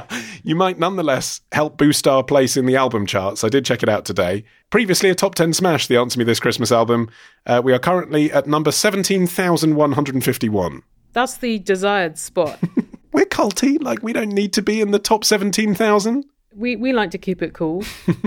you 0.44 0.54
might 0.54 0.78
nonetheless 0.78 1.40
help 1.52 1.78
boost 1.78 2.06
our 2.06 2.22
place 2.22 2.58
in 2.58 2.66
the 2.66 2.76
album 2.76 3.06
charts. 3.06 3.42
I 3.42 3.48
did 3.48 3.64
check 3.64 3.82
it 3.82 3.88
out 3.88 4.04
today. 4.04 4.44
Previously 4.68 5.08
a 5.08 5.14
top 5.14 5.34
10 5.34 5.54
smash, 5.54 5.86
the 5.86 5.96
Answer 5.96 6.18
Me 6.18 6.26
This 6.26 6.40
Christmas 6.40 6.70
album. 6.70 7.08
Uh, 7.46 7.62
we 7.64 7.72
are 7.72 7.78
currently 7.78 8.30
at 8.30 8.46
number 8.46 8.70
17,151. 8.70 10.82
That's 11.14 11.38
the 11.38 11.58
desired 11.58 12.18
spot. 12.18 12.60
We're 13.14 13.24
culty, 13.24 13.82
like 13.82 14.02
we 14.02 14.12
don't 14.12 14.32
need 14.32 14.52
to 14.52 14.60
be 14.60 14.82
in 14.82 14.90
the 14.90 14.98
top 14.98 15.24
17,000. 15.24 16.26
we, 16.54 16.76
we 16.76 16.92
like 16.92 17.12
to 17.12 17.18
keep 17.18 17.40
it 17.40 17.54
cool. 17.54 17.82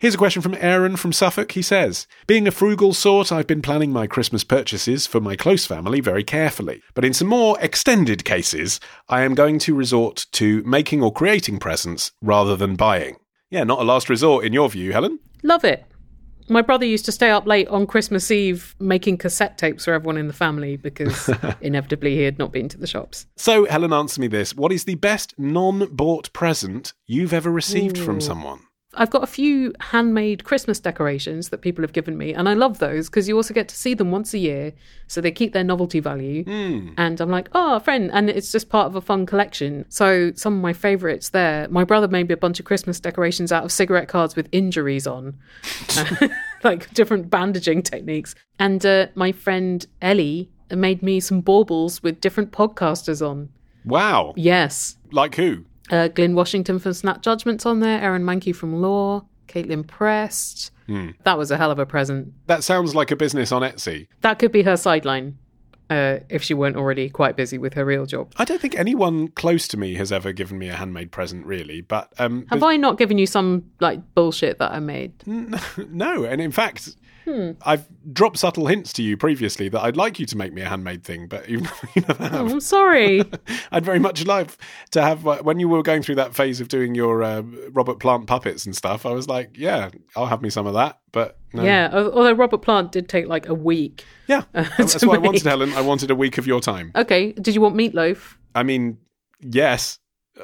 Here's 0.00 0.14
a 0.14 0.18
question 0.18 0.42
from 0.42 0.54
Aaron 0.60 0.94
from 0.94 1.12
Suffolk. 1.12 1.50
He 1.50 1.62
says, 1.62 2.06
Being 2.28 2.46
a 2.46 2.52
frugal 2.52 2.94
sort, 2.94 3.32
I've 3.32 3.48
been 3.48 3.60
planning 3.60 3.92
my 3.92 4.06
Christmas 4.06 4.44
purchases 4.44 5.08
for 5.08 5.20
my 5.20 5.34
close 5.34 5.66
family 5.66 6.00
very 6.00 6.22
carefully. 6.22 6.82
But 6.94 7.04
in 7.04 7.12
some 7.12 7.26
more 7.26 7.58
extended 7.60 8.24
cases, 8.24 8.78
I 9.08 9.22
am 9.22 9.34
going 9.34 9.58
to 9.58 9.74
resort 9.74 10.26
to 10.34 10.62
making 10.62 11.02
or 11.02 11.12
creating 11.12 11.58
presents 11.58 12.12
rather 12.22 12.54
than 12.54 12.76
buying. 12.76 13.16
Yeah, 13.50 13.64
not 13.64 13.80
a 13.80 13.82
last 13.82 14.08
resort 14.08 14.44
in 14.44 14.52
your 14.52 14.68
view, 14.68 14.92
Helen. 14.92 15.18
Love 15.42 15.64
it. 15.64 15.84
My 16.48 16.62
brother 16.62 16.86
used 16.86 17.04
to 17.06 17.12
stay 17.12 17.30
up 17.30 17.48
late 17.48 17.66
on 17.66 17.84
Christmas 17.84 18.30
Eve 18.30 18.76
making 18.78 19.16
cassette 19.16 19.58
tapes 19.58 19.84
for 19.84 19.94
everyone 19.94 20.16
in 20.16 20.28
the 20.28 20.32
family 20.32 20.76
because 20.76 21.28
inevitably 21.60 22.14
he 22.14 22.22
had 22.22 22.38
not 22.38 22.52
been 22.52 22.68
to 22.68 22.78
the 22.78 22.86
shops. 22.86 23.26
So, 23.36 23.64
Helen, 23.64 23.92
answer 23.92 24.20
me 24.20 24.28
this. 24.28 24.54
What 24.54 24.70
is 24.70 24.84
the 24.84 24.94
best 24.94 25.34
non 25.36 25.88
bought 25.90 26.32
present 26.32 26.92
you've 27.08 27.32
ever 27.32 27.50
received 27.50 27.98
from 27.98 28.20
someone? 28.20 28.60
I've 28.94 29.10
got 29.10 29.22
a 29.22 29.26
few 29.26 29.74
handmade 29.80 30.44
Christmas 30.44 30.80
decorations 30.80 31.50
that 31.50 31.58
people 31.58 31.82
have 31.82 31.92
given 31.92 32.16
me, 32.16 32.32
and 32.32 32.48
I 32.48 32.54
love 32.54 32.78
those 32.78 33.08
because 33.10 33.28
you 33.28 33.36
also 33.36 33.52
get 33.52 33.68
to 33.68 33.76
see 33.76 33.92
them 33.92 34.10
once 34.10 34.32
a 34.32 34.38
year, 34.38 34.72
so 35.06 35.20
they 35.20 35.30
keep 35.30 35.52
their 35.52 35.62
novelty 35.62 36.00
value. 36.00 36.42
And 36.96 37.20
I'm 37.20 37.28
like, 37.30 37.50
oh, 37.52 37.78
friend, 37.80 38.10
and 38.14 38.30
it's 38.30 38.50
just 38.50 38.70
part 38.70 38.86
of 38.86 38.96
a 38.96 39.02
fun 39.02 39.26
collection. 39.26 39.84
So 39.90 40.32
some 40.34 40.56
of 40.56 40.62
my 40.62 40.72
favourites 40.72 41.28
there. 41.30 41.68
My 41.68 41.84
brother 41.84 42.08
made 42.08 42.28
me 42.28 42.32
a 42.32 42.38
bunch 42.38 42.60
of 42.60 42.66
Christmas 42.66 42.98
decorations 42.98 43.52
out 43.52 43.64
of 43.64 43.72
cigarette 43.72 44.08
cards 44.08 44.34
with 44.36 44.48
injuries 44.52 45.06
on, 45.06 45.36
like 46.64 46.92
different 46.94 47.28
bandaging 47.28 47.82
techniques. 47.82 48.34
And 48.58 48.84
uh, 48.86 49.08
my 49.14 49.32
friend 49.32 49.86
Ellie 50.00 50.50
made 50.70 51.02
me 51.02 51.20
some 51.20 51.42
baubles 51.42 52.02
with 52.02 52.20
different 52.22 52.52
podcasters 52.52 53.26
on. 53.26 53.50
Wow. 53.84 54.32
Yes, 54.36 54.96
Like 55.12 55.34
who? 55.36 55.64
Uh, 55.90 56.08
Glynn 56.08 56.34
Washington 56.34 56.78
from 56.78 56.92
Snap 56.92 57.22
Judgments 57.22 57.64
on 57.66 57.80
there, 57.80 58.00
Aaron 58.00 58.22
Mahnke 58.22 58.54
from 58.54 58.80
Lore, 58.80 59.24
Kaitlin 59.48 59.86
Prest. 59.86 60.70
That 61.24 61.36
was 61.36 61.50
a 61.50 61.58
hell 61.58 61.70
of 61.70 61.78
a 61.78 61.84
present. 61.84 62.32
That 62.46 62.64
sounds 62.64 62.94
like 62.94 63.10
a 63.10 63.16
business 63.16 63.52
on 63.52 63.60
Etsy. 63.60 64.06
That 64.22 64.38
could 64.38 64.52
be 64.52 64.62
her 64.62 64.76
sideline 64.78 65.36
uh, 65.90 66.18
if 66.30 66.42
she 66.42 66.54
weren't 66.54 66.76
already 66.76 67.10
quite 67.10 67.36
busy 67.36 67.58
with 67.58 67.74
her 67.74 67.84
real 67.84 68.06
job. 68.06 68.32
I 68.38 68.46
don't 68.46 68.60
think 68.60 68.74
anyone 68.74 69.28
close 69.28 69.68
to 69.68 69.76
me 69.76 69.94
has 69.96 70.10
ever 70.12 70.32
given 70.32 70.58
me 70.58 70.68
a 70.68 70.76
handmade 70.76 71.10
present, 71.12 71.44
really. 71.44 71.82
But 71.82 72.12
um, 72.18 72.46
Have 72.50 72.62
I 72.62 72.76
not 72.76 72.96
given 72.98 73.18
you 73.18 73.26
some 73.26 73.70
like 73.80 74.00
bullshit 74.14 74.58
that 74.58 74.72
I 74.72 74.80
made? 74.80 75.12
No, 75.90 76.24
and 76.24 76.40
in 76.40 76.52
fact, 76.52 76.96
I've 77.62 77.86
dropped 78.12 78.38
subtle 78.38 78.66
hints 78.66 78.92
to 78.94 79.02
you 79.02 79.16
previously 79.16 79.68
that 79.68 79.80
I'd 79.80 79.96
like 79.96 80.18
you 80.18 80.26
to 80.26 80.36
make 80.36 80.52
me 80.52 80.62
a 80.62 80.68
handmade 80.68 81.04
thing, 81.04 81.26
but 81.28 81.48
you 81.48 81.60
you 81.94 82.02
never 82.08 82.22
have. 82.22 82.34
Oh, 82.34 82.48
I'm 82.48 82.60
sorry. 82.60 83.22
I'd 83.72 83.84
very 83.84 83.98
much 83.98 84.24
like 84.24 84.56
to 84.92 85.02
have 85.02 85.26
uh, 85.26 85.38
when 85.38 85.60
you 85.60 85.68
were 85.68 85.82
going 85.82 86.02
through 86.02 86.16
that 86.16 86.34
phase 86.34 86.60
of 86.60 86.68
doing 86.68 86.94
your 86.94 87.22
uh, 87.22 87.42
Robert 87.70 88.00
Plant 88.00 88.26
puppets 88.26 88.66
and 88.66 88.76
stuff. 88.76 89.06
I 89.06 89.10
was 89.12 89.28
like, 89.28 89.56
yeah, 89.56 89.90
I'll 90.16 90.26
have 90.26 90.42
me 90.42 90.50
some 90.50 90.66
of 90.66 90.74
that. 90.74 90.98
But 91.12 91.38
no. 91.52 91.62
yeah, 91.62 91.90
although 91.92 92.32
Robert 92.32 92.62
Plant 92.62 92.92
did 92.92 93.08
take 93.08 93.26
like 93.26 93.48
a 93.48 93.54
week. 93.54 94.04
yeah, 94.26 94.44
that's 94.52 94.94
to 94.96 95.06
what 95.06 95.16
I 95.16 95.18
wanted. 95.18 95.42
Helen. 95.42 95.72
I 95.74 95.80
wanted 95.80 96.10
a 96.10 96.14
week 96.14 96.38
of 96.38 96.46
your 96.46 96.60
time. 96.60 96.92
Okay, 96.94 97.32
did 97.32 97.54
you 97.54 97.60
want 97.60 97.76
meatloaf? 97.76 98.36
I 98.54 98.62
mean, 98.62 98.98
yes, 99.40 99.98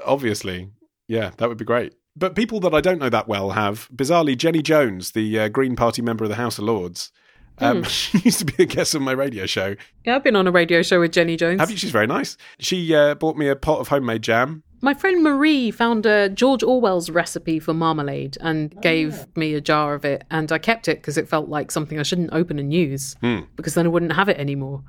obviously, 0.05 0.70
yeah, 1.09 1.30
that 1.39 1.49
would 1.49 1.59
be 1.59 1.64
great. 1.64 1.95
But 2.17 2.37
people 2.37 2.61
that 2.61 2.73
I 2.75 2.81
don't 2.81 2.99
know 3.01 3.09
that 3.09 3.27
well 3.27 3.51
have, 3.51 3.89
bizarrely, 3.95 4.37
Jenny 4.37 4.62
Jones, 4.62 5.12
the 5.12 5.39
uh, 5.41 5.49
Green 5.49 5.75
Party 5.75 6.01
member 6.01 6.25
of 6.25 6.31
the 6.31 6.37
House 6.37 6.59
of 6.59 6.65
Lords. 6.65 7.11
Um, 7.59 7.83
She 7.85 8.19
used 8.25 8.39
to 8.41 8.45
be 8.45 8.62
a 8.62 8.67
guest 8.67 8.95
on 8.95 9.03
my 9.03 9.12
radio 9.12 9.47
show. 9.47 9.75
Yeah, 10.05 10.17
I've 10.17 10.25
been 10.25 10.37
on 10.37 10.47
a 10.47 10.53
radio 10.53 10.83
show 10.83 11.01
with 11.01 11.12
Jenny 11.12 11.37
Jones. 11.37 11.61
Have 11.61 11.71
you? 11.71 11.77
She's 11.77 11.91
very 11.91 12.07
nice. 12.07 12.37
She 12.59 12.95
uh, 12.95 13.15
bought 13.15 13.37
me 13.37 13.49
a 13.49 13.57
pot 13.57 13.81
of 13.81 13.89
homemade 13.89 14.23
jam. 14.23 14.62
My 14.81 14.93
friend 14.93 15.23
Marie 15.23 15.71
found 15.71 16.07
uh, 16.07 16.29
George 16.29 16.62
Orwell's 16.62 17.09
recipe 17.09 17.59
for 17.59 17.73
marmalade 17.73 18.37
and 18.43 18.79
gave 18.83 19.27
me 19.35 19.55
a 19.55 19.61
jar 19.61 19.95
of 19.95 20.05
it, 20.05 20.25
and 20.31 20.53
I 20.53 20.59
kept 20.59 20.89
it 20.89 20.99
because 20.99 21.17
it 21.17 21.27
felt 21.27 21.49
like 21.49 21.71
something 21.71 21.99
I 21.99 22.03
shouldn't 22.03 22.35
open 22.35 22.59
and 22.59 22.73
use 22.73 23.17
because 23.57 23.75
then 23.75 23.87
I 23.87 23.89
wouldn't 23.89 24.12
have 24.12 24.29
it 24.29 24.37
anymore. 24.37 24.83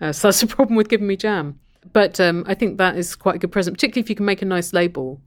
Uh, 0.00 0.12
so 0.12 0.28
that's 0.28 0.40
the 0.40 0.46
problem 0.56 0.76
with 0.76 0.88
giving 0.88 1.06
me 1.06 1.16
jam. 1.16 1.58
But 1.94 2.20
um, 2.20 2.44
I 2.46 2.54
think 2.54 2.76
that 2.78 2.96
is 2.96 3.16
quite 3.16 3.36
a 3.36 3.38
good 3.38 3.50
present, 3.50 3.76
particularly 3.76 4.02
if 4.04 4.10
you 4.10 4.16
can 4.16 4.26
make 4.26 4.42
a 4.42 4.44
nice 4.44 4.74
label 4.74 5.20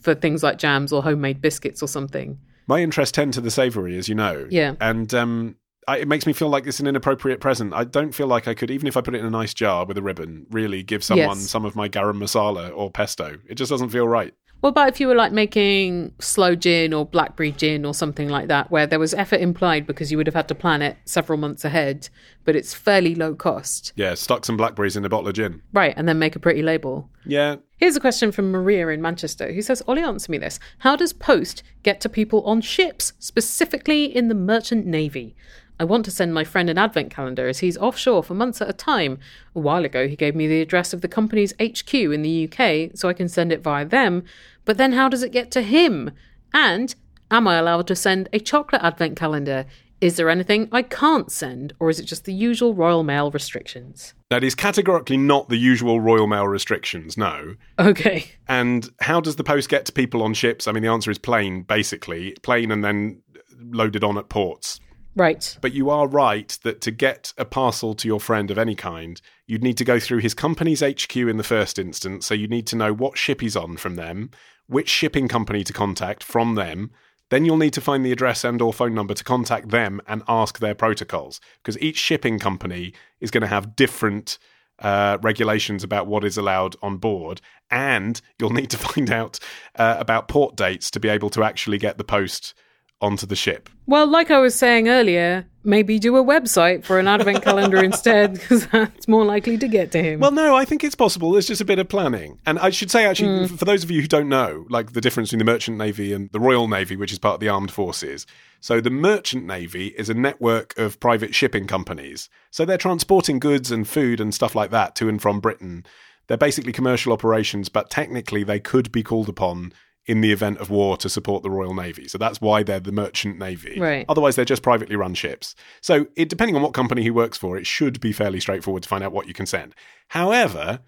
for 0.00 0.14
things 0.14 0.42
like 0.42 0.58
jams 0.58 0.92
or 0.92 1.02
homemade 1.02 1.40
biscuits 1.40 1.82
or 1.82 1.88
something. 1.88 2.38
My 2.66 2.80
interests 2.80 3.12
tend 3.12 3.34
to 3.34 3.40
the 3.40 3.50
savoury, 3.50 3.96
as 3.98 4.08
you 4.08 4.14
know. 4.14 4.46
Yeah. 4.50 4.74
And 4.80 5.12
um, 5.14 5.56
I, 5.86 5.98
it 5.98 6.08
makes 6.08 6.26
me 6.26 6.32
feel 6.32 6.48
like 6.48 6.66
it's 6.66 6.80
an 6.80 6.86
inappropriate 6.86 7.40
present. 7.40 7.74
I 7.74 7.84
don't 7.84 8.12
feel 8.12 8.26
like 8.26 8.48
I 8.48 8.54
could, 8.54 8.70
even 8.70 8.86
if 8.86 8.96
I 8.96 9.02
put 9.02 9.14
it 9.14 9.18
in 9.18 9.26
a 9.26 9.30
nice 9.30 9.52
jar 9.52 9.84
with 9.84 9.98
a 9.98 10.02
ribbon, 10.02 10.46
really 10.50 10.82
give 10.82 11.04
someone 11.04 11.38
Yes. 11.38 11.50
some 11.50 11.64
of 11.64 11.76
my 11.76 11.88
garam 11.88 12.16
masala 12.16 12.72
or 12.74 12.90
pesto. 12.90 13.36
It 13.48 13.56
just 13.56 13.70
doesn't 13.70 13.90
feel 13.90 14.08
right. 14.08 14.32
What 14.60 14.70
about 14.70 14.88
if 14.88 14.98
you 14.98 15.08
were 15.08 15.14
like 15.14 15.30
making 15.32 16.14
slow 16.20 16.54
gin 16.54 16.94
or 16.94 17.04
blackberry 17.04 17.52
gin 17.52 17.84
or 17.84 17.92
something 17.92 18.30
like 18.30 18.48
that, 18.48 18.70
where 18.70 18.86
there 18.86 18.98
was 18.98 19.12
effort 19.12 19.40
implied 19.42 19.86
because 19.86 20.10
you 20.10 20.16
would 20.16 20.26
have 20.26 20.34
had 20.34 20.48
to 20.48 20.54
plan 20.54 20.80
it 20.80 20.96
several 21.04 21.38
months 21.38 21.66
ahead, 21.66 22.08
but 22.46 22.56
it's 22.56 22.72
fairly 22.72 23.14
low 23.14 23.34
cost? 23.34 23.92
Yeah, 23.94 24.14
stuck 24.14 24.46
some 24.46 24.56
blackberries 24.56 24.96
in 24.96 25.04
a 25.04 25.10
bottle 25.10 25.28
of 25.28 25.34
gin. 25.34 25.60
Right, 25.74 25.92
and 25.98 26.08
then 26.08 26.18
make 26.18 26.34
a 26.34 26.38
pretty 26.38 26.62
label. 26.62 27.10
Yeah. 27.26 27.56
Here's 27.84 27.96
a 27.96 28.00
question 28.00 28.32
from 28.32 28.50
Maria 28.50 28.88
in 28.88 29.02
Manchester 29.02 29.52
who 29.52 29.60
says, 29.60 29.82
Olly, 29.86 30.00
answer 30.00 30.32
me 30.32 30.38
this. 30.38 30.58
How 30.78 30.96
does 30.96 31.12
post 31.12 31.62
get 31.82 32.00
to 32.00 32.08
people 32.08 32.42
on 32.44 32.62
ships, 32.62 33.12
specifically 33.18 34.06
in 34.06 34.28
the 34.28 34.34
merchant 34.34 34.86
navy? 34.86 35.36
I 35.78 35.84
want 35.84 36.06
to 36.06 36.10
send 36.10 36.32
my 36.32 36.44
friend 36.44 36.70
an 36.70 36.78
advent 36.78 37.10
calendar 37.10 37.46
as 37.46 37.58
he's 37.58 37.76
offshore 37.76 38.22
for 38.22 38.32
months 38.32 38.62
at 38.62 38.70
a 38.70 38.72
time. 38.72 39.18
A 39.54 39.60
while 39.60 39.84
ago, 39.84 40.08
he 40.08 40.16
gave 40.16 40.34
me 40.34 40.46
the 40.46 40.62
address 40.62 40.94
of 40.94 41.02
the 41.02 41.08
company's 41.08 41.52
HQ 41.60 41.92
in 41.92 42.22
the 42.22 42.50
UK 42.50 42.96
so 42.96 43.10
I 43.10 43.12
can 43.12 43.28
send 43.28 43.52
it 43.52 43.60
via 43.60 43.84
them. 43.84 44.24
But 44.64 44.78
then 44.78 44.94
how 44.94 45.10
does 45.10 45.22
it 45.22 45.30
get 45.30 45.50
to 45.50 45.60
him? 45.60 46.10
And 46.54 46.94
am 47.30 47.46
I 47.46 47.56
allowed 47.56 47.86
to 47.88 47.94
send 47.94 48.30
a 48.32 48.40
chocolate 48.40 48.82
advent 48.82 49.14
calendar? 49.14 49.66
Is 50.00 50.16
there 50.16 50.30
anything 50.30 50.70
I 50.72 50.80
can't 50.80 51.30
send, 51.30 51.74
or 51.78 51.90
is 51.90 52.00
it 52.00 52.04
just 52.04 52.24
the 52.24 52.32
usual 52.32 52.72
Royal 52.72 53.04
Mail 53.04 53.30
restrictions? 53.30 54.14
That 54.34 54.42
is 54.42 54.56
categorically 54.56 55.16
not 55.16 55.48
the 55.48 55.56
usual 55.56 56.00
Royal 56.00 56.26
Mail 56.26 56.48
restrictions, 56.48 57.16
no. 57.16 57.54
Okay. 57.78 58.32
And 58.48 58.90
how 58.98 59.20
does 59.20 59.36
the 59.36 59.44
post 59.44 59.68
get 59.68 59.86
to 59.86 59.92
people 59.92 60.24
on 60.24 60.34
ships? 60.34 60.66
I 60.66 60.72
mean, 60.72 60.82
the 60.82 60.88
answer 60.88 61.12
is 61.12 61.18
plane, 61.18 61.62
basically. 61.62 62.34
Plane 62.42 62.72
and 62.72 62.82
then 62.82 63.22
loaded 63.60 64.02
on 64.02 64.18
at 64.18 64.28
ports. 64.28 64.80
Right. 65.14 65.56
But 65.60 65.72
you 65.72 65.88
are 65.88 66.08
right 66.08 66.48
that 66.64 66.80
to 66.80 66.90
get 66.90 67.32
a 67.38 67.44
parcel 67.44 67.94
to 67.94 68.08
your 68.08 68.18
friend 68.18 68.50
of 68.50 68.58
any 68.58 68.74
kind, 68.74 69.22
you'd 69.46 69.62
need 69.62 69.78
to 69.78 69.84
go 69.84 70.00
through 70.00 70.18
his 70.18 70.34
company's 70.34 70.80
HQ 70.80 71.14
in 71.14 71.36
the 71.36 71.44
first 71.44 71.78
instance. 71.78 72.26
So 72.26 72.34
you 72.34 72.48
need 72.48 72.66
to 72.66 72.76
know 72.76 72.92
what 72.92 73.16
ship 73.16 73.40
he's 73.40 73.54
on 73.54 73.76
from 73.76 73.94
them, 73.94 74.32
which 74.66 74.88
shipping 74.88 75.28
company 75.28 75.62
to 75.62 75.72
contact 75.72 76.24
from 76.24 76.56
them. 76.56 76.90
Then 77.34 77.44
you'll 77.44 77.56
need 77.56 77.72
to 77.72 77.80
find 77.80 78.06
the 78.06 78.12
address 78.12 78.44
and 78.44 78.62
or 78.62 78.72
phone 78.72 78.94
number 78.94 79.12
to 79.12 79.24
contact 79.24 79.70
them 79.70 80.00
and 80.06 80.22
ask 80.28 80.60
their 80.60 80.72
protocols 80.76 81.40
because 81.56 81.76
each 81.80 81.96
shipping 81.96 82.38
company 82.38 82.92
is 83.18 83.32
going 83.32 83.40
to 83.40 83.48
have 83.48 83.74
different 83.74 84.38
uh, 84.78 85.18
regulations 85.20 85.82
about 85.82 86.06
what 86.06 86.22
is 86.22 86.38
allowed 86.38 86.76
on 86.80 86.98
board, 86.98 87.40
and 87.72 88.20
you'll 88.38 88.50
need 88.50 88.70
to 88.70 88.78
find 88.86 89.10
out 89.10 89.40
uh, 89.74 89.96
about 89.98 90.28
port 90.28 90.54
dates 90.54 90.92
to 90.92 91.00
be 91.00 91.08
able 91.08 91.28
to 91.30 91.42
actually 91.42 91.76
get 91.76 91.98
the 91.98 92.04
post 92.04 92.54
onto 93.00 93.26
the 93.26 93.34
ship. 93.34 93.68
Well, 93.84 94.06
like 94.06 94.30
I 94.30 94.38
was 94.38 94.54
saying 94.54 94.88
earlier, 94.88 95.44
maybe 95.64 95.98
do 95.98 96.16
a 96.16 96.24
website 96.24 96.84
for 96.84 96.98
an 96.98 97.08
advent 97.08 97.42
calendar 97.42 97.82
instead, 97.82 98.34
because 98.40 98.66
that's 98.68 99.08
more 99.08 99.24
likely 99.24 99.58
to 99.58 99.68
get 99.68 99.90
to 99.92 100.02
him. 100.02 100.20
Well, 100.20 100.30
no, 100.30 100.54
I 100.54 100.64
think 100.64 100.84
it's 100.84 100.94
possible. 100.94 101.32
There's 101.32 101.46
just 101.46 101.60
a 101.60 101.64
bit 101.64 101.78
of 101.78 101.88
planning. 101.88 102.38
And 102.46 102.58
I 102.58 102.70
should 102.70 102.90
say, 102.90 103.04
actually, 103.04 103.38
hmm. 103.38 103.44
f- 103.44 103.58
for 103.58 103.64
those 103.64 103.82
of 103.82 103.90
you 103.90 104.00
who 104.00 104.06
don't 104.06 104.28
know, 104.28 104.66
like 104.68 104.92
the 104.92 105.00
difference 105.00 105.30
between 105.30 105.46
the 105.46 105.52
Merchant 105.52 105.78
Navy 105.78 106.12
and 106.12 106.30
the 106.32 106.40
Royal 106.40 106.68
Navy, 106.68 106.96
which 106.96 107.12
is 107.12 107.18
part 107.18 107.34
of 107.34 107.40
the 107.40 107.48
armed 107.48 107.70
forces. 107.70 108.26
So 108.60 108.80
the 108.80 108.90
Merchant 108.90 109.44
Navy 109.44 109.88
is 109.88 110.08
a 110.08 110.14
network 110.14 110.76
of 110.78 111.00
private 111.00 111.34
shipping 111.34 111.66
companies. 111.66 112.28
So 112.50 112.64
they're 112.64 112.78
transporting 112.78 113.38
goods 113.38 113.70
and 113.70 113.86
food 113.86 114.20
and 114.20 114.34
stuff 114.34 114.54
like 114.54 114.70
that 114.70 114.94
to 114.96 115.08
and 115.08 115.20
from 115.20 115.40
Britain. 115.40 115.84
They're 116.26 116.36
basically 116.36 116.72
commercial 116.72 117.12
operations, 117.12 117.68
but 117.68 117.90
technically 117.90 118.44
they 118.44 118.60
could 118.60 118.90
be 118.90 119.02
called 119.02 119.28
upon 119.28 119.72
in 120.06 120.20
the 120.20 120.32
event 120.32 120.58
of 120.58 120.70
war 120.70 120.96
to 120.98 121.08
support 121.08 121.42
the 121.42 121.50
Royal 121.50 121.74
Navy. 121.74 122.08
So 122.08 122.18
that's 122.18 122.40
why 122.40 122.62
they're 122.62 122.80
the 122.80 122.92
Merchant 122.92 123.38
Navy. 123.38 123.78
Right. 123.80 124.04
Otherwise, 124.08 124.36
they're 124.36 124.44
just 124.44 124.62
privately 124.62 124.96
run 124.96 125.14
ships. 125.14 125.54
So, 125.80 126.06
it, 126.16 126.28
depending 126.28 126.56
on 126.56 126.62
what 126.62 126.74
company 126.74 127.02
he 127.02 127.10
works 127.10 127.38
for, 127.38 127.56
it 127.56 127.66
should 127.66 128.00
be 128.00 128.12
fairly 128.12 128.40
straightforward 128.40 128.82
to 128.82 128.88
find 128.88 129.02
out 129.02 129.12
what 129.12 129.26
you 129.26 129.34
can 129.34 129.46
send. 129.46 129.74
However, 130.08 130.80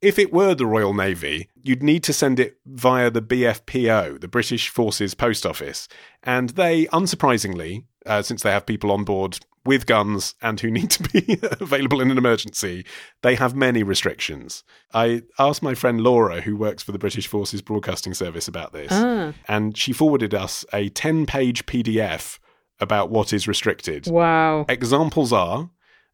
if 0.00 0.18
it 0.18 0.32
were 0.32 0.54
the 0.54 0.66
Royal 0.66 0.94
Navy, 0.94 1.48
you'd 1.60 1.82
need 1.82 2.04
to 2.04 2.12
send 2.12 2.38
it 2.38 2.58
via 2.64 3.10
the 3.10 3.22
BFPO, 3.22 4.20
the 4.20 4.28
British 4.28 4.68
Forces 4.68 5.14
Post 5.14 5.44
Office. 5.44 5.88
And 6.22 6.50
they, 6.50 6.86
unsurprisingly, 6.86 7.84
uh, 8.06 8.22
since 8.22 8.42
they 8.42 8.50
have 8.50 8.66
people 8.66 8.90
on 8.90 9.04
board 9.04 9.38
with 9.64 9.84
guns 9.86 10.34
and 10.40 10.58
who 10.60 10.70
need 10.70 10.88
to 10.88 11.02
be 11.02 11.38
available 11.60 12.00
in 12.00 12.10
an 12.10 12.16
emergency, 12.16 12.84
they 13.22 13.34
have 13.34 13.54
many 13.54 13.82
restrictions. 13.82 14.64
I 14.94 15.22
asked 15.38 15.62
my 15.62 15.74
friend 15.74 16.00
Laura, 16.00 16.40
who 16.40 16.56
works 16.56 16.82
for 16.82 16.92
the 16.92 16.98
British 16.98 17.26
Forces 17.26 17.60
Broadcasting 17.60 18.14
Service, 18.14 18.48
about 18.48 18.72
this, 18.72 18.88
Ah. 18.92 19.32
and 19.46 19.76
she 19.76 19.92
forwarded 19.92 20.32
us 20.32 20.64
a 20.72 20.88
10 20.90 21.26
page 21.26 21.66
PDF 21.66 22.38
about 22.80 23.10
what 23.10 23.32
is 23.32 23.46
restricted. 23.48 24.06
wow. 24.06 24.64
Examples 24.68 25.32
are 25.32 25.68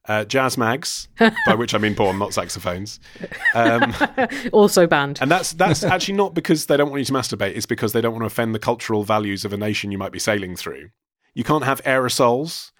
uh, 0.08 0.24
jazz 0.24 0.58
mags, 0.58 1.08
by 1.46 1.54
which 1.54 1.74
I 1.74 1.78
mean 1.78 1.94
porn, 1.94 2.18
not 2.18 2.34
saxophones. 2.34 2.98
Um, 3.54 3.94
Also 4.52 4.86
banned. 4.86 5.18
and 5.22 5.30
that's 5.30 5.52
that's 5.52 5.82
actually 5.84 6.14
not 6.14 6.34
because 6.34 6.66
they 6.66 6.76
don't 6.76 6.90
want 6.90 7.00
you 7.00 7.04
to 7.06 7.12
masturbate. 7.12 7.56
It's 7.56 7.66
because 7.66 7.92
they 7.92 8.00
don't 8.00 8.12
want 8.12 8.22
to 8.22 8.26
offend 8.26 8.54
the 8.54 8.58
cultural 8.58 9.04
values 9.04 9.44
of 9.44 9.52
a 9.52 9.56
nation 9.56 9.92
you 9.92 9.98
might 9.98 10.12
be 10.12 10.18
sailing 10.18 10.56
through. 10.56 10.88
You 11.34 11.44
can't 11.44 11.64
have 11.64 11.82
aerosols. 11.84 12.70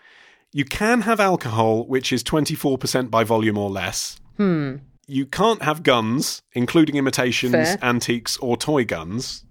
You 0.53 0.65
can 0.65 1.01
have 1.03 1.19
alcohol, 1.21 1.87
which 1.87 2.13
is 2.13 2.23
twenty 2.23 2.55
four 2.55 2.79
percent 2.79 3.11
by 3.11 3.25
volume 3.25 3.59
or 3.59 3.71
less. 3.71 4.19
Hmm. 4.37 4.77
You 5.07 5.27
can't 5.27 5.63
have 5.63 5.83
guns, 5.83 6.43
including 6.53 6.97
imitations, 6.97 7.53
Fair. 7.53 7.79
antiques, 7.83 8.37
or 8.39 8.57
toy 8.57 8.85
guns. 8.85 9.45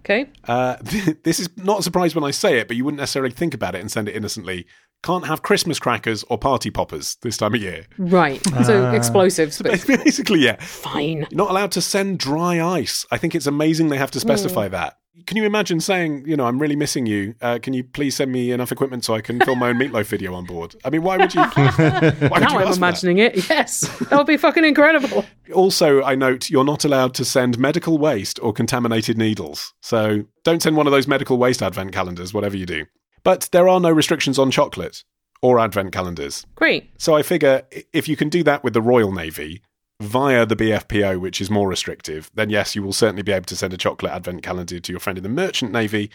Okay. 0.00 0.26
Uh, 0.46 0.76
this 1.22 1.38
is 1.40 1.48
not 1.56 1.78
a 1.80 1.82
surprise 1.82 2.14
when 2.14 2.24
I 2.24 2.30
say 2.32 2.58
it, 2.58 2.66
but 2.68 2.76
you 2.76 2.84
wouldn't 2.84 2.98
necessarily 3.00 3.32
think 3.32 3.54
about 3.54 3.74
it 3.74 3.80
and 3.80 3.90
send 3.90 4.08
it 4.08 4.16
innocently. 4.16 4.66
Can't 5.04 5.26
have 5.26 5.42
Christmas 5.42 5.78
crackers 5.78 6.24
or 6.28 6.38
party 6.38 6.70
poppers 6.70 7.16
this 7.22 7.36
time 7.36 7.54
of 7.54 7.60
year. 7.62 7.86
Right. 7.98 8.40
So 8.64 8.84
Ah. 8.86 8.92
explosives, 8.92 9.60
but 9.62 9.84
Basically, 9.86 10.40
yeah. 10.40 10.56
fine. 10.60 11.18
You're 11.18 11.28
not 11.32 11.50
allowed 11.50 11.72
to 11.72 11.80
send 11.80 12.18
dry 12.18 12.60
ice. 12.60 13.06
I 13.10 13.16
think 13.18 13.34
it's 13.34 13.46
amazing 13.46 13.88
they 13.88 13.96
have 13.98 14.10
to 14.12 14.20
specify 14.20 14.68
Mm. 14.68 14.72
that. 14.72 14.98
Can 15.26 15.36
you 15.36 15.44
imagine 15.44 15.78
saying, 15.78 16.24
you 16.26 16.36
know, 16.36 16.46
I'm 16.46 16.58
really 16.58 16.74
missing 16.74 17.04
you. 17.04 17.34
Uh, 17.42 17.58
can 17.62 17.74
you 17.74 17.84
please 17.84 18.16
send 18.16 18.32
me 18.32 18.50
enough 18.50 18.72
equipment 18.72 19.04
so 19.04 19.14
I 19.14 19.20
can 19.20 19.38
film 19.40 19.58
my 19.58 19.68
own 19.68 19.76
meatloaf 19.76 20.06
video 20.06 20.32
on 20.34 20.46
board? 20.46 20.74
I 20.86 20.90
mean, 20.90 21.02
why 21.02 21.18
would 21.18 21.34
you? 21.34 21.42
Why 21.50 22.10
would 22.10 22.20
Now 22.20 22.38
you 22.38 22.38
I'm 22.38 22.40
for 22.40 22.64
that? 22.64 22.76
imagining 22.78 23.18
it. 23.18 23.48
Yes. 23.48 23.80
That 24.08 24.16
would 24.16 24.26
be 24.26 24.38
fucking 24.38 24.64
incredible. 24.64 25.24
Also, 25.54 26.02
I 26.02 26.14
note 26.14 26.48
you're 26.48 26.64
not 26.64 26.86
allowed 26.86 27.12
to 27.14 27.26
send 27.26 27.58
medical 27.58 27.98
waste 27.98 28.40
or 28.42 28.54
contaminated 28.54 29.18
needles. 29.18 29.74
So 29.82 30.24
don't 30.44 30.62
send 30.62 30.76
one 30.78 30.86
of 30.86 30.92
those 30.92 31.06
medical 31.06 31.36
waste 31.36 31.62
advent 31.62 31.92
calendars, 31.92 32.32
whatever 32.32 32.56
you 32.56 32.64
do. 32.64 32.86
But 33.22 33.50
there 33.52 33.68
are 33.68 33.80
no 33.80 33.90
restrictions 33.90 34.38
on 34.38 34.50
chocolate 34.50 35.04
or 35.42 35.58
advent 35.60 35.92
calendars. 35.92 36.46
Great. 36.54 36.88
So 36.98 37.14
I 37.14 37.22
figure 37.22 37.62
if 37.92 38.08
you 38.08 38.16
can 38.16 38.30
do 38.30 38.42
that 38.44 38.64
with 38.64 38.72
the 38.72 38.80
Royal 38.82 39.12
Navy 39.12 39.60
via 40.02 40.44
the 40.44 40.56
BFPO, 40.56 41.20
which 41.20 41.40
is 41.40 41.50
more 41.50 41.68
restrictive, 41.68 42.30
then 42.34 42.50
yes, 42.50 42.74
you 42.74 42.82
will 42.82 42.92
certainly 42.92 43.22
be 43.22 43.32
able 43.32 43.46
to 43.46 43.56
send 43.56 43.72
a 43.72 43.76
chocolate 43.76 44.12
advent 44.12 44.42
calendar 44.42 44.80
to 44.80 44.92
your 44.92 45.00
friend 45.00 45.18
in 45.18 45.22
the 45.22 45.30
Merchant 45.30 45.72
Navy. 45.72 46.10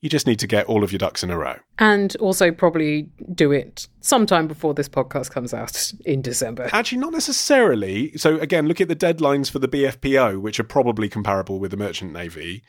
You 0.00 0.08
just 0.08 0.26
need 0.26 0.38
to 0.38 0.46
get 0.46 0.66
all 0.66 0.82
of 0.82 0.92
your 0.92 0.98
ducks 0.98 1.22
in 1.22 1.30
a 1.30 1.36
row. 1.36 1.56
And 1.78 2.16
also 2.16 2.50
probably 2.52 3.08
do 3.34 3.52
it 3.52 3.86
sometime 4.00 4.46
before 4.46 4.72
this 4.72 4.88
podcast 4.88 5.30
comes 5.30 5.52
out 5.52 5.92
in 6.04 6.22
December. 6.22 6.70
Actually, 6.72 6.98
not 6.98 7.12
necessarily. 7.12 8.16
So 8.16 8.38
again, 8.38 8.66
look 8.66 8.80
at 8.80 8.88
the 8.88 8.96
deadlines 8.96 9.50
for 9.50 9.58
the 9.58 9.68
BFPO, 9.68 10.40
which 10.40 10.60
are 10.60 10.64
probably 10.64 11.08
comparable 11.08 11.58
with 11.58 11.70
the 11.70 11.76
Merchant 11.76 12.12
Navy. 12.12 12.62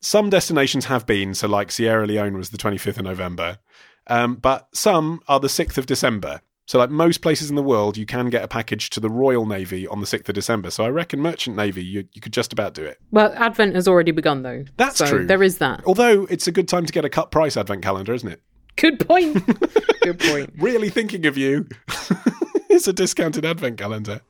Some 0.00 0.30
destinations 0.30 0.86
have 0.86 1.06
been, 1.06 1.34
so 1.34 1.46
like 1.46 1.70
Sierra 1.70 2.06
Leone 2.06 2.36
was 2.36 2.50
the 2.50 2.58
25th 2.58 2.98
of 2.98 3.04
November, 3.04 3.58
um, 4.08 4.34
but 4.34 4.66
some 4.74 5.20
are 5.28 5.38
the 5.38 5.46
6th 5.46 5.78
of 5.78 5.86
December. 5.86 6.40
So, 6.66 6.78
like 6.78 6.90
most 6.90 7.22
places 7.22 7.50
in 7.50 7.56
the 7.56 7.62
world, 7.62 7.96
you 7.96 8.06
can 8.06 8.30
get 8.30 8.44
a 8.44 8.48
package 8.48 8.88
to 8.90 9.00
the 9.00 9.10
Royal 9.10 9.46
Navy 9.46 9.86
on 9.86 10.00
the 10.00 10.06
6th 10.06 10.28
of 10.28 10.34
December. 10.34 10.70
So, 10.70 10.84
I 10.84 10.88
reckon 10.88 11.20
Merchant 11.20 11.56
Navy, 11.56 11.84
you, 11.84 12.06
you 12.12 12.20
could 12.20 12.32
just 12.32 12.52
about 12.52 12.74
do 12.74 12.84
it. 12.84 12.98
Well, 13.10 13.32
Advent 13.36 13.74
has 13.74 13.88
already 13.88 14.12
begun 14.12 14.42
though. 14.42 14.64
That's 14.76 14.98
so 14.98 15.06
true. 15.06 15.26
There 15.26 15.42
is 15.42 15.58
that. 15.58 15.82
Although, 15.84 16.26
it's 16.30 16.46
a 16.46 16.52
good 16.52 16.68
time 16.68 16.86
to 16.86 16.92
get 16.92 17.04
a 17.04 17.08
cut 17.08 17.30
price 17.30 17.56
advent 17.56 17.82
calendar, 17.82 18.14
isn't 18.14 18.28
it? 18.28 18.40
Good 18.76 19.06
point. 19.06 19.44
Good 20.02 20.18
point. 20.18 20.54
Really 20.58 20.88
thinking 20.88 21.26
of 21.26 21.36
you. 21.36 21.68
it's 22.70 22.88
a 22.88 22.92
discounted 22.92 23.44
advent 23.44 23.76
calendar. 23.78 24.22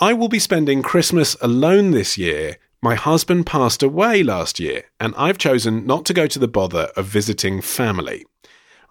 I 0.00 0.12
will 0.12 0.28
be 0.28 0.38
spending 0.38 0.82
Christmas 0.82 1.36
alone 1.40 1.90
this 1.90 2.16
year. 2.16 2.58
My 2.80 2.94
husband 2.94 3.46
passed 3.46 3.82
away 3.82 4.22
last 4.22 4.60
year, 4.60 4.84
and 5.00 5.12
I've 5.16 5.38
chosen 5.38 5.84
not 5.86 6.04
to 6.04 6.14
go 6.14 6.28
to 6.28 6.38
the 6.38 6.46
bother 6.46 6.92
of 6.96 7.06
visiting 7.06 7.60
family. 7.60 8.24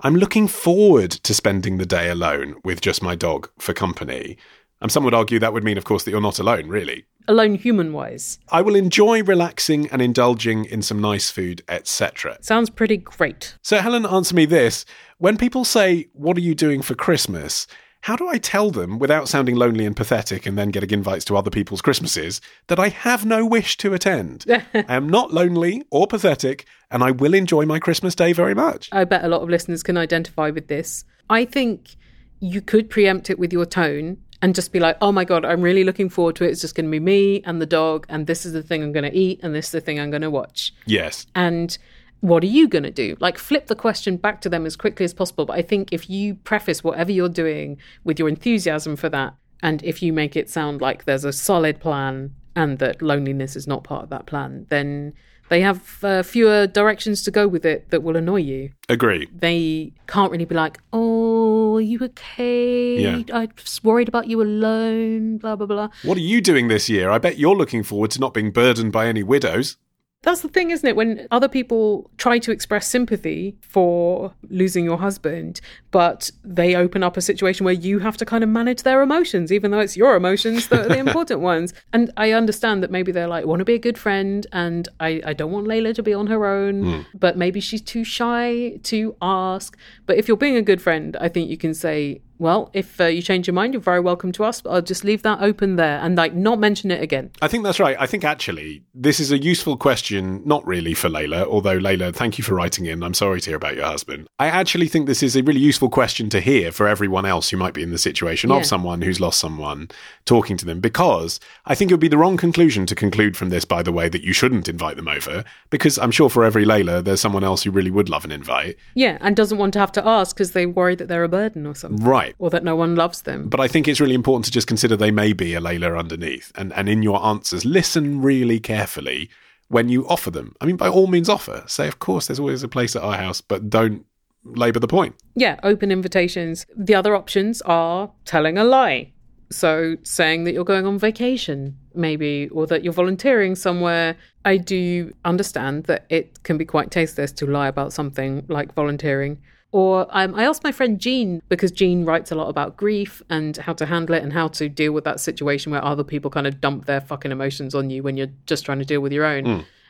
I'm 0.02 0.18
looking 0.18 0.50
forward 0.50 1.12
to 1.12 1.34
spending 1.34 1.78
the 1.78 1.86
day 1.86 2.10
alone 2.10 2.56
with 2.66 2.82
just 2.82 3.02
my 3.02 3.16
dog 3.16 3.50
for 3.58 3.74
company. 3.74 4.36
And 4.82 4.92
some 4.92 5.04
would 5.04 5.14
argue 5.14 5.40
that 5.40 5.54
would 5.54 5.64
mean, 5.64 5.78
of 5.78 5.86
course, 5.86 6.04
that 6.04 6.12
you're 6.12 6.22
not 6.22 6.40
alone, 6.40 6.68
really. 6.68 7.06
Alone 7.28 7.56
human 7.56 7.94
wise. 7.94 8.40
I 8.50 8.62
will 8.62 8.76
enjoy 8.76 9.24
relaxing 9.24 9.90
and 9.90 10.02
indulging 10.02 10.66
in 10.66 10.82
some 10.82 11.02
nice 11.02 11.32
food, 11.32 11.64
etc. 11.68 12.38
Sounds 12.42 12.70
pretty 12.70 12.98
great. 12.98 13.58
So, 13.62 13.80
Helen, 13.80 14.06
answer 14.06 14.36
me 14.36 14.46
this. 14.46 14.86
When 15.18 15.38
people 15.38 15.66
say, 15.66 16.08
What 16.14 16.38
are 16.38 16.42
you 16.42 16.54
doing 16.54 16.82
for 16.82 16.94
Christmas? 16.94 17.68
How 18.06 18.16
do 18.16 18.28
I 18.28 18.38
tell 18.38 18.70
them 18.70 19.00
without 19.00 19.28
sounding 19.28 19.56
lonely 19.56 19.84
and 19.84 19.96
pathetic 19.96 20.46
and 20.46 20.56
then 20.56 20.70
getting 20.70 20.92
invites 20.92 21.26
to 21.26 21.36
other 21.36 21.50
people's 21.50 21.82
Christmases 21.82 22.40
that 22.68 22.78
I 22.78 22.90
have 22.90 23.26
no 23.26 23.44
wish 23.48 23.78
to 23.78 23.96
attend? 23.96 24.46
I 24.76 24.86
am 24.88 25.10
not 25.10 25.34
lonely 25.34 25.82
or 25.90 26.06
pathetic 26.06 26.68
and 26.92 27.04
I 27.04 27.10
will 27.10 27.34
enjoy 27.34 27.66
my 27.66 27.80
Christmas 27.80 28.14
day 28.14 28.32
very 28.32 28.54
much. 28.54 28.90
I 28.92 29.06
bet 29.06 29.26
a 29.26 29.28
lot 29.28 29.42
of 29.42 29.50
listeners 29.50 29.82
can 29.82 29.98
identify 29.98 30.52
with 30.52 30.68
this. 30.68 31.04
I 31.32 31.46
think 31.46 31.96
you 32.40 32.62
could 32.62 32.92
preempt 32.92 33.32
it 33.32 33.40
with 33.40 33.52
your 33.52 33.66
tone 33.66 34.18
and 34.42 34.54
just 34.54 34.72
be 34.72 34.80
like, 34.80 34.98
oh 35.02 35.12
my 35.12 35.26
God, 35.26 35.46
I'm 35.46 35.62
really 35.62 35.84
looking 35.84 36.10
forward 36.10 36.36
to 36.38 36.44
it. 36.44 36.52
It's 36.52 36.62
just 36.62 36.76
going 36.76 36.86
to 36.86 36.92
be 36.92 37.00
me 37.00 37.42
and 37.44 37.62
the 37.62 37.66
dog, 37.66 38.06
and 38.10 38.28
this 38.28 38.46
is 38.46 38.54
the 38.54 38.64
thing 38.64 38.84
I'm 38.84 38.92
going 38.92 39.10
to 39.10 39.18
eat, 39.18 39.40
and 39.42 39.56
this 39.56 39.68
is 39.68 39.72
the 39.72 39.82
thing 39.82 40.00
I'm 40.00 40.12
going 40.12 40.22
to 40.22 40.30
watch. 40.30 40.74
Yes. 40.86 41.26
And 41.36 41.78
what 42.22 42.44
are 42.44 42.48
you 42.48 42.68
going 42.68 42.84
to 42.84 42.92
do? 42.92 43.16
Like, 43.20 43.38
flip 43.38 43.68
the 43.68 43.76
question 43.76 44.18
back 44.18 44.42
to 44.42 44.50
them 44.50 44.66
as 44.66 44.76
quickly 44.76 45.04
as 45.04 45.14
possible. 45.14 45.46
But 45.46 45.58
I 45.58 45.62
think 45.62 45.90
if 45.92 46.10
you 46.10 46.36
preface 46.36 46.84
whatever 46.84 47.12
you're 47.12 47.30
doing 47.30 47.78
with 48.04 48.20
your 48.20 48.30
enthusiasm 48.30 48.96
for 48.96 49.10
that, 49.10 49.36
and 49.62 49.84
if 49.84 50.02
you 50.02 50.12
make 50.12 50.36
it 50.36 50.50
sound 50.50 50.82
like 50.82 51.06
there's 51.06 51.24
a 51.24 51.34
solid 51.34 51.80
plan 51.80 52.36
and 52.56 52.80
that 52.80 53.02
loneliness 53.02 53.56
is 53.56 53.68
not 53.68 53.84
part 53.84 54.04
of 54.04 54.10
that 54.10 54.26
plan, 54.26 54.66
then 54.70 55.14
they 55.50 55.62
have 55.62 56.04
uh, 56.04 56.24
fewer 56.24 56.68
directions 56.68 57.22
to 57.24 57.32
go 57.32 57.48
with 57.48 57.66
it 57.66 57.89
that 57.89 58.04
will 58.04 58.16
annoy 58.16 58.38
you 58.38 58.72
Agree. 58.89 59.28
they 59.36 59.93
can't 60.08 60.32
really 60.32 60.46
be 60.46 60.56
like, 60.56 60.80
"Oh, 60.93 61.78
are 61.78 61.82
you 61.82 62.00
okay? 62.04 62.98
Yeah. 63.00 63.22
I 63.34 63.48
was 63.56 63.84
worried 63.84 64.08
about 64.08 64.28
you 64.28 64.41
alone." 64.41 65.38
Blah 65.38 65.56
blah 65.56 65.66
blah. 65.68 65.89
What 66.04 66.18
are 66.18 66.22
you 66.22 66.41
doing 66.41 66.68
this 66.68 66.89
year? 66.89 67.10
I 67.10 67.18
bet 67.18 67.38
you're 67.38 67.56
looking 67.56 67.84
forward 67.84 68.12
to 68.12 68.20
not 68.20 68.34
being 68.34 68.52
burdened 68.52 68.91
by 68.91 69.08
any 69.08 69.24
widows. 69.24 69.78
That's 70.26 70.42
the 70.42 70.48
thing, 70.48 70.72
isn't 70.72 70.88
it? 70.90 70.96
When 70.96 71.28
other 71.30 71.48
people 71.48 72.10
try 72.18 72.40
to 72.40 72.52
express 72.52 72.88
sympathy 72.88 73.56
for 73.62 74.34
losing 74.50 74.84
your 74.84 74.98
husband, 74.98 75.62
but 75.92 76.32
they 76.44 76.76
open 76.76 77.04
up 77.04 77.16
a 77.16 77.22
situation 77.22 77.64
where 77.64 77.76
you 77.76 78.00
have 78.00 78.18
to 78.18 78.26
kind 78.26 78.44
of 78.44 78.50
manage 78.50 78.82
their 78.82 79.04
emotions, 79.04 79.52
even 79.52 79.70
though 79.70 79.80
it's 79.80 79.96
your 79.96 80.16
emotions 80.16 80.68
that 80.70 80.88
are 80.88 80.90
the 80.90 80.98
important 81.08 81.42
ones. 81.42 81.76
And 81.94 82.12
I 82.18 82.32
understand 82.32 82.82
that 82.82 82.90
maybe 82.90 83.12
they're 83.12 83.28
like, 83.28 83.46
want 83.46 83.60
to 83.60 83.66
be 83.66 83.76
a 83.76 83.80
good 83.80 84.00
friend, 84.00 84.48
and 84.52 84.90
I, 85.00 85.22
I 85.24 85.34
don't 85.34 85.52
want 85.52 85.68
Layla 85.68 85.94
to 85.94 86.02
be 86.02 86.16
on 86.16 86.26
her 86.26 86.48
own, 86.48 86.84
hmm. 86.84 87.02
but 87.14 87.38
maybe 87.38 87.60
she's 87.60 87.82
too 87.82 88.04
shy 88.04 88.80
to 88.82 89.16
ask. 89.22 89.78
But 90.06 90.18
if 90.18 90.28
you're 90.28 90.38
being 90.38 90.56
a 90.58 90.62
good 90.62 90.82
friend, 90.82 91.16
I 91.20 91.30
think 91.30 91.49
you 91.49 91.58
can 91.58 91.74
say, 91.74 92.22
well, 92.38 92.70
if 92.74 92.99
uh, 92.99 93.06
you 93.06 93.22
change 93.22 93.47
your 93.47 93.53
mind, 93.53 93.74
you're 93.74 93.82
very 93.82 94.01
welcome 94.01 94.32
to 94.34 94.43
us. 94.43 94.60
But 94.62 94.72
I'll 94.72 94.82
just 94.82 95.03
leave 95.06 95.22
that 95.24 95.41
open 95.41 95.78
there 95.78 95.99
and 95.99 96.18
like 96.18 96.34
not 96.34 96.60
mention 96.60 96.91
it 96.91 97.01
again. 97.01 97.32
I 97.41 97.47
think 97.47 97.64
that's 97.64 97.80
right. 97.80 97.95
I 97.97 98.06
think 98.06 98.26
actually 98.26 98.84
this 98.93 99.20
is 99.22 99.32
a 99.32 99.38
useful 99.38 99.78
question, 99.78 100.41
not 100.45 100.66
really 100.68 100.93
for 100.93 101.08
Layla, 101.10 101.45
although 101.47 101.80
Layla, 101.80 102.14
thank 102.14 102.38
you 102.38 102.43
for 102.43 102.53
writing 102.53 102.86
in. 102.86 103.03
I'm 103.03 103.14
sorry 103.14 103.39
to 103.39 103.49
hear 103.49 103.56
about 103.56 103.76
your 103.78 103.86
husband. 103.86 104.28
I 104.38 104.47
actually 104.47 104.89
think 104.89 105.08
this 105.08 105.24
is 105.24 105.36
a 105.38 105.43
really 105.43 105.62
useful 105.62 105.89
question 105.89 106.30
to 106.32 106.41
hear 106.41 106.72
for 106.74 106.88
everyone 106.88 107.26
else 107.26 107.49
who 107.49 107.58
might 107.58 107.74
be 107.74 107.84
in 107.84 107.91
the 107.91 107.97
situation 107.97 108.49
Yeah. 108.49 108.58
of 108.58 108.66
someone 108.66 109.01
who's 109.01 109.22
lost 109.22 109.39
someone, 109.39 109.88
talking 110.26 110.58
to 110.58 110.66
them, 110.66 110.82
because 110.82 111.39
I 111.66 111.74
think 111.74 111.89
it 111.89 111.93
would 111.93 112.01
be 112.01 112.10
the 112.10 112.18
wrong 112.18 112.36
conclusion 112.36 112.86
to 112.88 112.95
conclude 112.95 113.38
from 113.38 113.49
this, 113.49 113.64
by 113.64 113.82
the 113.82 113.93
way, 113.93 114.10
that 114.10 114.24
you 114.24 114.34
shouldn't 114.34 114.68
invite 114.68 114.97
them 114.97 115.08
over, 115.08 115.45
because 115.70 115.97
I'm 115.97 116.12
sure 116.12 116.30
for 116.30 116.43
every 116.43 116.66
Layla, 116.66 117.01
there's 117.01 117.22
someone 117.22 117.45
else 117.45 117.64
who 117.64 117.72
really 117.72 117.91
would 117.91 118.10
love 118.10 118.26
an 118.26 118.32
invite. 118.34 118.76
Yeah, 118.93 119.18
and 119.22 119.38
doesn't 119.38 119.58
want 119.58 119.72
to 119.74 119.80
have 119.80 119.93
to 119.96 120.08
ask 120.08 120.36
because 120.36 120.52
they 120.52 120.66
worry 120.66 120.96
that 120.96 121.08
they're 121.08 121.24
a 121.24 121.30
burden 121.30 121.66
or 121.66 121.76
something. 121.76 122.06
Right. 122.06 122.36
Or 122.39 122.50
that 122.52 122.64
no 122.64 122.76
one 122.76 122.96
loves 122.96 123.24
them. 123.24 123.50
But 123.50 123.60
I 123.60 123.68
think 123.68 123.88
it's 123.88 124.00
really 124.00 124.16
important 124.16 124.46
to 124.46 124.52
just 124.52 124.68
consider 124.68 124.96
they 124.96 125.12
may 125.12 125.34
be 125.34 125.56
a 125.56 125.60
Layla 125.60 125.98
underneath. 125.98 126.52
And, 126.56 126.72
and 126.74 126.88
in 126.88 127.04
your 127.04 127.24
answers, 127.26 127.66
listen 127.66 128.22
really 128.22 128.60
carefully 128.60 129.30
when 129.68 129.89
you 129.89 130.08
offer 130.08 130.32
them. 130.32 130.56
I 130.62 130.66
mean, 130.66 130.78
by 130.78 130.88
all 130.88 131.08
means, 131.08 131.30
offer. 131.30 131.64
Say, 131.68 131.88
of 131.88 132.00
course, 132.00 132.28
there's 132.28 132.39
always 132.39 132.64
a 132.64 132.68
place 132.68 132.96
at 132.96 133.02
our 133.02 133.18
house, 133.18 133.41
but 133.41 133.70
don't 133.70 134.06
labour 134.43 134.80
the 134.80 134.88
point. 134.88 135.16
Yeah, 135.36 135.60
open 135.64 135.91
invitations. 135.91 136.66
The 136.76 136.96
other 136.96 137.16
options 137.16 137.62
are 137.64 138.12
telling 138.26 138.58
a 138.58 138.64
lie. 138.64 139.12
So 139.52 139.96
saying 140.04 140.43
that 140.46 140.54
you're 140.54 140.66
going 140.66 140.86
on 140.86 140.98
vacation, 140.98 141.78
maybe, 141.93 142.50
or 142.50 142.68
that 142.68 142.84
you're 142.84 142.93
volunteering 142.93 143.56
somewhere. 143.56 144.18
I 144.43 144.58
do 144.58 145.14
understand 145.24 145.86
that 145.86 146.06
it 146.10 146.43
can 146.43 146.58
be 146.58 146.66
quite 146.66 146.91
tasteless 146.91 147.32
to 147.34 147.46
lie 147.46 147.68
about 147.68 147.93
something 147.93 148.46
like 148.48 148.74
volunteering. 148.74 149.39
Or 149.76 150.08
um, 150.12 150.34
I 150.36 150.46
asked 150.46 150.64
my 150.64 150.72
friend 150.72 151.02
Jean, 151.02 151.42
because 151.50 151.70
Jean 151.70 152.06
writes 152.06 152.32
a 152.32 152.36
lot 152.36 152.48
about 152.48 152.78
grief 152.78 153.22
and 153.30 153.58
how 153.58 153.74
to 153.74 153.86
handle 153.86 154.16
it 154.16 154.24
and 154.24 154.32
how 154.32 154.48
to 154.48 154.70
deal 154.70 154.94
with 154.94 155.04
that 155.04 155.20
situation 155.20 155.70
where 155.70 155.84
other 155.84 156.06
people 156.06 156.32
kind 156.32 156.48
of 156.48 156.62
dump 156.62 156.86
their 156.86 157.02
fucking 157.02 157.30
emotions 157.30 157.76
on 157.76 157.90
you 157.90 158.02
when 158.02 158.16
you're 158.16 158.32
just 158.46 158.64
trying 158.64 158.80
to 158.80 158.86
deal 158.86 159.02
with 159.02 159.12
your 159.12 159.26
own. 159.26 159.46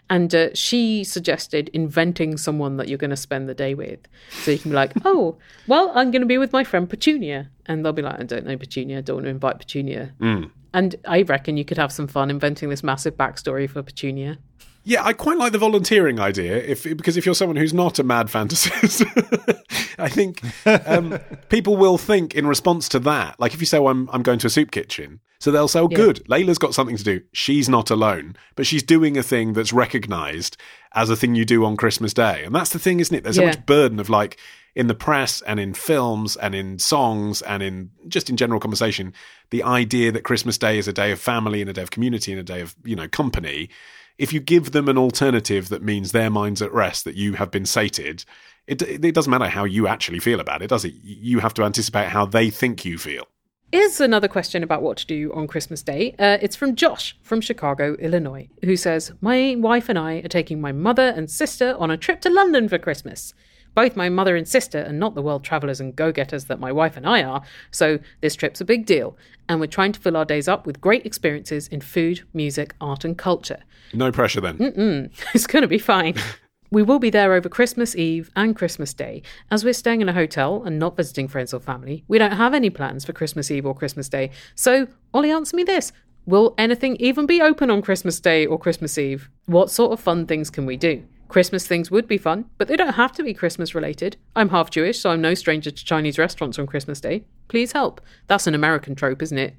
And 0.10 0.34
uh, 0.34 0.50
she 0.56 1.04
suggested 1.04 1.70
inventing 1.72 2.38
someone 2.38 2.78
that 2.78 2.88
you're 2.88 2.98
going 2.98 3.12
to 3.12 3.16
spend 3.16 3.48
the 3.48 3.54
day 3.54 3.76
with. 3.76 4.00
So 4.32 4.50
you 4.50 4.58
can 4.58 4.72
be 4.72 4.76
like, 4.76 4.92
oh, 5.06 5.38
well, 5.68 5.92
I'm 5.94 6.10
going 6.10 6.24
to 6.24 6.28
be 6.28 6.40
with 6.40 6.52
my 6.52 6.64
friend 6.64 6.90
Petunia. 6.90 7.52
And 7.68 7.86
they'll 7.86 7.94
be 7.94 8.02
like, 8.02 8.20
I 8.20 8.24
don't 8.24 8.48
know 8.48 8.58
Petunia, 8.58 8.98
I 8.98 9.02
don't 9.02 9.18
want 9.18 9.26
to 9.26 9.30
invite 9.30 9.60
Petunia. 9.60 10.14
And 10.74 10.96
I 11.08 11.22
reckon 11.22 11.58
you 11.58 11.64
could 11.64 11.78
have 11.78 11.92
some 11.92 12.08
fun 12.08 12.32
inventing 12.32 12.70
this 12.70 12.82
massive 12.84 13.16
backstory 13.18 13.70
for 13.70 13.84
Petunia. 13.84 14.40
Yeah, 14.88 15.04
I 15.04 15.14
quite 15.14 15.40
like 15.40 15.52
the 15.52 15.58
volunteering 15.58 16.20
idea, 16.20 16.58
if 16.58 16.84
because 16.84 17.18
if 17.18 17.26
you're 17.26 17.34
someone 17.34 17.56
who's 17.56 17.74
not 17.74 17.98
a 17.98 18.04
mad 18.04 18.28
fantasist, 18.28 19.04
I 19.98 20.08
think 20.08 20.42
um, 20.88 21.18
people 21.50 21.76
will 21.76 21.98
think 21.98 22.36
in 22.36 22.46
response 22.46 22.88
to 22.90 23.00
that. 23.00 23.40
Like 23.40 23.56
if 23.56 23.60
you 23.60 23.66
say, 23.66 23.80
well, 23.80 23.92
"I'm 23.92 24.08
I'm 24.14 24.22
going 24.22 24.38
to 24.40 24.48
a 24.48 24.50
soup 24.52 24.70
kitchen," 24.70 25.22
so 25.40 25.50
they'll 25.50 25.68
say, 25.68 25.80
"Oh, 25.80 25.88
good, 25.88 26.24
Layla's 26.30 26.60
got 26.60 26.76
something 26.76 26.98
to 26.98 27.04
do. 27.04 27.22
She's 27.34 27.68
not 27.68 27.90
alone, 27.90 28.36
but 28.56 28.68
she's 28.68 28.84
doing 28.84 29.18
a 29.18 29.24
thing 29.24 29.54
that's 29.54 29.74
recognised 29.74 30.56
as 30.94 31.10
a 31.10 31.16
thing 31.16 31.34
you 31.34 31.46
do 31.46 31.66
on 31.66 31.78
Christmas 31.78 32.14
Day." 32.14 32.44
And 32.46 32.54
that's 32.54 32.70
the 32.70 32.80
thing, 32.80 33.00
isn't 33.00 33.16
it? 33.16 33.24
There's 33.24 33.38
so 33.38 33.46
much 33.46 33.66
burden 33.66 34.00
of 34.00 34.08
like 34.08 34.38
in 34.76 34.86
the 34.86 34.94
press 34.94 35.42
and 35.42 35.60
in 35.60 35.74
films 35.74 36.36
and 36.36 36.54
in 36.54 36.78
songs 36.78 37.42
and 37.42 37.64
in 37.64 37.90
just 38.08 38.30
in 38.30 38.38
general 38.38 38.60
conversation, 38.60 39.14
the 39.50 39.64
idea 39.64 40.12
that 40.12 40.24
Christmas 40.24 40.60
Day 40.60 40.78
is 40.78 40.88
a 40.88 40.94
day 40.94 41.12
of 41.12 41.20
family 41.20 41.62
and 41.62 41.70
a 41.70 41.74
day 41.74 41.82
of 41.82 41.90
community 41.92 42.32
and 42.32 42.40
a 42.40 42.44
day 42.44 42.62
of 42.62 42.76
you 42.84 42.96
know 42.96 43.08
company 43.08 43.70
if 44.18 44.34
you 44.34 44.40
give 44.40 44.72
them 44.72 44.88
an 44.88 44.98
alternative 44.98 45.70
that 45.70 45.84
means 45.84 46.12
their 46.12 46.30
mind's 46.30 46.62
at 46.62 46.74
rest, 46.74 47.06
that 47.06 47.16
you 47.16 47.34
have 47.34 47.52
been 47.52 47.66
sated, 47.66 48.26
it, 48.68 48.82
it 48.82 49.14
doesn't 49.14 49.30
matter 49.30 49.48
how 49.48 49.64
you 49.64 49.88
actually 49.88 50.20
feel 50.20 50.40
about 50.40 50.62
it, 50.62 50.68
does 50.68 50.86
it? 50.86 50.94
You 51.04 51.40
have 51.40 51.54
to 51.56 51.64
anticipate 51.64 52.08
how 52.08 52.26
they 52.26 52.50
think 52.50 52.86
you 52.86 52.98
feel. 52.98 53.28
Here's 53.72 54.00
another 54.00 54.28
question 54.28 54.64
about 54.64 54.82
what 54.82 54.98
to 54.98 55.06
do 55.06 55.34
on 55.34 55.48
Christmas 55.48 55.82
Day. 55.82 56.16
Uh, 56.18 56.38
it's 56.42 56.56
from 56.56 56.76
Josh 56.76 57.18
from 57.22 57.42
Chicago, 57.42 57.96
Illinois, 57.96 58.48
who 58.64 58.78
says, 58.78 59.12
My 59.22 59.56
wife 59.58 59.90
and 59.90 60.00
I 60.00 60.20
are 60.20 60.30
taking 60.30 60.62
my 60.62 60.72
mother 60.72 61.10
and 61.10 61.30
sister 61.30 61.76
on 61.78 61.92
a 61.92 61.98
trip 61.98 62.22
to 62.22 62.30
London 62.30 62.70
for 62.70 62.78
Christmas. 62.78 63.34
Both 63.76 63.96
my 63.96 64.10
mother 64.10 64.36
and 64.36 64.48
sister 64.48 64.86
are 64.88 64.94
not 64.94 65.14
the 65.14 65.22
world 65.22 65.44
travellers 65.44 65.80
and 65.80 65.96
go 65.96 66.12
getters 66.12 66.46
that 66.46 66.60
my 66.60 66.72
wife 66.72 66.98
and 66.98 67.06
I 67.06 67.24
are, 67.24 67.44
so 67.72 68.00
this 68.22 68.36
trip's 68.36 68.62
a 68.62 68.66
big 68.66 68.86
deal. 68.86 69.18
And 69.48 69.60
we're 69.60 69.68
trying 69.68 69.92
to 69.92 70.00
fill 70.00 70.18
our 70.18 70.26
days 70.26 70.48
up 70.48 70.66
with 70.66 70.82
great 70.82 71.06
experiences 71.06 71.68
in 71.68 71.82
food, 71.82 72.24
music, 72.34 72.74
art, 72.82 73.06
and 73.06 73.18
culture. 73.18 73.60
No 73.94 74.12
pressure 74.12 74.42
then. 74.42 75.12
It's 75.36 75.46
going 75.46 75.62
to 75.62 75.68
be 75.68 75.78
fine. 75.78 76.16
We 76.72 76.82
will 76.82 77.00
be 77.00 77.12
there 77.12 77.34
over 77.34 77.48
Christmas 77.48 77.96
Eve 77.96 78.32
and 78.36 78.56
Christmas 78.56 78.94
Day. 78.94 79.22
As 79.52 79.64
we're 79.64 79.72
staying 79.72 80.02
in 80.02 80.10
a 80.10 80.14
hotel 80.14 80.64
and 80.66 80.80
not 80.80 80.98
visiting 80.98 81.28
friends 81.28 81.54
or 81.54 81.60
family, 81.60 82.04
we 82.08 82.18
don't 82.18 82.32
have 82.32 82.56
any 82.56 82.72
plans 82.72 83.06
for 83.06 83.14
Christmas 83.14 83.52
Eve 83.52 83.68
or 83.68 83.76
Christmas 83.76 84.10
Day. 84.10 84.32
So, 84.56 84.88
Olly, 85.14 85.32
answer 85.32 85.56
me 85.56 85.64
this 85.64 85.94
Will 86.26 86.56
anything 86.58 86.96
even 86.96 87.28
be 87.28 87.40
open 87.42 87.70
on 87.70 87.84
Christmas 87.84 88.20
Day 88.20 88.48
or 88.48 88.58
Christmas 88.58 88.98
Eve? 88.98 89.30
What 89.46 89.70
sort 89.70 89.94
of 89.94 90.00
fun 90.00 90.26
things 90.26 90.50
can 90.50 90.66
we 90.66 90.76
do? 90.76 91.06
Christmas 91.28 91.68
things 91.68 91.90
would 91.90 92.08
be 92.08 92.18
fun, 92.18 92.46
but 92.58 92.68
they 92.68 92.76
don't 92.76 92.94
have 92.94 93.12
to 93.14 93.24
be 93.24 93.34
Christmas 93.34 93.74
related. 93.74 94.18
I'm 94.36 94.50
half 94.50 94.70
Jewish, 94.70 95.00
so 95.00 95.10
I'm 95.10 95.22
no 95.22 95.34
stranger 95.34 95.72
to 95.72 95.86
Chinese 95.86 96.18
restaurants 96.18 96.60
on 96.60 96.68
Christmas 96.68 97.02
Day. 97.02 97.24
Please 97.48 97.72
help. 97.72 98.00
That's 98.28 98.48
an 98.48 98.56
American 98.56 98.96
trope, 98.96 99.22
isn't 99.22 99.38
it? 99.38 99.56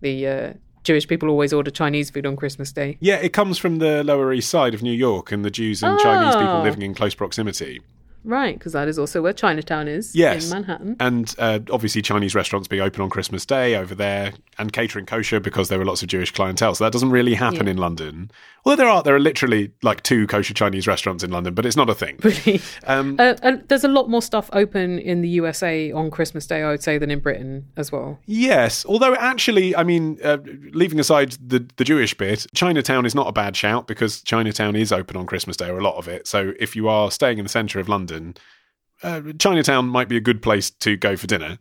The 0.00 0.26
uh, 0.26 0.52
Jewish 0.84 1.08
people 1.08 1.28
always 1.28 1.52
order 1.52 1.70
Chinese 1.70 2.08
food 2.10 2.24
on 2.24 2.36
Christmas 2.36 2.70
Day. 2.72 2.96
Yeah, 3.00 3.16
it 3.16 3.32
comes 3.32 3.58
from 3.58 3.78
the 3.78 4.04
Lower 4.04 4.32
East 4.32 4.48
Side 4.48 4.74
of 4.74 4.82
New 4.82 4.92
York 4.92 5.32
and 5.32 5.44
the 5.44 5.50
Jews 5.50 5.82
and 5.82 5.98
Chinese 5.98 6.34
people 6.36 6.58
Oh. 6.58 6.62
living 6.62 6.82
in 6.82 6.94
close 6.94 7.14
proximity. 7.14 7.80
Right, 8.24 8.58
because 8.58 8.72
that 8.72 8.88
is 8.88 8.98
also 8.98 9.22
where 9.22 9.32
Chinatown 9.32 9.86
is 9.88 10.14
Yes. 10.14 10.44
in 10.46 10.50
Manhattan. 10.50 10.96
And 11.00 11.34
uh, 11.38 11.60
obviously, 11.70 12.02
Chinese 12.02 12.34
restaurants 12.34 12.68
being 12.68 12.82
open 12.82 13.00
on 13.00 13.08
Christmas 13.10 13.46
Day 13.46 13.76
over 13.76 13.94
there 13.94 14.32
and 14.58 14.72
catering 14.72 15.06
kosher 15.06 15.40
because 15.40 15.68
there 15.68 15.78
were 15.78 15.84
lots 15.84 16.02
of 16.02 16.08
Jewish 16.08 16.32
clientele. 16.32 16.74
So 16.74 16.84
that 16.84 16.92
doesn't 16.92 17.10
really 17.10 17.34
happen 17.34 17.66
Yeah. 17.66 17.70
in 17.72 17.76
London. 17.78 18.30
Well, 18.68 18.76
there 18.76 18.86
are 18.86 19.02
there 19.02 19.16
are 19.16 19.18
literally 19.18 19.72
like 19.82 20.02
two 20.02 20.26
kosher 20.26 20.52
Chinese 20.52 20.86
restaurants 20.86 21.24
in 21.24 21.30
London, 21.30 21.54
but 21.54 21.64
it's 21.64 21.74
not 21.74 21.88
a 21.88 21.94
thing. 21.94 22.18
Really. 22.22 22.60
Um, 22.86 23.16
Uh, 23.18 23.34
and 23.42 23.66
there's 23.68 23.84
a 23.84 23.88
lot 23.88 24.10
more 24.10 24.20
stuff 24.20 24.50
open 24.52 24.98
in 24.98 25.22
the 25.22 25.28
USA 25.30 25.90
on 25.90 26.10
Christmas 26.10 26.46
Day, 26.46 26.62
I 26.62 26.68
would 26.68 26.82
say, 26.82 26.98
than 26.98 27.10
in 27.10 27.20
Britain 27.20 27.64
as 27.78 27.90
well. 27.90 28.18
Yes, 28.26 28.84
although 28.84 29.14
actually, 29.14 29.74
I 29.74 29.84
mean, 29.84 30.18
uh, 30.22 30.36
leaving 30.74 31.00
aside 31.00 31.38
the 31.40 31.66
the 31.78 31.84
Jewish 31.84 32.12
bit, 32.12 32.46
Chinatown 32.54 33.06
is 33.06 33.14
not 33.14 33.26
a 33.26 33.32
bad 33.32 33.56
shout 33.56 33.86
because 33.86 34.20
Chinatown 34.20 34.76
is 34.76 34.92
open 34.92 35.16
on 35.16 35.24
Christmas 35.24 35.56
Day 35.56 35.70
or 35.70 35.78
a 35.78 35.82
lot 35.82 35.96
of 35.96 36.06
it. 36.06 36.26
So 36.26 36.52
if 36.60 36.76
you 36.76 36.90
are 36.90 37.10
staying 37.10 37.38
in 37.38 37.44
the 37.46 37.48
centre 37.48 37.80
of 37.80 37.88
London, 37.88 38.34
uh, 39.02 39.22
Chinatown 39.38 39.88
might 39.88 40.10
be 40.10 40.18
a 40.18 40.20
good 40.28 40.42
place 40.42 40.68
to 40.68 40.94
go 40.98 41.16
for 41.16 41.26
dinner. 41.26 41.58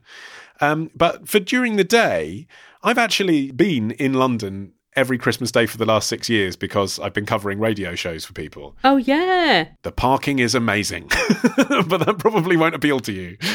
Um, 0.60 0.92
but 0.94 1.30
for 1.30 1.40
during 1.40 1.78
the 1.78 1.86
day, 1.86 2.48
I've 2.84 2.98
actually 2.98 3.52
been 3.52 3.92
in 3.92 4.14
London 4.14 4.74
every 4.98 5.18
Christmas 5.18 5.52
Day 5.52 5.68
for 5.68 5.78
the 5.78 5.86
last 5.86 6.10
six 6.10 6.28
years 6.28 6.56
because 6.56 7.00
I've 7.00 7.14
been 7.14 7.26
covering 7.26 7.60
radio 7.60 7.96
shows 7.96 8.26
for 8.26 8.34
people. 8.34 8.76
Oh, 8.84 8.98
yeah. 8.98 9.70
The 9.84 9.92
parking 9.92 10.40
is 10.40 10.56
amazing, 10.56 11.08
but 11.88 12.00
that 12.00 12.16
probably 12.18 12.58
won't 12.58 12.76
appeal 12.76 13.00
to 13.02 13.14
you. 13.14 13.38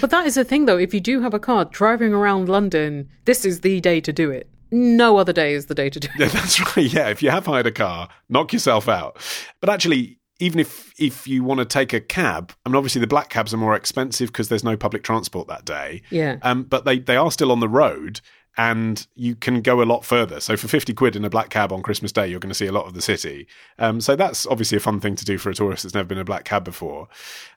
But 0.00 0.10
that 0.10 0.26
is 0.26 0.34
the 0.34 0.44
thing, 0.44 0.66
though. 0.66 0.78
If 0.78 0.92
you 0.92 1.00
do 1.00 1.20
have 1.20 1.32
a 1.32 1.38
car 1.38 1.64
driving 1.64 2.12
around 2.12 2.48
London, 2.48 3.08
this 3.24 3.44
is 3.44 3.60
the 3.60 3.80
day 3.80 4.00
to 4.00 4.12
do 4.12 4.32
it. 4.32 4.48
No 4.72 5.16
other 5.16 5.32
day 5.32 5.54
is 5.54 5.66
the 5.66 5.76
day 5.76 5.90
to 5.90 6.00
do 6.00 6.08
it. 6.08 6.18
Yeah, 6.18 6.26
that's 6.40 6.76
right. 6.76 6.92
Yeah, 6.92 7.08
if 7.08 7.22
you 7.22 7.30
have 7.30 7.46
hired 7.46 7.66
a 7.68 7.72
car, 7.72 8.08
knock 8.28 8.52
yourself 8.52 8.88
out. 8.88 9.16
But 9.60 9.70
actually, 9.70 10.18
even 10.40 10.58
if 10.58 10.92
if 10.98 11.28
you 11.28 11.44
want 11.44 11.58
to 11.60 11.64
take 11.64 11.92
a 11.92 12.00
cab, 12.00 12.52
I 12.66 12.68
mean, 12.68 12.76
obviously 12.76 13.00
the 13.00 13.06
black 13.06 13.28
cabs 13.28 13.54
are 13.54 13.58
more 13.58 13.76
expensive 13.76 14.30
because 14.30 14.48
there's 14.48 14.64
no 14.64 14.76
public 14.76 15.04
transport 15.04 15.46
that 15.46 15.64
day. 15.64 16.02
Yeah. 16.10 16.38
Um, 16.42 16.64
but 16.64 16.84
they 16.84 16.98
they 16.98 17.16
are 17.16 17.30
still 17.30 17.52
on 17.52 17.60
the 17.60 17.68
road, 17.68 18.20
and 18.56 19.06
you 19.14 19.34
can 19.34 19.62
go 19.62 19.82
a 19.82 19.84
lot 19.84 20.04
further. 20.04 20.40
So 20.40 20.56
for 20.56 20.68
fifty 20.68 20.94
quid 20.94 21.16
in 21.16 21.24
a 21.24 21.30
black 21.30 21.50
cab 21.50 21.72
on 21.72 21.82
Christmas 21.82 22.12
Day, 22.12 22.28
you're 22.28 22.40
going 22.40 22.50
to 22.50 22.54
see 22.54 22.66
a 22.66 22.72
lot 22.72 22.86
of 22.86 22.94
the 22.94 23.02
city. 23.02 23.46
Um, 23.78 24.00
so 24.00 24.16
that's 24.16 24.46
obviously 24.46 24.76
a 24.76 24.80
fun 24.80 25.00
thing 25.00 25.16
to 25.16 25.24
do 25.24 25.38
for 25.38 25.50
a 25.50 25.54
tourist 25.54 25.82
that's 25.82 25.94
never 25.94 26.06
been 26.06 26.18
in 26.18 26.22
a 26.22 26.24
black 26.24 26.44
cab 26.44 26.64
before. 26.64 27.08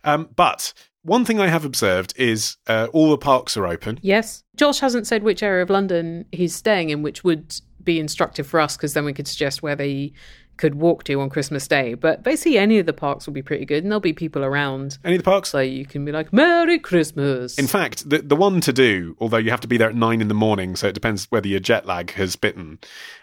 Um, 0.03 0.29
but 0.35 0.73
one 1.03 1.23
thing 1.23 1.39
I 1.39 1.47
have 1.47 1.65
observed 1.65 2.13
is 2.17 2.57
uh, 2.67 2.87
all 2.91 3.11
the 3.11 3.17
parks 3.17 3.55
are 3.57 3.67
open. 3.67 3.99
Yes. 4.01 4.43
Josh 4.55 4.79
hasn't 4.79 5.05
said 5.05 5.21
which 5.21 5.43
area 5.43 5.61
of 5.61 5.69
London 5.69 6.25
he's 6.31 6.55
staying 6.55 6.89
in, 6.89 7.03
which 7.03 7.23
would 7.23 7.55
be 7.83 7.99
instructive 7.99 8.47
for 8.47 8.59
us 8.59 8.75
because 8.75 8.93
then 8.93 9.05
we 9.05 9.13
could 9.13 9.27
suggest 9.27 9.61
where 9.61 9.75
they 9.75 10.13
could 10.57 10.75
walk 10.75 11.03
to 11.05 11.19
on 11.21 11.29
Christmas 11.29 11.67
Day. 11.67 11.93
But 11.93 12.23
basically, 12.23 12.57
any 12.57 12.79
of 12.79 12.85
the 12.85 12.93
parks 12.93 13.25
will 13.25 13.33
be 13.33 13.41
pretty 13.41 13.65
good, 13.65 13.83
and 13.83 13.91
there'll 13.91 13.99
be 13.99 14.13
people 14.13 14.43
around. 14.43 14.97
Any 15.03 15.15
of 15.15 15.21
the 15.23 15.29
parks? 15.29 15.49
So 15.49 15.59
you 15.59 15.85
can 15.85 16.05
be 16.05 16.11
like, 16.11 16.31
Merry 16.33 16.79
Christmas. 16.79 17.57
In 17.57 17.67
fact, 17.67 18.09
the 18.09 18.19
the 18.19 18.35
one 18.35 18.61
to 18.61 18.73
do, 18.73 19.15
although 19.19 19.37
you 19.37 19.51
have 19.51 19.61
to 19.61 19.67
be 19.67 19.77
there 19.77 19.89
at 19.89 19.95
nine 19.95 20.21
in 20.21 20.27
the 20.27 20.33
morning, 20.33 20.75
so 20.75 20.87
it 20.87 20.93
depends 20.93 21.25
whether 21.29 21.47
your 21.47 21.59
jet 21.59 21.85
lag 21.85 22.11
has 22.11 22.35
bitten, 22.35 22.79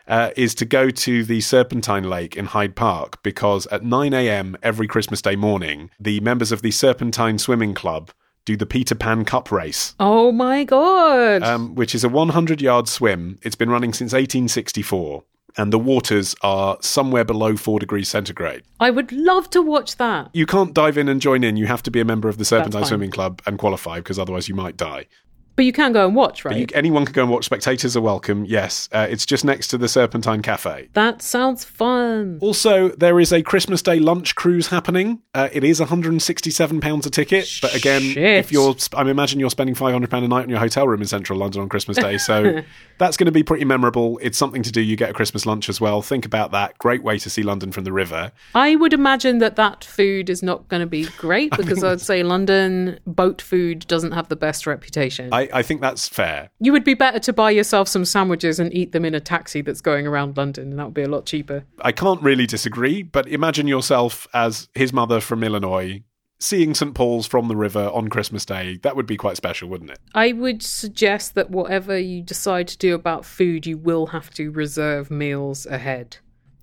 uh, 0.06 0.30
is 0.36 0.54
to 0.56 0.64
go 0.64 0.90
to 0.90 1.24
the 1.24 1.40
Serpentine 1.40 2.04
Lake 2.08 2.36
in 2.36 2.46
Hyde 2.46 2.76
Park 2.76 3.22
because 3.22 3.66
at 3.68 3.84
nine 3.84 4.12
a.m. 4.14 4.56
every 4.62 4.86
Christmas 4.86 5.22
Day 5.22 5.36
morning, 5.36 5.90
the 5.98 6.20
members 6.20 6.52
of 6.52 6.62
the 6.62 6.70
Serpentine 6.70 7.38
Swimming 7.38 7.74
Club 7.74 8.10
do 8.44 8.56
the 8.56 8.66
Peter 8.66 8.96
Pan 8.96 9.24
Cup 9.24 9.52
race. 9.52 9.94
oh 10.00 10.32
my 10.32 10.64
god. 10.64 11.42
um, 11.44 11.74
which 11.76 11.94
is 11.94 12.02
a 12.02 12.08
100 12.08 12.60
yard 12.60 12.88
swim. 12.88 13.38
It's 13.42 13.54
been 13.54 13.70
running 13.70 13.92
since 13.92 14.12
1864, 14.12 15.22
and 15.57 15.72
the 15.72 15.78
waters 15.78 16.34
are 16.42 16.76
somewhere 16.80 17.24
below 17.24 17.57
four 17.57 17.78
degrees 17.78 18.09
centigrade. 18.09 18.62
I 18.80 18.90
would 18.90 19.12
love 19.12 19.50
to 19.50 19.62
watch 19.62 19.96
that. 19.96 20.30
You 20.32 20.46
can't 20.46 20.74
dive 20.74 20.98
in 20.98 21.09
and 21.09 21.20
join 21.20 21.44
in. 21.44 21.57
You 21.57 21.66
have 21.66 21.82
to 21.84 21.90
be 21.90 22.00
a 22.00 22.05
member 22.05 22.28
of 22.28 22.38
the 22.38 22.44
Serpentine. 22.44 22.84
Swimming 22.84 23.11
Club 23.11 23.42
and 23.46 23.59
qualify 23.59 23.98
because 23.98 24.18
otherwise 24.18 24.48
you 24.48 24.55
might 24.55 24.76
die. 24.76 25.07
But 25.55 25.64
you 25.64 25.72
can 25.72 25.92
go 25.92 26.07
and 26.07 26.16
watch, 26.16 26.44
right? 26.44 26.57
You, 26.57 26.66
anyone 26.74 27.05
can 27.05 27.12
go 27.12 27.22
and 27.22 27.30
watch. 27.30 27.44
Spectators 27.44 27.96
are 27.96 28.00
welcome. 28.00 28.44
Yes, 28.44 28.88
uh, 28.92 29.07
it's 29.09 29.26
just 29.26 29.44
next 29.44 29.68
to 29.68 29.78
the 29.78 29.88
Serpentine 29.88 30.42
Cafe. 30.42 30.88
that 30.94 31.22
sounds 31.22 31.64
fun. 31.64 32.38
Also, 32.40 32.88
there 32.90 33.20
is 33.20 33.32
a 33.32 33.42
Christmas 33.42 33.82
Day 33.82 33.98
lunch 33.98 34.34
cruise 34.34 34.68
happening. 34.68 35.20
Uh, 35.34 35.48
it 35.53 35.64
is 35.64 35.80
167 35.80 36.80
pounds 36.80 37.07
a 37.07 37.11
ticket, 37.11 37.59
but 37.61 37.74
again, 37.74 38.03
Shit. 38.03 38.38
if 38.38 38.53
you're, 38.53 38.74
I 38.94 39.03
imagine 39.09 39.40
you're 39.40 39.50
spending 39.50 39.74
500 39.74 40.11
pound 40.11 40.24
a 40.24 40.28
night 40.28 40.44
on 40.44 40.48
your 40.48 40.59
hotel 40.59 40.88
room 40.88 41.00
in 41.03 41.09
central 41.09 41.38
London 41.38 41.62
on 41.62 41.68
Christmas 41.68 41.96
Day, 41.96 42.18
so 42.18 42.62
that's 42.98 43.16
going 43.16 43.26
to 43.26 43.32
be 43.32 43.42
pretty 43.42 43.64
memorable. 43.64 44.18
It's 44.22 44.38
something 44.38 44.62
to 44.62 44.72
do. 44.72 44.80
You 44.80 44.96
get 44.96 45.11
a 45.11 45.12
Christmas 45.12 45.46
lunch 45.46 45.68
as 45.68 45.80
well. 45.80 46.03
Think 46.03 46.24
about 46.24 46.53
that. 46.53 46.78
Great 46.78 47.03
way 47.03 47.18
to 47.18 47.30
see 47.30 47.42
London 47.42 47.72
from 47.72 47.84
the 47.84 47.92
river. 47.92 48.32
I 48.55 48.76
would 48.76 48.92
imagine 48.92 49.38
that 49.38 49.57
that 49.57 49.84
food 49.84 50.30
is 50.30 50.42
not 50.42 50.68
going 50.68 50.80
to 50.80 50.86
be 50.86 51.07
great 51.18 51.50
because 51.57 51.84
I'd 51.84 52.00
say 52.00 52.22
London 52.22 52.98
boat 53.07 53.42
food 53.42 53.86
doesn't 53.86 54.12
have 54.12 54.28
the 54.28 54.36
best 54.36 54.66
reputation. 54.66 55.28
I, 55.32 55.41
I 55.53 55.62
think 55.62 55.80
that's 55.80 56.09
fair. 56.09 56.51
you 56.61 56.72
would 56.72 56.84
be 56.84 56.95
better 56.95 57.18
to 57.20 57.32
buy 57.32 57.51
yourself 57.51 57.88
some 57.88 58.05
sandwiches 58.05 58.59
and 58.59 58.72
eat 58.74 58.93
them 58.93 59.05
in 59.05 59.14
a 59.14 59.20
taxi 59.20 59.62
that's 59.62 59.80
going 59.80 60.07
around 60.07 60.36
London, 60.36 60.70
and 60.70 60.78
that 60.78 60.84
would 60.86 60.95
be 60.95 61.03
a 61.03 61.09
lot 61.09 61.26
cheaper. 61.26 61.64
I 61.80 61.93
can't 61.93 62.22
really 62.22 62.47
disagree, 62.47 63.03
but 63.03 63.28
imagine 63.28 63.66
yourself 63.66 64.26
as 64.34 64.68
his 64.74 64.93
mother 64.93 65.20
from 65.20 65.43
Illinois. 65.43 66.03
Seeing 66.38 66.74
St. 66.74 66.93
Paul's 66.93 67.28
from 67.28 67.47
the 67.47 67.55
river 67.55 67.88
on 67.95 68.09
Christmas 68.09 68.45
Day, 68.45 68.78
that 68.82 68.97
would 68.97 69.07
be 69.07 69.16
quite 69.16 69.36
special, 69.36 69.68
wouldn't 69.68 69.90
it? 69.90 70.01
I 70.12 70.32
would 70.32 70.61
suggest 70.61 71.36
that 71.36 71.51
whatever 71.51 71.97
you 71.97 72.20
decide 72.20 72.66
to 72.68 72.78
do 72.78 72.97
about 72.97 73.24
food, 73.24 73.64
you 73.64 73.78
will 73.78 74.07
have 74.07 74.30
to 74.34 74.51
reserve 74.51 75.09
meals 75.09 75.66
ahead. 75.66 76.16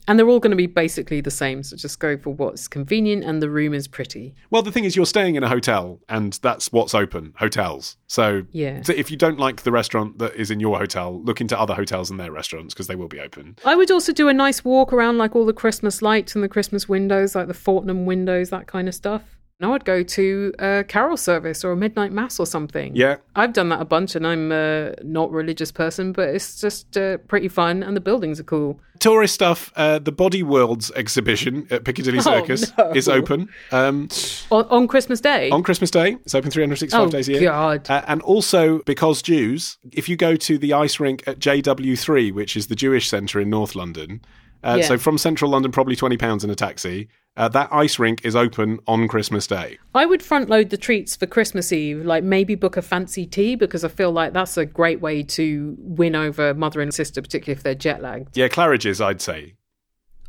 And 0.10 0.18
they're 0.18 0.28
all 0.28 0.40
going 0.40 0.50
to 0.50 0.58
be 0.58 0.66
basically 0.66 1.22
the 1.22 1.30
same, 1.30 1.62
so 1.62 1.76
just 1.78 2.00
go 2.00 2.18
for 2.18 2.32
what's 2.32 2.68
convenient 2.68 3.24
and 3.24 3.44
the 3.44 3.50
room 3.50 3.76
is 3.76 3.88
pretty. 3.88 4.34
Well, 4.50 4.64
the 4.64 4.72
thing 4.72 4.84
is, 4.84 4.96
you're 4.96 5.06
staying 5.06 5.36
in 5.36 5.44
a 5.44 5.48
hotel, 5.48 6.00
and 6.10 6.34
that's 6.42 6.72
what's 6.72 6.96
open 6.96 7.34
hotels. 7.38 7.96
So, 8.08 8.42
Yeah. 8.52 8.82
so 8.82 8.92
if 8.92 9.12
you 9.12 9.18
don't 9.18 9.38
like 9.38 9.62
the 9.62 9.72
restaurant 9.72 10.18
that 10.18 10.36
is 10.36 10.50
in 10.50 10.60
your 10.60 10.80
hotel, 10.80 11.22
look 11.24 11.40
into 11.42 11.58
other 11.58 11.76
hotels 11.76 12.10
and 12.10 12.20
their 12.20 12.32
restaurants 12.32 12.74
because 12.74 12.88
they 12.88 12.96
will 12.96 13.08
be 13.08 13.20
open. 13.20 13.56
I 13.64 13.76
would 13.76 13.92
also 13.92 14.12
do 14.12 14.28
a 14.30 14.34
nice 14.34 14.66
walk 14.66 14.92
around 14.92 15.20
like 15.20 15.36
all 15.36 15.46
the 15.46 15.54
Christmas 15.54 16.02
lights 16.02 16.34
and 16.34 16.44
the 16.44 16.50
Christmas 16.50 16.90
windows, 16.90 17.36
like 17.36 17.48
the 17.48 17.54
Fortnum 17.54 18.08
windows, 18.08 18.50
that 18.50 18.66
kind 18.66 18.88
of 18.88 18.96
stuff. 18.96 19.39
And 19.60 19.68
I 19.68 19.72
would 19.74 19.84
go 19.84 20.04
to 20.04 20.54
a 20.58 20.86
carol 20.88 21.18
service 21.18 21.66
or 21.66 21.74
a 21.74 21.76
midnight 21.76 22.14
mass 22.14 22.40
or 22.40 22.46
something. 22.46 22.96
Yeah. 22.96 23.18
I've 23.36 23.52
done 23.52 23.68
that 23.70 23.82
a 23.82 23.86
bunch 23.86 24.16
and 24.16 24.26
I'm 24.26 24.54
a 24.54 24.96
not 25.04 25.32
religious 25.32 25.70
person, 25.70 26.14
but 26.14 26.30
it's 26.30 26.62
just 26.62 26.98
uh, 26.98 27.18
pretty 27.28 27.50
fun 27.50 27.84
and 27.84 27.94
the 27.96 28.00
buildings 28.00 28.40
are 28.40 28.44
cool. 28.44 28.80
Tourist 29.00 29.34
stuff. 29.34 29.74
Uh, 29.76 30.00
the 30.00 30.14
Body 30.14 30.44
Worlds 30.44 30.92
exhibition 30.96 31.68
at 31.72 31.84
Piccadilly 31.84 32.22
Circus 32.22 32.72
no. 32.78 32.92
is 32.92 33.10
open 33.10 33.50
um, 33.74 34.08
On, 34.50 34.64
on 34.70 34.88
Christmas 34.88 35.20
Day? 35.20 35.50
on 35.50 35.62
Christmas 35.62 35.92
Day. 35.92 36.14
It's 36.24 36.34
open 36.36 36.52
365 36.52 37.08
Oh, 37.08 37.12
days 37.12 37.28
a 37.28 37.34
year. 37.34 37.42
God. 37.50 37.90
Uh, 37.90 38.02
and 38.08 38.22
also, 38.22 38.80
because 38.84 39.22
Jews, 39.22 39.78
if 39.92 40.08
you 40.08 40.16
go 40.16 40.38
to 40.38 40.58
the 40.58 40.72
ice 40.72 41.02
rink 41.02 41.22
at 41.28 41.38
JW3, 41.40 42.32
which 42.34 42.56
is 42.56 42.68
the 42.68 42.76
Jewish 42.76 43.10
centre 43.10 43.42
in 43.42 43.50
North 43.50 43.76
London, 43.76 44.22
uh, 44.64 44.78
Yeah. 44.80 44.86
so 44.88 44.98
from 44.98 45.18
central 45.18 45.52
London, 45.52 45.72
probably 45.74 45.98
£20 45.98 46.44
in 46.46 46.50
a 46.50 46.56
taxi, 46.56 47.10
uh, 47.40 47.48
that 47.50 47.70
ice 47.72 47.98
rink 47.98 48.24
is 48.26 48.36
open 48.36 48.80
on 48.86 49.08
Christmas 49.08 49.48
Day. 49.48 49.80
I 49.96 50.06
would 50.06 50.22
front 50.22 50.50
load 50.50 50.70
the 50.70 50.78
treats 50.78 51.16
for 51.16 51.26
Christmas 51.26 51.72
Eve, 51.72 52.06
like 52.06 52.24
maybe 52.24 52.54
book 52.54 52.76
a 52.76 52.82
fancy 52.82 53.26
tea 53.26 53.56
because 53.56 53.84
I 53.86 53.88
feel 53.88 54.12
like 54.12 54.34
that's 54.34 54.58
a 54.58 54.66
great 54.66 55.00
way 55.00 55.24
to 55.24 55.76
win 55.80 56.16
over 56.16 56.54
mother 56.54 56.82
and 56.82 56.94
sister, 56.94 57.22
particularly 57.22 57.58
if 57.58 57.64
they're 57.64 57.74
jet 57.74 58.02
lagged. 58.02 58.38
Yeah, 58.38 58.50
Claridge's, 58.50 59.00
I'd 59.00 59.22
say. 59.22 59.56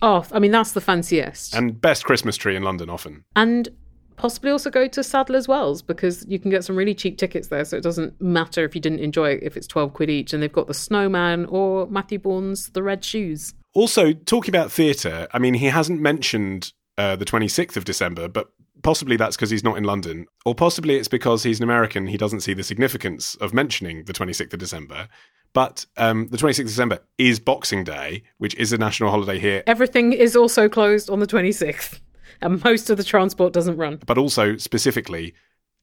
Oh, 0.01 0.25
I 0.33 0.39
mean, 0.39 0.53
that's 0.53 0.73
the 0.73 0.81
fanciest. 0.81 1.55
And 1.55 1.79
best 1.79 2.05
Christmas 2.05 2.37
tree 2.37 2.57
in 2.57 2.63
London 2.63 2.89
often. 2.89 3.25
and 3.37 3.69
possibly 4.17 4.51
also 4.51 4.69
go 4.69 4.87
to 4.87 5.03
Sadler's 5.03 5.49
Wells 5.49 5.81
because 5.81 6.27
you 6.29 6.39
can 6.39 6.51
get 6.51 6.63
some 6.63 6.77
really 6.77 6.95
cheap 6.95 7.17
tickets 7.17 7.49
there. 7.49 7.65
So 7.65 7.79
it 7.79 7.83
doesn't 7.83 8.21
matter 8.21 8.65
if 8.65 8.75
you 8.75 8.81
didn't 8.81 8.99
enjoy 8.99 9.31
it 9.31 9.43
if 9.43 9.57
it's 9.57 9.67
12 9.67 9.95
quid 9.95 10.11
each. 10.11 10.35
And 10.35 10.43
they've 10.43 10.53
got 10.53 10.67
the 10.67 10.75
Snowman 10.75 11.47
or 11.47 11.87
Matthew 11.87 12.19
Bourne's 12.19 12.69
The 12.69 12.83
Red 12.83 13.03
Shoes. 13.03 13.55
Also, 13.73 14.13
talking 14.13 14.55
about 14.55 14.71
theatre, 14.71 15.27
I 15.33 15.39
mean, 15.39 15.55
he 15.55 15.67
hasn't 15.67 16.03
mentioned 16.03 16.75
uh, 17.01 17.17
the 17.17 17.25
26th 17.25 17.77
of 17.77 17.85
December, 17.85 18.25
but 18.29 18.47
possibly 18.83 19.17
that's 19.17 19.37
because 19.37 19.51
he's 19.51 19.65
not 19.65 19.77
in 19.81 19.85
London, 19.85 20.27
or 20.45 20.55
possibly 20.55 20.95
it's 20.97 21.09
because 21.19 21.43
he's 21.43 21.59
an 21.61 21.65
American. 21.65 22.07
He 22.07 22.17
doesn't 22.25 22.41
see 22.47 22.55
the 22.55 22.63
significance 22.73 23.35
of 23.45 23.55
mentioning 23.55 24.05
the 24.05 24.13
26th 24.13 24.53
of 24.53 24.59
December. 24.59 25.09
But 25.53 25.87
um, 25.97 26.29
the 26.29 26.37
26th 26.37 26.61
of 26.61 26.67
December 26.67 26.99
is 27.19 27.41
Boxing 27.41 27.83
Day, 27.85 28.23
which 28.39 28.55
is 28.55 28.73
a 28.73 28.79
national 28.79 29.11
holiday 29.11 29.39
here, 29.39 29.63
Everything 29.67 30.13
is 30.13 30.37
also 30.37 30.69
closed 30.69 31.11
on 31.11 31.19
the 31.21 31.27
26th. 31.27 32.01
And 32.43 32.63
most 32.65 32.89
of 32.91 32.97
the 32.97 33.05
transport 33.05 33.53
doesn't 33.53 33.77
run. 33.77 33.99
but 34.07 34.17
also 34.17 34.57
specifically 34.57 35.35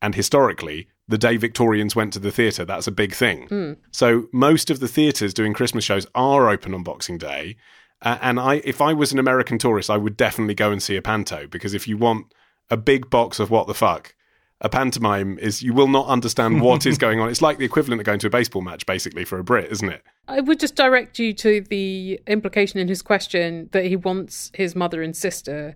and 0.02 0.16
historically, 0.16 0.88
the 1.08 1.18
day 1.18 1.38
Victorians 1.38 1.96
went 1.96 2.14
to 2.14 2.20
the 2.20 2.32
theatre. 2.32 2.64
That's 2.66 2.88
a 2.88 2.92
big 2.92 3.14
thing. 3.14 3.78
So 3.92 4.28
most 4.32 4.70
of 4.70 4.80
the 4.80 4.88
theatres 4.88 5.34
doing 5.34 5.54
Christmas 5.54 5.84
shows 5.84 6.06
are 6.14 6.50
open 6.50 6.74
on 6.74 6.84
Boxing 6.84 7.18
Day. 7.18 7.56
Uh, 8.02 8.18
and 8.22 8.40
I, 8.40 8.56
if 8.64 8.82
I 8.82 8.94
was 8.94 9.12
an 9.12 9.20
American 9.20 9.58
tourist, 9.58 9.90
I 9.90 9.98
would 9.98 10.18
definitely 10.18 10.54
go 10.54 10.72
and 10.72 10.82
see 10.82 10.96
a 10.96 11.02
panto 11.02 11.48
because 11.48 11.74
if 11.74 11.88
you 11.88 11.98
want 11.98 12.34
a 12.70 12.78
big 12.78 13.10
box 13.10 13.40
of 13.40 13.50
what 13.50 13.68
the 13.68 13.74
fuck, 13.74 14.14
a 14.62 14.70
pantomime 14.70 15.38
is 15.40 15.62
you 15.62 15.74
will 15.74 15.88
not 15.88 16.08
understand 16.08 16.62
what 16.62 16.86
is 16.86 16.98
going 17.00 17.20
on. 17.20 17.30
It's 17.30 17.42
like 17.42 17.58
the 17.58 17.66
equivalent 17.66 18.02
of 18.02 18.06
going 18.06 18.20
to 18.20 18.28
a 18.28 18.30
baseball 18.30 18.62
match, 18.62 18.86
basically, 18.86 19.24
for 19.24 19.40
a 19.40 19.44
Brit, 19.44 19.72
isn't 19.72 19.90
it? 19.90 20.04
I 20.28 20.42
would 20.42 20.60
just 20.60 20.76
direct 20.76 21.20
you 21.20 21.34
to 21.34 21.62
the 21.62 22.20
implication 22.28 22.80
in 22.80 22.88
his 22.88 23.02
question 23.02 23.70
that 23.72 23.86
he 23.86 23.96
wants 23.96 24.52
his 24.54 24.76
mother 24.76 25.02
and 25.02 25.16
sister 25.16 25.76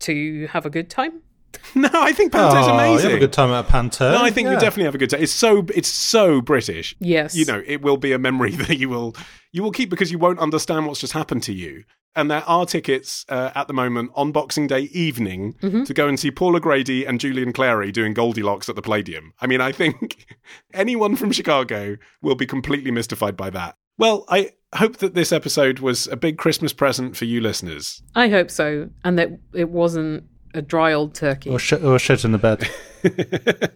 to 0.00 0.46
have 0.48 0.66
a 0.66 0.70
good 0.70 0.90
time. 0.90 1.22
No, 1.74 1.88
I 1.92 2.12
think 2.12 2.32
panto's 2.32 2.66
Oh, 2.66 2.68
you 2.68 2.72
amazing. 2.74 3.10
have 3.10 3.16
a 3.18 3.20
good 3.20 3.32
time 3.32 3.50
at 3.50 3.68
Panto. 3.68 4.10
No, 4.10 4.22
I 4.22 4.30
think 4.30 4.46
Yeah. 4.46 4.54
you 4.54 4.60
definitely 4.60 4.84
have 4.84 4.94
a 4.94 4.98
good 4.98 5.10
time. 5.10 5.22
It's 5.22 5.32
so 5.32 5.66
it's 5.74 5.88
so 5.88 6.40
British. 6.40 6.96
Yes. 6.98 7.34
you 7.36 7.44
know, 7.44 7.62
it 7.66 7.82
will 7.82 7.96
be 7.98 8.12
a 8.12 8.18
memory 8.18 8.52
that 8.56 8.78
you 8.78 8.88
will 8.88 9.14
you 9.52 9.62
will 9.62 9.70
keep 9.72 9.90
because 9.90 10.10
you 10.10 10.18
won't 10.18 10.38
understand 10.38 10.86
what's 10.86 11.00
just 11.00 11.12
happened 11.12 11.42
to 11.44 11.52
you. 11.52 11.84
And 12.16 12.30
there 12.30 12.42
are 12.48 12.66
tickets 12.66 13.24
uh, 13.28 13.50
at 13.54 13.68
the 13.68 13.74
moment 13.74 14.10
on 14.14 14.32
Boxing 14.32 14.66
Day 14.66 14.82
evening 14.92 15.54
to 15.60 15.94
go 15.94 16.08
and 16.08 16.18
see 16.18 16.30
Paul 16.32 16.56
O'Grady 16.56 17.04
and 17.04 17.20
Julian 17.20 17.52
Clary 17.52 17.92
doing 17.92 18.12
Goldilocks 18.12 18.68
at 18.68 18.74
the 18.74 18.82
Palladium. 18.82 19.34
I 19.40 19.46
mean, 19.46 19.60
I 19.60 19.70
think 19.70 20.26
anyone 20.74 21.14
from 21.16 21.30
Chicago 21.32 21.96
will 22.22 22.34
be 22.34 22.46
completely 22.46 22.90
mystified 22.90 23.36
by 23.36 23.50
that. 23.50 23.76
Well, 23.98 24.24
I 24.28 24.52
hope 24.74 24.96
that 24.98 25.14
this 25.14 25.32
episode 25.32 25.78
was 25.80 26.06
a 26.08 26.16
big 26.16 26.38
Christmas 26.38 26.72
present 26.72 27.16
for 27.16 27.24
you 27.24 27.40
listeners. 27.40 28.02
I 28.16 28.28
hope 28.28 28.50
so. 28.50 28.88
And 29.04 29.18
that 29.18 29.30
it 29.54 29.68
wasn't 29.70 30.24
a 30.58 30.62
dry 30.62 30.92
old 30.92 31.14
turkey. 31.14 31.50
Or, 31.50 31.58
sh- 31.58 31.72
or 31.74 31.98
shit 31.98 32.24
in 32.24 32.32
the 32.32 32.38
bed. 32.38 32.68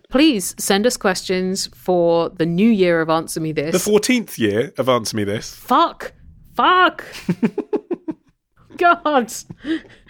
Please 0.10 0.54
send 0.58 0.86
us 0.86 0.96
questions 0.96 1.68
for 1.74 2.28
the 2.28 2.44
new 2.46 2.68
year 2.68 3.00
of 3.00 3.08
Answer 3.08 3.40
Me 3.40 3.52
This. 3.52 3.84
The 3.84 3.90
14th 3.90 4.38
year 4.38 4.72
of 4.76 4.88
Answer 4.88 5.16
Me 5.16 5.24
This. 5.24 5.54
Fuck. 5.54 6.12
Fuck. 6.54 7.04
God. 8.78 9.32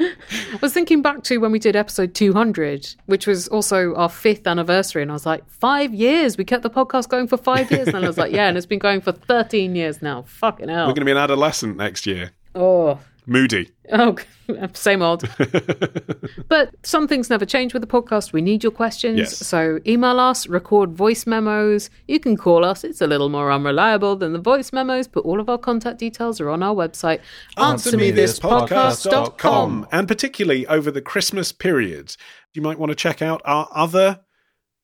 I 0.01 0.59
was 0.63 0.73
thinking 0.73 1.03
back 1.03 1.25
to 1.25 1.39
when 1.39 1.53
we 1.53 1.59
did 1.59 1.77
episode 1.77 2.15
200, 2.15 2.95
which 3.07 3.27
was 3.27 3.49
also 3.49 3.95
our 3.97 4.09
fifth 4.09 4.47
anniversary. 4.47 5.03
And 5.03 5.11
I 5.11 5.15
was 5.15 5.27
like, 5.27 5.47
five 5.51 5.93
years. 5.93 6.39
We 6.39 6.45
kept 6.45 6.63
the 6.63 6.71
podcast 6.71 7.09
going 7.09 7.27
for 7.27 7.37
five 7.37 7.71
years. 7.71 7.89
And 7.89 7.99
I 8.05 8.07
was 8.07 8.17
like, 8.19 8.33
yeah, 8.33 8.49
and 8.49 8.57
it's 8.57 8.67
been 8.67 8.79
going 8.79 9.01
for 9.01 9.13
13 9.13 9.75
years 9.75 10.01
now. 10.01 10.23
Fucking 10.23 10.69
hell. 10.69 10.87
We're 10.87 10.95
going 10.95 11.01
to 11.01 11.05
be 11.05 11.11
an 11.11 11.19
adolescent 11.19 11.77
next 11.77 12.07
year. 12.07 12.31
oh. 12.55 12.99
Moody. 13.25 13.71
Oh, 13.93 14.17
same 14.73 15.03
old. 15.03 15.29
but 16.49 16.75
some 16.83 17.07
things 17.07 17.29
never 17.31 17.45
change 17.45 17.75
with 17.75 17.83
the 17.83 17.87
podcast. 17.87 18.33
We 18.33 18.41
need 18.41 18.63
your 18.63 18.73
questions. 18.73 19.19
Yes. 19.19 19.37
So 19.39 19.81
email 19.87 20.19
us, 20.19 20.49
record 20.49 20.93
voice 20.93 21.27
memos. 21.27 21.91
You 22.09 22.19
can 22.19 22.35
call 22.37 22.65
us. 22.65 22.83
It's 22.85 23.03
a 23.03 23.07
little 23.07 23.29
more 23.29 23.53
unreliable 23.53 24.17
than 24.17 24.33
the 24.33 24.39
voice 24.39 24.73
memos, 24.73 25.07
but 25.07 25.21
all 25.21 25.39
of 25.41 25.49
our 25.49 25.59
contact 25.59 25.99
details 25.99 26.41
are 26.41 26.49
on 26.49 26.63
our 26.63 26.75
website. 26.75 27.21
AnswerMeThisPodcast.com. 27.59 29.89
And 29.93 30.09
particularly 30.09 30.67
over 30.67 30.91
the 30.91 31.03
Christmas 31.03 31.53
period, 31.53 32.17
you 32.55 32.63
might 32.63 32.79
want 32.79 32.89
to 32.91 32.97
check 32.97 33.23
out 33.23 33.43
our 33.45 33.69
other 33.75 34.21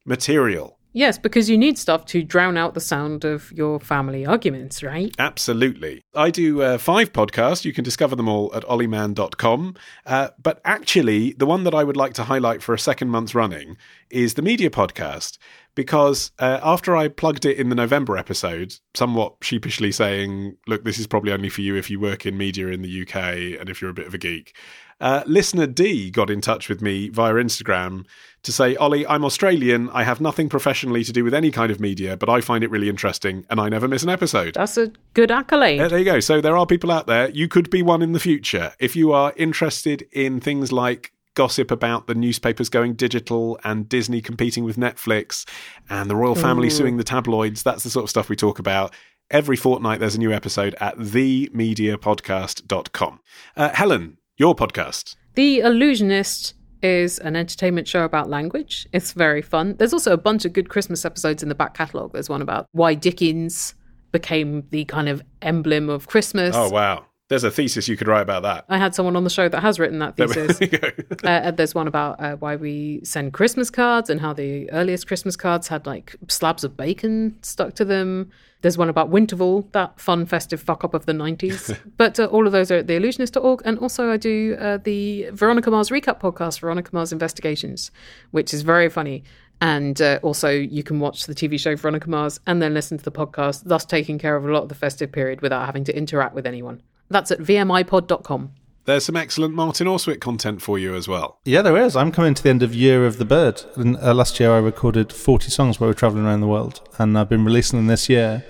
material. 0.04 0.77
Yes, 0.92 1.18
because 1.18 1.50
you 1.50 1.58
need 1.58 1.78
stuff 1.78 2.06
to 2.06 2.22
drown 2.22 2.56
out 2.56 2.74
the 2.74 2.80
sound 2.80 3.24
of 3.24 3.52
your 3.52 3.78
family 3.78 4.24
arguments, 4.24 4.82
right? 4.82 5.14
Absolutely. 5.18 6.02
I 6.14 6.30
do 6.30 6.62
uh, 6.62 6.78
five 6.78 7.12
podcasts. 7.12 7.64
You 7.64 7.72
can 7.72 7.84
discover 7.84 8.16
them 8.16 8.28
all 8.28 8.54
at 8.54 8.64
ollyman.com. 8.64 9.74
Uh, 10.06 10.28
but 10.42 10.60
actually, 10.64 11.32
the 11.34 11.46
one 11.46 11.64
that 11.64 11.74
I 11.74 11.84
would 11.84 11.96
like 11.96 12.14
to 12.14 12.24
highlight 12.24 12.62
for 12.62 12.74
a 12.74 12.78
second 12.78 13.10
month 13.10 13.34
running 13.34 13.76
is 14.10 14.34
the 14.34 14.42
media 14.42 14.70
podcast. 14.70 15.38
Because 15.78 16.32
uh, 16.40 16.58
after 16.60 16.96
I 16.96 17.06
plugged 17.06 17.44
it 17.44 17.56
in 17.56 17.68
the 17.68 17.76
November 17.76 18.16
episode, 18.16 18.74
somewhat 18.94 19.36
sheepishly 19.42 19.92
saying, 19.92 20.56
look, 20.66 20.82
this 20.82 20.98
is 20.98 21.06
probably 21.06 21.30
only 21.30 21.48
for 21.48 21.60
you 21.60 21.76
if 21.76 21.88
you 21.88 22.00
work 22.00 22.26
in 22.26 22.36
media 22.36 22.66
in 22.66 22.82
the 22.82 23.02
UK 23.02 23.60
and 23.60 23.70
if 23.70 23.80
you're 23.80 23.92
a 23.92 23.94
bit 23.94 24.08
of 24.08 24.12
a 24.12 24.18
geek, 24.18 24.56
uh, 25.00 25.22
listener 25.24 25.68
D 25.68 26.10
got 26.10 26.30
in 26.30 26.40
touch 26.40 26.68
with 26.68 26.82
me 26.82 27.10
via 27.10 27.34
Instagram 27.34 28.06
to 28.42 28.50
say, 28.50 28.74
Olly, 28.74 29.06
I'm 29.06 29.24
Australian. 29.24 29.88
I 29.90 30.02
have 30.02 30.20
nothing 30.20 30.48
professionally 30.48 31.04
to 31.04 31.12
do 31.12 31.22
with 31.22 31.32
any 31.32 31.52
kind 31.52 31.70
of 31.70 31.78
media, 31.78 32.16
but 32.16 32.28
I 32.28 32.40
find 32.40 32.64
it 32.64 32.72
really 32.72 32.88
interesting 32.88 33.46
and 33.48 33.60
I 33.60 33.68
never 33.68 33.86
miss 33.86 34.02
an 34.02 34.08
episode. 34.08 34.54
That's 34.54 34.76
a 34.78 34.90
good 35.14 35.30
accolade. 35.30 35.80
Uh, 35.80 35.86
there 35.86 36.00
you 36.00 36.04
go. 36.04 36.18
So 36.18 36.40
there 36.40 36.56
are 36.56 36.66
people 36.66 36.90
out 36.90 37.06
there. 37.06 37.30
You 37.30 37.46
could 37.46 37.70
be 37.70 37.84
one 37.84 38.02
in 38.02 38.10
the 38.10 38.18
future. 38.18 38.74
If 38.80 38.96
you 38.96 39.12
are 39.12 39.32
interested 39.36 40.08
in 40.10 40.40
things 40.40 40.72
like 40.72 41.12
gossip 41.38 41.70
about 41.70 42.06
the 42.08 42.16
newspapers 42.16 42.68
going 42.68 42.94
digital 42.94 43.60
and 43.62 43.88
Disney 43.88 44.20
competing 44.20 44.64
with 44.64 44.76
Netflix 44.76 45.48
and 45.88 46.10
the 46.10 46.16
royal 46.16 46.34
family 46.34 46.68
suing 46.68 46.96
the 46.96 47.04
tabloids, 47.04 47.62
that's 47.62 47.84
the 47.84 47.90
sort 47.90 48.02
of 48.02 48.10
stuff 48.10 48.28
we 48.28 48.34
talk 48.34 48.58
about. 48.58 48.92
Every 49.30 49.54
fortnight, 49.54 50.00
there's 50.00 50.16
a 50.16 50.18
new 50.18 50.32
episode 50.32 50.74
at 50.80 50.98
themediapodcast.com. 50.98 53.20
Uh, 53.56 53.68
Helen, 53.68 54.18
your 54.36 54.56
podcast. 54.56 55.14
The 55.34 55.60
Allusionist 55.60 56.54
is 56.82 57.20
an 57.20 57.36
entertainment 57.36 57.86
show 57.86 58.02
about 58.02 58.28
language. 58.28 58.88
It's 58.92 59.12
very 59.12 59.42
fun. 59.42 59.76
There's 59.78 59.92
also 59.92 60.12
a 60.12 60.16
bunch 60.16 60.44
of 60.44 60.52
good 60.52 60.68
Christmas 60.68 61.04
episodes 61.04 61.44
in 61.44 61.48
the 61.48 61.54
back 61.54 61.74
catalogue. 61.74 62.14
There's 62.14 62.28
one 62.28 62.42
about 62.42 62.66
why 62.72 62.94
Dickens 62.94 63.76
became 64.10 64.64
the 64.70 64.86
kind 64.86 65.08
of 65.08 65.22
emblem 65.40 65.88
of 65.88 66.08
Christmas. 66.08 66.56
Oh, 66.56 66.68
wow. 66.68 67.04
There's 67.28 67.44
a 67.44 67.50
thesis 67.50 67.88
you 67.88 67.96
could 67.96 68.08
write 68.08 68.22
about 68.22 68.42
that. 68.44 68.64
I 68.70 68.78
had 68.78 68.94
someone 68.94 69.14
on 69.14 69.24
the 69.24 69.30
show 69.30 69.50
that 69.50 69.60
has 69.60 69.78
written 69.78 69.98
that 69.98 70.16
thesis. 70.16 70.58
There 70.58 70.68
go. 71.16 71.28
uh, 71.28 71.50
there's 71.50 71.74
one 71.74 71.86
about 71.86 72.18
uh, 72.18 72.36
why 72.36 72.56
we 72.56 73.00
send 73.04 73.34
Christmas 73.34 73.68
cards 73.68 74.08
and 74.08 74.18
how 74.18 74.32
the 74.32 74.70
earliest 74.70 75.06
Christmas 75.06 75.36
cards 75.36 75.68
had 75.68 75.86
like 75.86 76.16
slabs 76.28 76.64
of 76.64 76.74
bacon 76.74 77.36
stuck 77.42 77.74
to 77.74 77.84
them. 77.84 78.30
There's 78.62 78.78
one 78.78 78.88
about 78.88 79.10
Winterval, 79.10 79.70
that 79.72 80.00
fun 80.00 80.24
festive 80.24 80.60
fuck 80.60 80.84
up 80.84 80.94
of 80.94 81.04
the 81.04 81.12
90s. 81.12 81.78
but 81.98 82.18
uh, 82.18 82.24
all 82.24 82.46
of 82.46 82.52
those 82.52 82.70
are 82.70 82.76
at 82.76 82.86
theallusionist.org. 82.86 83.60
And 83.64 83.78
also, 83.78 84.10
I 84.10 84.16
do 84.16 84.56
uh, 84.58 84.78
the 84.78 85.28
Veronica 85.32 85.70
Mars 85.70 85.90
recap 85.90 86.20
podcast, 86.20 86.60
Veronica 86.60 86.90
Mars 86.94 87.12
Investigations, 87.12 87.90
which 88.30 88.54
is 88.54 88.62
very 88.62 88.88
funny. 88.88 89.22
And 89.60 90.00
uh, 90.00 90.18
also, 90.22 90.48
you 90.48 90.82
can 90.82 90.98
watch 90.98 91.26
the 91.26 91.34
TV 91.34 91.60
show 91.60 91.76
Veronica 91.76 92.08
Mars 92.08 92.40
and 92.46 92.62
then 92.62 92.72
listen 92.72 92.96
to 92.96 93.04
the 93.04 93.12
podcast, 93.12 93.64
thus 93.66 93.84
taking 93.84 94.18
care 94.18 94.34
of 94.34 94.46
a 94.46 94.52
lot 94.52 94.62
of 94.62 94.70
the 94.70 94.74
festive 94.74 95.12
period 95.12 95.42
without 95.42 95.66
having 95.66 95.84
to 95.84 95.94
interact 95.96 96.34
with 96.34 96.46
anyone. 96.46 96.82
That's 97.08 97.30
at 97.30 97.38
vmipod.com. 97.40 98.52
There's 98.84 99.04
some 99.04 99.16
excellent 99.16 99.54
Martin 99.54 99.86
Austwick 99.86 100.20
content 100.20 100.62
for 100.62 100.78
you 100.78 100.94
as 100.94 101.06
well. 101.06 101.40
Yeah, 101.44 101.60
there 101.60 101.76
is. 101.76 101.94
I'm 101.94 102.10
coming 102.10 102.32
to 102.32 102.42
the 102.42 102.48
end 102.48 102.62
of 102.62 102.74
Year 102.74 103.04
of 103.04 103.18
the 103.18 103.26
Bird. 103.26 103.62
And, 103.76 103.98
uh, 103.98 104.14
last 104.14 104.40
year 104.40 104.50
I 104.52 104.58
recorded 104.58 105.12
40 105.12 105.50
songs 105.50 105.78
where 105.78 105.90
we're 105.90 105.94
travelling 105.94 106.24
around 106.24 106.40
the 106.40 106.46
world, 106.46 106.80
and 106.98 107.18
I've 107.18 107.28
been 107.28 107.44
releasing 107.44 107.78
them 107.78 107.86
this 107.86 108.08
year. 108.08 108.46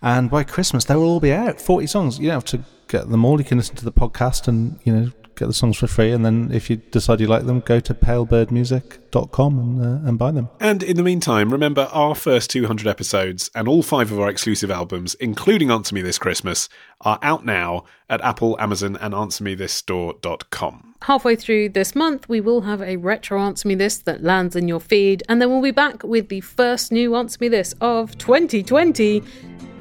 And 0.00 0.30
by 0.30 0.44
Christmas, 0.44 0.84
they 0.84 0.94
will 0.94 1.08
all 1.08 1.18
be 1.18 1.32
out. 1.32 1.60
40 1.60 1.88
songs. 1.88 2.18
You 2.20 2.26
don't 2.26 2.34
have 2.34 2.44
to 2.44 2.60
get 2.86 3.10
them 3.10 3.24
all. 3.24 3.40
You 3.40 3.44
can 3.44 3.58
listen 3.58 3.74
to 3.76 3.84
the 3.84 3.90
podcast 3.90 4.46
and, 4.46 4.78
you 4.84 4.94
know, 4.94 5.10
get 5.34 5.46
the 5.46 5.54
songs 5.54 5.76
for 5.76 5.86
free. 5.86 6.12
And 6.12 6.24
then 6.24 6.50
if 6.52 6.70
you 6.70 6.76
decide 6.76 7.20
you 7.20 7.26
like 7.26 7.46
them, 7.46 7.60
go 7.60 7.80
to 7.80 7.94
palebirdmusic.com 7.94 9.58
and, 9.58 9.82
uh, 9.82 10.08
and 10.08 10.18
buy 10.18 10.30
them. 10.30 10.48
And 10.60 10.82
in 10.82 10.96
the 10.96 11.02
meantime, 11.02 11.50
remember 11.50 11.88
our 11.92 12.14
first 12.14 12.50
200 12.50 12.86
episodes 12.86 13.50
and 13.54 13.66
all 13.66 13.82
five 13.82 14.12
of 14.12 14.20
our 14.20 14.28
exclusive 14.28 14.70
albums, 14.70 15.14
including 15.16 15.70
Answer 15.70 15.94
Me 15.94 16.02
This 16.02 16.18
Christmas, 16.18 16.68
are 17.04 17.18
out 17.22 17.44
now 17.44 17.84
at 18.08 18.20
Apple, 18.22 18.56
Amazon, 18.58 18.96
and 19.00 19.14
AnswerMeThisStore.com. 19.14 20.94
Halfway 21.02 21.36
through 21.36 21.68
this 21.70 21.94
month, 21.94 22.28
we 22.28 22.40
will 22.40 22.62
have 22.62 22.80
a 22.80 22.96
retro 22.96 23.40
Answer 23.40 23.68
Me 23.68 23.74
This 23.74 23.98
that 23.98 24.22
lands 24.22 24.56
in 24.56 24.68
your 24.68 24.80
feed, 24.80 25.22
and 25.28 25.40
then 25.40 25.50
we'll 25.50 25.62
be 25.62 25.70
back 25.70 26.02
with 26.02 26.28
the 26.28 26.40
first 26.40 26.90
new 26.90 27.14
Answer 27.14 27.38
Me 27.40 27.48
This 27.48 27.74
of 27.80 28.16
2020 28.18 29.22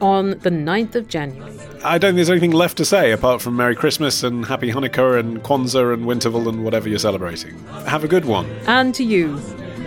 on 0.01 0.31
the 0.31 0.49
9th 0.49 0.95
of 0.95 1.07
January. 1.07 1.57
I 1.85 1.97
don't 1.97 2.09
think 2.09 2.15
there's 2.17 2.29
anything 2.29 2.51
left 2.51 2.77
to 2.77 2.85
say 2.85 3.11
apart 3.11 3.41
from 3.41 3.55
Merry 3.55 3.75
Christmas 3.75 4.23
and 4.23 4.45
Happy 4.45 4.71
Hanukkah 4.71 5.19
and 5.19 5.41
Kwanzaa 5.43 5.93
and 5.93 6.05
Winterval 6.05 6.47
and 6.49 6.63
whatever 6.63 6.89
you're 6.89 6.99
celebrating. 6.99 7.57
Have 7.85 8.03
a 8.03 8.07
good 8.07 8.25
one. 8.25 8.49
And 8.67 8.93
to 8.95 9.03
you. 9.03 9.37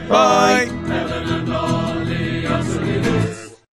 Bye. 0.09 0.70
Helen 0.87 1.28
and 1.28 1.49
Laura. 1.49 2.86